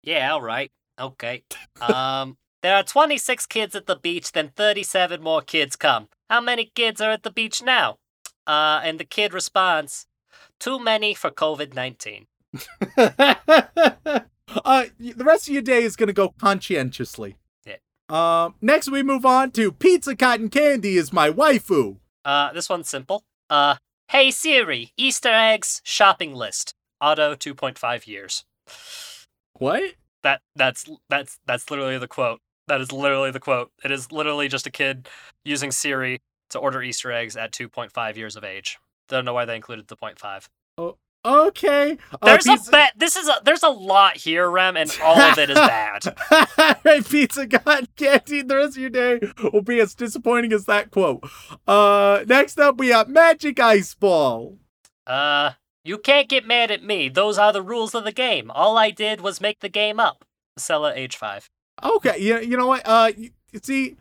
Yeah. 0.04 0.32
All 0.34 0.42
right. 0.42 0.72
Okay. 1.00 1.44
Um. 1.82 2.38
There 2.62 2.76
are 2.78 2.84
26 2.84 3.46
kids 3.48 3.76
at 3.76 3.88
the 3.88 3.98
beach, 3.98 4.32
then 4.32 4.48
37 4.56 5.22
more 5.22 5.42
kids 5.42 5.76
come. 5.76 6.08
How 6.30 6.40
many 6.40 6.72
kids 6.74 7.02
are 7.02 7.12
at 7.12 7.24
the 7.24 7.30
beach 7.32 7.62
now? 7.62 7.98
Uh, 8.48 8.80
and 8.82 8.98
the 9.02 9.04
kid 9.04 9.34
responds, 9.34 10.08
Too 10.62 10.80
many 10.80 11.14
for 11.14 11.30
COVID 11.30 11.74
19. 11.74 12.26
uh, 12.98 14.86
the 14.98 15.24
rest 15.26 15.48
of 15.50 15.54
your 15.54 15.62
day 15.62 15.84
is 15.84 15.98
gonna 15.98 16.14
go 16.14 16.30
conscientiously. 16.40 17.36
Yeah. 17.66 17.76
Um, 18.08 18.56
next 18.62 18.90
we 18.90 19.04
move 19.04 19.26
on 19.26 19.52
to 19.52 19.72
Pizza 19.74 20.16
Cotton 20.16 20.50
Candy 20.50 20.96
is 20.96 21.12
my 21.12 21.30
waifu. 21.30 21.98
Uh, 22.26 22.54
this 22.54 22.70
one's 22.70 22.90
simple. 22.90 23.24
Uh, 23.50 23.76
hey 24.10 24.32
Siri, 24.32 24.94
Easter 24.98 25.34
eggs 25.34 25.82
shopping 25.84 26.34
list. 26.34 26.74
Auto 27.02 27.36
2.5 27.36 28.08
years. 28.08 28.46
What? 29.54 29.96
That 30.24 30.42
that's 30.56 30.90
that's 31.10 31.38
that's 31.46 31.70
literally 31.70 31.98
the 31.98 32.08
quote. 32.08 32.40
That 32.68 32.80
is 32.80 32.94
literally 32.94 33.32
the 33.32 33.42
quote. 33.42 33.72
It 33.84 33.92
is 33.92 34.12
literally 34.12 34.48
just 34.48 34.66
a 34.66 34.72
kid 34.72 35.10
using 35.44 35.72
Siri 35.72 36.22
to 36.52 36.60
order 36.60 36.82
Easter 36.82 37.12
eggs 37.12 37.36
at 37.36 37.52
2.5 37.52 38.16
years 38.16 38.38
of 38.38 38.44
age. 38.46 38.78
Don't 39.10 39.26
know 39.26 39.34
why 39.34 39.44
they 39.44 39.56
included 39.56 39.88
the 39.88 39.98
0.5. 39.98 40.48
Okay. 41.26 41.98
Uh, 42.12 42.18
There's 42.26 42.48
a 42.48 42.72
bet. 42.72 42.94
This 42.98 43.16
is 43.16 43.30
a 43.30 43.36
there's 43.46 43.64
a 43.64 43.70
lot 43.70 44.18
here, 44.18 44.50
Rem, 44.50 44.76
and 44.76 44.94
all 45.02 45.18
of 45.18 45.38
it 45.38 45.50
is 45.50 45.56
bad. 45.56 46.16
Alright, 46.60 47.10
Pizza 47.10 47.48
Cotton 47.48 47.88
Candy, 47.96 48.42
the 48.42 48.58
rest 48.58 48.76
of 48.76 48.82
your 48.82 48.90
day 48.90 49.20
will 49.54 49.62
be 49.62 49.80
as 49.80 49.96
disappointing 49.96 50.52
as 50.52 50.66
that 50.66 50.92
quote. 50.92 51.24
Uh, 51.66 52.26
next 52.28 52.60
up 52.60 52.78
we 52.78 52.90
have 52.90 53.08
Magic 53.08 53.58
Ice 53.60 53.94
Ball. 53.96 54.58
Uh, 55.08 55.52
you 55.86 55.98
can't 55.98 56.28
get 56.28 56.46
mad 56.46 56.72
at 56.72 56.84
me. 56.84 57.08
Those 57.08 57.38
are 57.38 57.54
the 57.54 57.62
rules 57.62 57.96
of 57.96 58.04
the 58.04 58.12
game. 58.12 58.52
All 58.52 58.78
I 58.78 58.90
did 58.90 59.22
was 59.22 59.40
make 59.40 59.62
the 59.62 59.70
game 59.70 60.00
up. 60.00 60.26
Sella, 60.58 60.94
age 60.94 61.16
five. 61.16 61.50
Okay, 61.82 62.20
you, 62.20 62.40
you 62.40 62.58
know 62.58 62.68
what? 62.68 62.82
Uh, 62.86 63.12
you 63.18 63.32
see, 63.62 63.96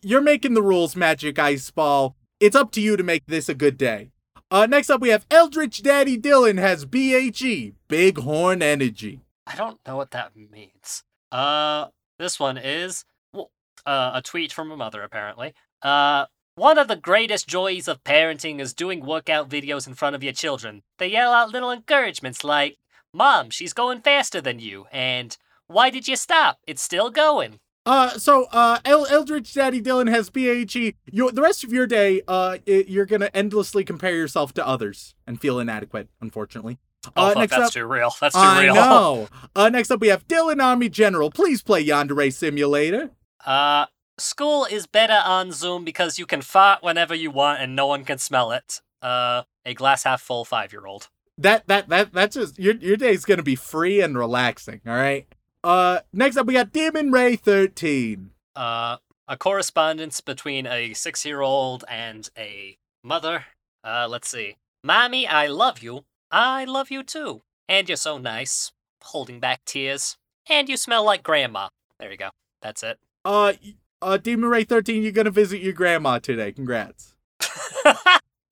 you're 0.00 0.22
making 0.22 0.54
the 0.54 0.62
rules, 0.62 0.96
Magic 0.96 1.38
Ice 1.38 1.70
Ball. 1.70 2.16
It's 2.40 2.56
up 2.56 2.72
to 2.72 2.80
you 2.80 2.96
to 2.96 3.02
make 3.02 3.26
this 3.26 3.48
a 3.48 3.54
good 3.54 3.76
day. 3.76 4.11
Uh, 4.52 4.66
next 4.66 4.90
up 4.90 5.00
we 5.00 5.08
have 5.08 5.24
Eldritch 5.30 5.82
Daddy 5.82 6.18
Dylan 6.18 6.58
has 6.58 6.84
BHE, 6.84 7.72
Big 7.88 8.18
Horn 8.18 8.60
Energy. 8.60 9.22
I 9.46 9.56
don't 9.56 9.80
know 9.86 9.96
what 9.96 10.10
that 10.10 10.36
means. 10.36 11.04
Uh, 11.32 11.86
this 12.18 12.38
one 12.38 12.58
is 12.58 13.06
well, 13.32 13.50
uh, 13.86 14.10
a 14.12 14.20
tweet 14.20 14.52
from 14.52 14.70
a 14.70 14.76
mother, 14.76 15.02
apparently. 15.02 15.54
Uh, 15.80 16.26
one 16.54 16.76
of 16.76 16.86
the 16.86 16.96
greatest 16.96 17.48
joys 17.48 17.88
of 17.88 18.04
parenting 18.04 18.60
is 18.60 18.74
doing 18.74 19.06
workout 19.06 19.48
videos 19.48 19.86
in 19.86 19.94
front 19.94 20.14
of 20.14 20.22
your 20.22 20.34
children. 20.34 20.82
They 20.98 21.06
yell 21.06 21.32
out 21.32 21.48
little 21.48 21.70
encouragements 21.70 22.44
like, 22.44 22.76
Mom, 23.14 23.48
she's 23.48 23.72
going 23.72 24.02
faster 24.02 24.42
than 24.42 24.58
you, 24.58 24.84
and 24.92 25.34
why 25.66 25.88
did 25.88 26.06
you 26.06 26.16
stop? 26.16 26.58
It's 26.66 26.82
still 26.82 27.08
going. 27.08 27.58
Uh, 27.84 28.10
so, 28.10 28.46
uh, 28.52 28.78
El- 28.84 29.06
Eldritch 29.06 29.52
Daddy 29.54 29.82
Dylan 29.82 30.08
has 30.08 30.30
BHE. 30.30 30.94
You, 31.10 31.30
the 31.32 31.42
rest 31.42 31.64
of 31.64 31.72
your 31.72 31.86
day, 31.86 32.22
uh, 32.28 32.58
i 32.66 32.84
you're 32.86 33.06
gonna 33.06 33.30
endlessly 33.34 33.82
compare 33.84 34.14
yourself 34.14 34.54
to 34.54 34.66
others 34.66 35.14
and 35.26 35.40
feel 35.40 35.58
inadequate, 35.58 36.08
unfortunately. 36.20 36.78
Oh, 37.16 37.26
Uh, 37.30 37.34
fuck, 37.34 37.50
that's 37.50 37.62
up- 37.66 37.72
too 37.72 37.84
real. 37.86 38.14
That's 38.20 38.34
too 38.34 38.40
I 38.40 38.62
real. 38.64 38.74
know. 38.74 39.28
Uh, 39.56 39.68
next 39.68 39.90
up 39.90 40.00
we 40.00 40.08
have 40.08 40.26
Dylan 40.28 40.62
Army 40.62 40.88
General. 40.88 41.30
Please 41.30 41.60
play 41.62 41.84
Yandere 41.84 42.32
Simulator. 42.32 43.10
Uh, 43.44 43.86
school 44.18 44.64
is 44.66 44.86
better 44.86 45.20
on 45.24 45.50
Zoom 45.50 45.84
because 45.84 46.18
you 46.20 46.26
can 46.26 46.40
fart 46.40 46.82
whenever 46.84 47.14
you 47.16 47.30
want 47.32 47.60
and 47.60 47.74
no 47.74 47.88
one 47.88 48.04
can 48.04 48.18
smell 48.18 48.52
it. 48.52 48.80
Uh, 49.02 49.42
a 49.66 49.74
glass 49.74 50.04
half 50.04 50.22
full 50.22 50.44
five 50.44 50.72
year 50.72 50.86
old. 50.86 51.08
That 51.38 51.66
that 51.66 51.88
that 51.88 52.12
that's 52.12 52.36
just 52.36 52.58
your 52.60 52.74
your 52.76 52.96
day's 52.96 53.24
gonna 53.24 53.42
be 53.42 53.56
free 53.56 54.00
and 54.00 54.16
relaxing. 54.16 54.80
All 54.86 54.94
right. 54.94 55.26
Uh, 55.64 56.00
next 56.12 56.36
up 56.36 56.46
we 56.46 56.54
got 56.54 56.72
Demon 56.72 57.12
Ray 57.12 57.36
thirteen. 57.36 58.30
Uh, 58.56 58.96
a 59.28 59.36
correspondence 59.36 60.20
between 60.20 60.66
a 60.66 60.92
six 60.94 61.24
year 61.24 61.40
old 61.40 61.84
and 61.88 62.28
a 62.36 62.76
mother. 63.04 63.46
Uh, 63.84 64.06
let's 64.08 64.28
see. 64.28 64.56
Mommy, 64.84 65.26
I 65.26 65.46
love 65.46 65.82
you. 65.82 66.04
I 66.30 66.64
love 66.64 66.90
you 66.90 67.02
too. 67.02 67.42
And 67.68 67.88
you're 67.88 67.96
so 67.96 68.18
nice. 68.18 68.72
Holding 69.02 69.40
back 69.40 69.64
tears. 69.64 70.16
And 70.48 70.68
you 70.68 70.76
smell 70.76 71.04
like 71.04 71.22
grandma. 71.22 71.68
There 71.98 72.10
you 72.10 72.16
go. 72.16 72.30
That's 72.60 72.82
it. 72.82 72.98
Uh, 73.24 73.52
uh, 74.00 74.16
Demon 74.16 74.50
Ray 74.50 74.64
thirteen. 74.64 75.02
You're 75.04 75.12
gonna 75.12 75.30
visit 75.30 75.60
your 75.60 75.72
grandma 75.72 76.18
today. 76.18 76.50
Congrats. 76.52 77.14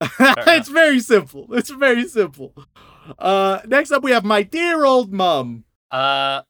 it's 0.19 0.69
very 0.69 0.99
simple. 0.99 1.53
It's 1.53 1.69
very 1.69 2.07
simple. 2.07 2.53
Uh, 3.19 3.59
next 3.67 3.91
up 3.91 4.03
we 4.03 4.11
have 4.11 4.23
my 4.23 4.43
dear 4.43 4.85
old 4.85 5.11
mum. 5.11 5.65
uh, 5.91 6.43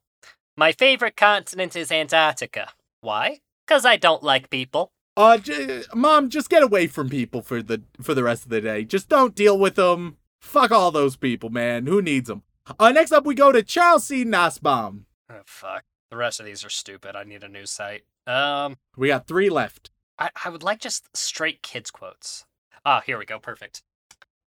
my 0.61 0.71
favorite 0.71 1.17
continent 1.17 1.75
is 1.75 1.91
Antarctica. 1.91 2.69
Why? 2.99 3.39
Because 3.65 3.83
I 3.83 3.97
don't 3.97 4.21
like 4.21 4.51
people. 4.51 4.91
Uh, 5.17 5.39
j- 5.39 5.81
mom, 5.95 6.29
just 6.29 6.51
get 6.51 6.61
away 6.61 6.85
from 6.85 7.09
people 7.09 7.41
for 7.41 7.63
the 7.63 7.81
for 7.99 8.13
the 8.13 8.21
rest 8.23 8.43
of 8.43 8.49
the 8.49 8.61
day. 8.61 8.83
Just 8.83 9.09
don't 9.09 9.33
deal 9.33 9.57
with 9.57 9.73
them. 9.73 10.17
Fuck 10.39 10.69
all 10.69 10.91
those 10.91 11.15
people, 11.15 11.49
man. 11.49 11.87
Who 11.87 11.99
needs 11.99 12.27
them? 12.29 12.43
Uh, 12.79 12.91
next 12.91 13.11
up 13.11 13.25
we 13.25 13.33
go 13.33 13.51
to 13.51 13.63
Charles 13.63 14.03
C. 14.05 14.23
Nussbaum. 14.23 15.07
Oh, 15.31 15.41
fuck. 15.47 15.83
The 16.11 16.17
rest 16.17 16.39
of 16.39 16.45
these 16.45 16.63
are 16.63 16.69
stupid. 16.69 17.15
I 17.15 17.23
need 17.23 17.43
a 17.43 17.49
new 17.49 17.65
site. 17.65 18.03
Um, 18.27 18.77
We 18.95 19.07
got 19.07 19.25
three 19.27 19.49
left. 19.49 19.89
I, 20.19 20.29
I 20.45 20.49
would 20.49 20.61
like 20.61 20.79
just 20.79 21.09
straight 21.17 21.63
kids 21.63 21.89
quotes. 21.89 22.45
Ah, 22.85 23.01
here 23.03 23.17
we 23.17 23.25
go. 23.25 23.39
Perfect. 23.39 23.81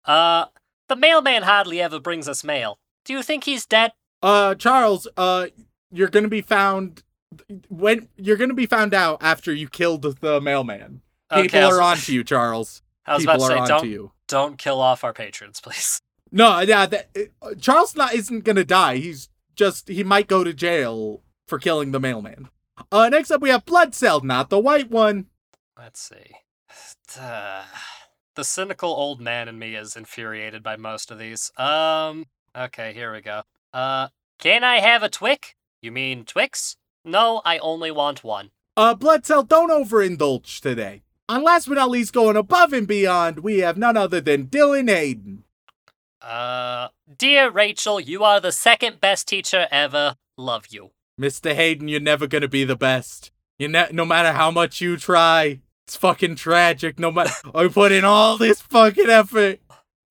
Uh, 0.04 0.48
the 0.90 0.98
mailman 0.98 1.44
hardly 1.44 1.82
ever 1.82 2.02
brings 2.02 2.28
us 2.28 2.44
mail. 2.44 2.80
Do 3.06 3.14
you 3.14 3.24
think 3.24 3.46
he's 3.46 3.66
dead? 3.66 3.94
Uh, 4.22 4.56
Charles, 4.56 5.08
uh, 5.18 5.48
you're 5.92 6.08
gonna 6.10 6.28
be 6.28 6.42
found 6.42 7.04
when 7.70 8.08
you're 8.18 8.38
gonna 8.38 8.54
be 8.54 8.66
found 8.66 8.94
out 8.94 9.20
after 9.22 9.54
you 9.54 9.68
killed 9.70 10.02
the 10.22 10.42
mailman. 10.42 11.02
People 11.32 11.46
Okay, 11.46 11.66
was- 11.66 11.78
are 11.78 11.82
on 11.82 11.98
to 11.98 12.14
you, 12.14 12.24
Charles. 12.24 12.82
I 13.06 13.16
was 13.16 13.24
People 13.24 13.36
about 13.36 13.48
to 13.48 13.54
are 13.54 13.66
say, 13.66 13.70
don't 13.74 13.82
to 13.84 13.88
you. 13.90 14.12
don't 14.28 14.58
kill 14.58 14.80
off 14.80 15.04
our 15.04 15.14
patrons, 15.14 15.60
please. 15.62 16.00
No, 16.34 16.62
yeah, 16.62 16.86
that, 16.86 17.10
uh, 17.42 17.56
Charles 17.60 17.94
not 17.94 18.14
isn't 18.14 18.46
gonna 18.46 18.64
die. 18.64 18.96
He's 18.98 19.28
just 19.58 19.90
he 19.90 20.02
might 20.02 20.28
go 20.28 20.46
to 20.46 20.54
jail 20.54 21.22
for 21.46 21.60
killing 21.60 21.92
the 21.92 22.00
mailman. 22.00 22.48
Uh, 22.90 23.10
next 23.10 23.32
up 23.32 23.42
we 23.42 23.50
have 23.50 23.66
Blood 23.66 23.94
Cell, 23.94 24.22
not 24.22 24.50
the 24.50 24.58
white 24.58 24.90
one. 24.90 25.26
Let's 25.78 26.00
see. 26.02 26.36
Uh, 27.20 27.64
the 28.36 28.46
cynical 28.46 28.90
old 28.92 29.20
man 29.20 29.50
in 29.50 29.60
me 29.60 29.76
is 29.76 29.98
infuriated 29.98 30.64
by 30.64 30.78
most 30.78 31.12
of 31.12 31.20
these. 31.20 31.52
Um, 31.58 32.28
okay, 32.58 32.94
here 32.94 33.12
we 33.12 33.20
go. 33.20 33.42
Uh, 33.74 34.08
can 34.40 34.64
I 34.64 34.80
have 34.80 35.04
a 35.04 35.10
Twick? 35.10 35.58
You 35.82 35.92
mean 35.92 36.26
Twix? 36.26 36.78
No, 37.04 37.42
I 37.44 37.58
only 37.58 37.90
want 37.90 38.24
one. 38.24 38.52
Uh, 38.78 38.94
Blood 38.94 39.26
Cell, 39.26 39.42
don't 39.42 39.72
overindulge 39.72 40.60
today. 40.62 41.02
And 41.28 41.44
last 41.44 41.68
but 41.68 41.76
not 41.76 41.90
least, 41.90 42.14
going 42.14 42.36
above 42.36 42.72
and 42.72 42.88
beyond, 42.88 43.40
we 43.40 43.60
have 43.60 43.78
none 43.78 43.98
other 43.98 44.22
than 44.22 44.46
Dylan 44.46 44.90
Hayden. 44.90 45.44
Uh, 46.22 46.90
dear 47.18 47.50
Rachel, 47.50 48.00
you 48.00 48.24
are 48.24 48.40
the 48.40 48.52
second 48.52 49.02
best 49.02 49.28
teacher 49.28 49.68
ever. 49.72 50.18
Love 50.38 50.68
you. 50.70 50.92
Mr. 51.20 51.56
Hayden, 51.56 51.88
you're 51.88 52.00
never 52.00 52.28
gonna 52.28 52.48
be 52.48 52.64
the 52.64 52.76
best. 52.76 53.32
You 53.58 53.68
ne- 53.68 53.90
no 53.92 54.06
matter 54.06 54.34
how 54.34 54.52
much 54.52 54.82
you 54.82 54.98
try, 54.98 55.62
it's 55.88 55.96
fucking 55.96 56.36
tragic. 56.36 57.00
No 57.00 57.12
matter 57.12 57.34
I 57.56 57.68
put 57.70 57.92
in 57.92 58.06
all 58.06 58.38
this 58.38 58.62
fucking 58.62 59.10
effort. 59.10 59.60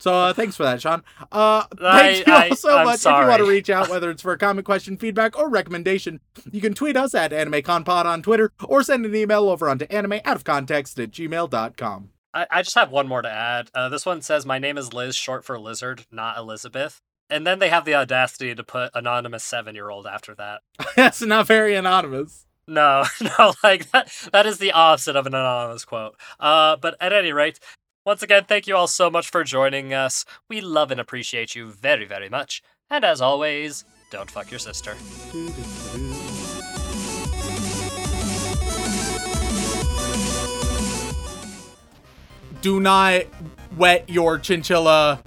So 0.00 0.14
uh, 0.14 0.32
thanks 0.32 0.56
for 0.56 0.62
that, 0.64 0.80
Sean. 0.80 1.02
Uh, 1.30 1.64
thank 1.78 1.80
I- 1.80 2.10
you 2.26 2.32
all 2.32 2.38
I- 2.38 2.50
so 2.54 2.76
I'm 2.78 2.86
much. 2.86 3.00
If 3.00 3.04
you 3.04 3.10
want 3.28 3.38
to 3.44 3.48
reach 3.48 3.70
out, 3.70 3.88
whether 3.88 4.10
it's 4.10 4.22
for 4.22 4.32
a 4.32 4.38
comment, 4.38 4.64
question, 4.64 4.96
feedback, 4.96 5.38
or 5.38 5.48
recommendation, 5.48 6.20
you 6.50 6.60
can 6.60 6.74
tweet 6.74 6.96
us 6.96 7.14
at 7.14 7.32
AnimeConPod 7.32 8.06
on 8.06 8.22
Twitter 8.22 8.50
or 8.64 8.82
send 8.82 9.04
an 9.04 9.14
email 9.14 9.48
over 9.48 9.68
onto 9.68 9.84
anime 9.90 10.14
out 10.24 10.36
of 10.36 10.44
context 10.44 10.98
at 10.98 11.10
gmail.com. 11.10 12.08
I, 12.32 12.46
I 12.50 12.62
just 12.62 12.76
have 12.76 12.90
one 12.90 13.08
more 13.08 13.22
to 13.22 13.30
add. 13.30 13.70
Uh, 13.74 13.88
this 13.88 14.06
one 14.06 14.22
says, 14.22 14.46
My 14.46 14.58
name 14.58 14.78
is 14.78 14.92
Liz, 14.94 15.16
short 15.16 15.44
for 15.44 15.58
lizard, 15.58 16.06
not 16.10 16.38
Elizabeth. 16.38 16.98
And 17.28 17.46
then 17.46 17.58
they 17.58 17.68
have 17.68 17.84
the 17.84 17.94
audacity 17.94 18.54
to 18.54 18.64
put 18.64 18.90
anonymous 18.94 19.44
seven 19.44 19.74
year 19.74 19.90
old 19.90 20.06
after 20.06 20.34
that. 20.36 20.62
That's 20.96 21.20
not 21.22 21.46
very 21.46 21.74
anonymous. 21.74 22.46
No, 22.66 23.04
no, 23.38 23.52
like 23.62 23.90
that, 23.90 24.10
that 24.32 24.46
is 24.46 24.58
the 24.58 24.72
opposite 24.72 25.16
of 25.16 25.26
an 25.26 25.34
anonymous 25.34 25.84
quote. 25.84 26.16
Uh, 26.38 26.76
but 26.76 26.96
at 27.00 27.12
any 27.12 27.32
rate, 27.32 27.58
once 28.10 28.24
again, 28.24 28.42
thank 28.42 28.66
you 28.66 28.74
all 28.74 28.88
so 28.88 29.08
much 29.08 29.30
for 29.30 29.44
joining 29.44 29.94
us. 29.94 30.24
We 30.48 30.60
love 30.60 30.90
and 30.90 31.00
appreciate 31.00 31.54
you 31.54 31.70
very, 31.70 32.04
very 32.04 32.28
much. 32.28 32.60
And 32.90 33.04
as 33.04 33.20
always, 33.20 33.84
don't 34.10 34.28
fuck 34.28 34.50
your 34.50 34.58
sister. 34.58 34.96
Do 42.60 42.80
not 42.80 43.26
wet 43.76 44.10
your 44.10 44.40
chinchilla. 44.40 45.22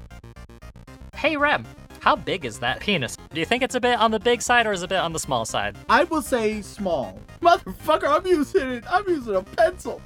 Hey, 1.15 1.38
Rem, 1.38 1.65
how 2.01 2.17
big 2.17 2.43
is 2.43 2.59
that 2.59 2.81
penis? 2.81 3.15
Do 3.34 3.39
you 3.39 3.45
think 3.45 3.63
it's 3.63 3.75
a 3.75 3.79
bit 3.79 3.97
on 3.97 4.11
the 4.11 4.19
big 4.19 4.41
side 4.41 4.67
or 4.67 4.73
is 4.73 4.81
it 4.81 4.88
a 4.88 4.89
bit 4.89 4.99
on 4.99 5.13
the 5.13 5.19
small 5.19 5.45
side? 5.45 5.77
I 5.88 6.03
will 6.03 6.21
say 6.21 6.61
small. 6.61 7.17
Motherfucker, 7.41 8.09
I'm 8.09 8.27
using 8.27 8.69
it. 8.71 8.84
I'm 8.89 9.07
using 9.07 9.38
a 9.38 9.41
pencil. 9.41 10.01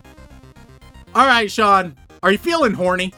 All 1.16 1.26
right, 1.26 1.50
Sean. 1.50 1.98
Are 2.28 2.32
you 2.32 2.38
feeling 2.38 2.74
horny? 2.74 3.14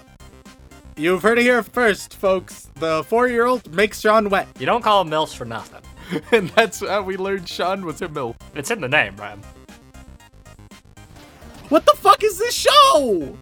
You've 0.95 1.23
heard 1.23 1.39
it 1.39 1.41
here 1.41 1.63
first, 1.63 2.13
folks. 2.13 2.69
The 2.75 3.03
four-year-old 3.05 3.73
makes 3.73 4.01
Sean 4.01 4.29
wet, 4.29 4.47
You 4.59 4.67
don't 4.67 4.83
call 4.83 5.03
them 5.03 5.11
MILFs 5.11 5.35
for 5.35 5.45
nothing. 5.45 5.81
and 6.31 6.49
that's 6.49 6.81
how 6.81 7.01
we 7.01 7.17
learned 7.17 7.49
Sean 7.49 7.83
was 7.87 8.03
a 8.03 8.07
milf. 8.07 8.35
It's 8.53 8.69
in 8.69 8.81
the 8.81 8.87
name, 8.87 9.15
Rem. 9.15 9.41
What 11.69 11.87
the 11.87 11.95
fuck 11.97 12.23
is 12.23 12.37
this 12.37 12.53
show? 12.53 13.35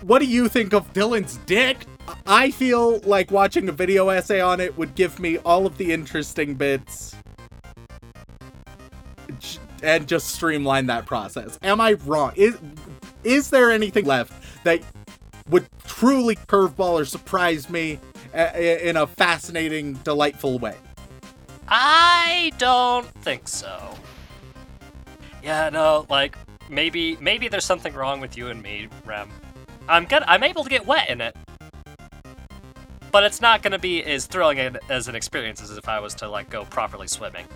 What 0.00 0.20
do 0.20 0.24
you 0.24 0.48
think 0.48 0.72
of 0.72 0.90
Dylan's 0.94 1.36
dick? 1.44 1.84
I 2.26 2.52
feel 2.52 3.00
like 3.00 3.30
watching 3.30 3.68
a 3.68 3.72
video 3.72 4.08
essay 4.08 4.40
on 4.40 4.60
it 4.60 4.78
would 4.78 4.94
give 4.94 5.18
me 5.18 5.36
all 5.36 5.66
of 5.66 5.76
the 5.76 5.92
interesting 5.92 6.54
bits 6.54 7.14
and 9.82 10.06
just 10.06 10.28
streamline 10.28 10.86
that 10.86 11.04
process. 11.04 11.58
Am 11.62 11.82
I 11.82 11.94
wrong? 12.06 12.32
Is 12.36 12.56
is 13.24 13.50
there 13.50 13.70
anything 13.70 14.04
left 14.04 14.32
that 14.64 14.80
would 15.48 15.66
truly 15.84 16.36
curveball 16.36 16.92
or 17.00 17.04
surprise 17.04 17.68
me 17.68 17.98
uh, 18.34 18.50
a- 18.54 18.88
in 18.88 18.96
a 18.96 19.06
fascinating, 19.06 19.94
delightful 20.04 20.58
way? 20.58 20.76
I 21.68 22.52
don't 22.58 23.06
think 23.22 23.48
so. 23.48 23.94
Yeah, 25.42 25.70
no, 25.70 26.06
like 26.08 26.36
maybe 26.68 27.16
maybe 27.20 27.48
there's 27.48 27.64
something 27.64 27.94
wrong 27.94 28.20
with 28.20 28.36
you 28.36 28.48
and 28.48 28.62
me, 28.62 28.88
Rem. 29.04 29.28
I'm 29.88 30.04
good. 30.04 30.22
I'm 30.26 30.44
able 30.44 30.62
to 30.64 30.70
get 30.70 30.86
wet 30.86 31.10
in 31.10 31.20
it, 31.20 31.34
but 33.10 33.24
it's 33.24 33.40
not 33.40 33.62
gonna 33.62 33.78
be 33.78 34.04
as 34.04 34.26
thrilling 34.26 34.76
as 34.88 35.08
an 35.08 35.14
experience 35.16 35.60
as 35.62 35.70
if 35.76 35.88
I 35.88 35.98
was 35.98 36.14
to 36.16 36.28
like 36.28 36.50
go 36.50 36.64
properly 36.64 37.08
swimming. 37.08 37.46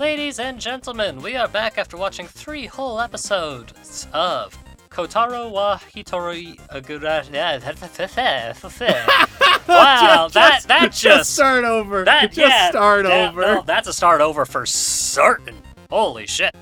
Ladies 0.00 0.38
and 0.38 0.58
gentlemen, 0.58 1.20
we 1.20 1.36
are 1.36 1.46
back 1.46 1.76
after 1.76 1.98
watching 1.98 2.26
three 2.26 2.64
whole 2.64 3.02
episodes 3.02 4.08
of 4.14 4.56
Kotaro 4.88 5.50
wa 5.50 5.76
Hitori 5.76 6.56
Gurashi. 6.70 7.34
wow, 9.68 10.28
that 10.32 10.62
that 10.68 10.92
just 10.92 11.34
start 11.34 11.66
over. 11.66 12.06
that 12.06 12.32
just 12.32 12.38
yeah, 12.38 12.70
start 12.70 13.04
that- 13.04 13.32
over. 13.32 13.42
no, 13.42 13.62
that's 13.66 13.88
a 13.88 13.92
start 13.92 14.22
over 14.22 14.46
for 14.46 14.64
certain. 14.64 15.56
Holy 15.90 16.26
shit. 16.26 16.54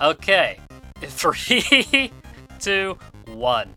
Okay. 0.00 0.58
Three, 1.02 2.10
two, 2.58 2.96
one. 3.26 3.74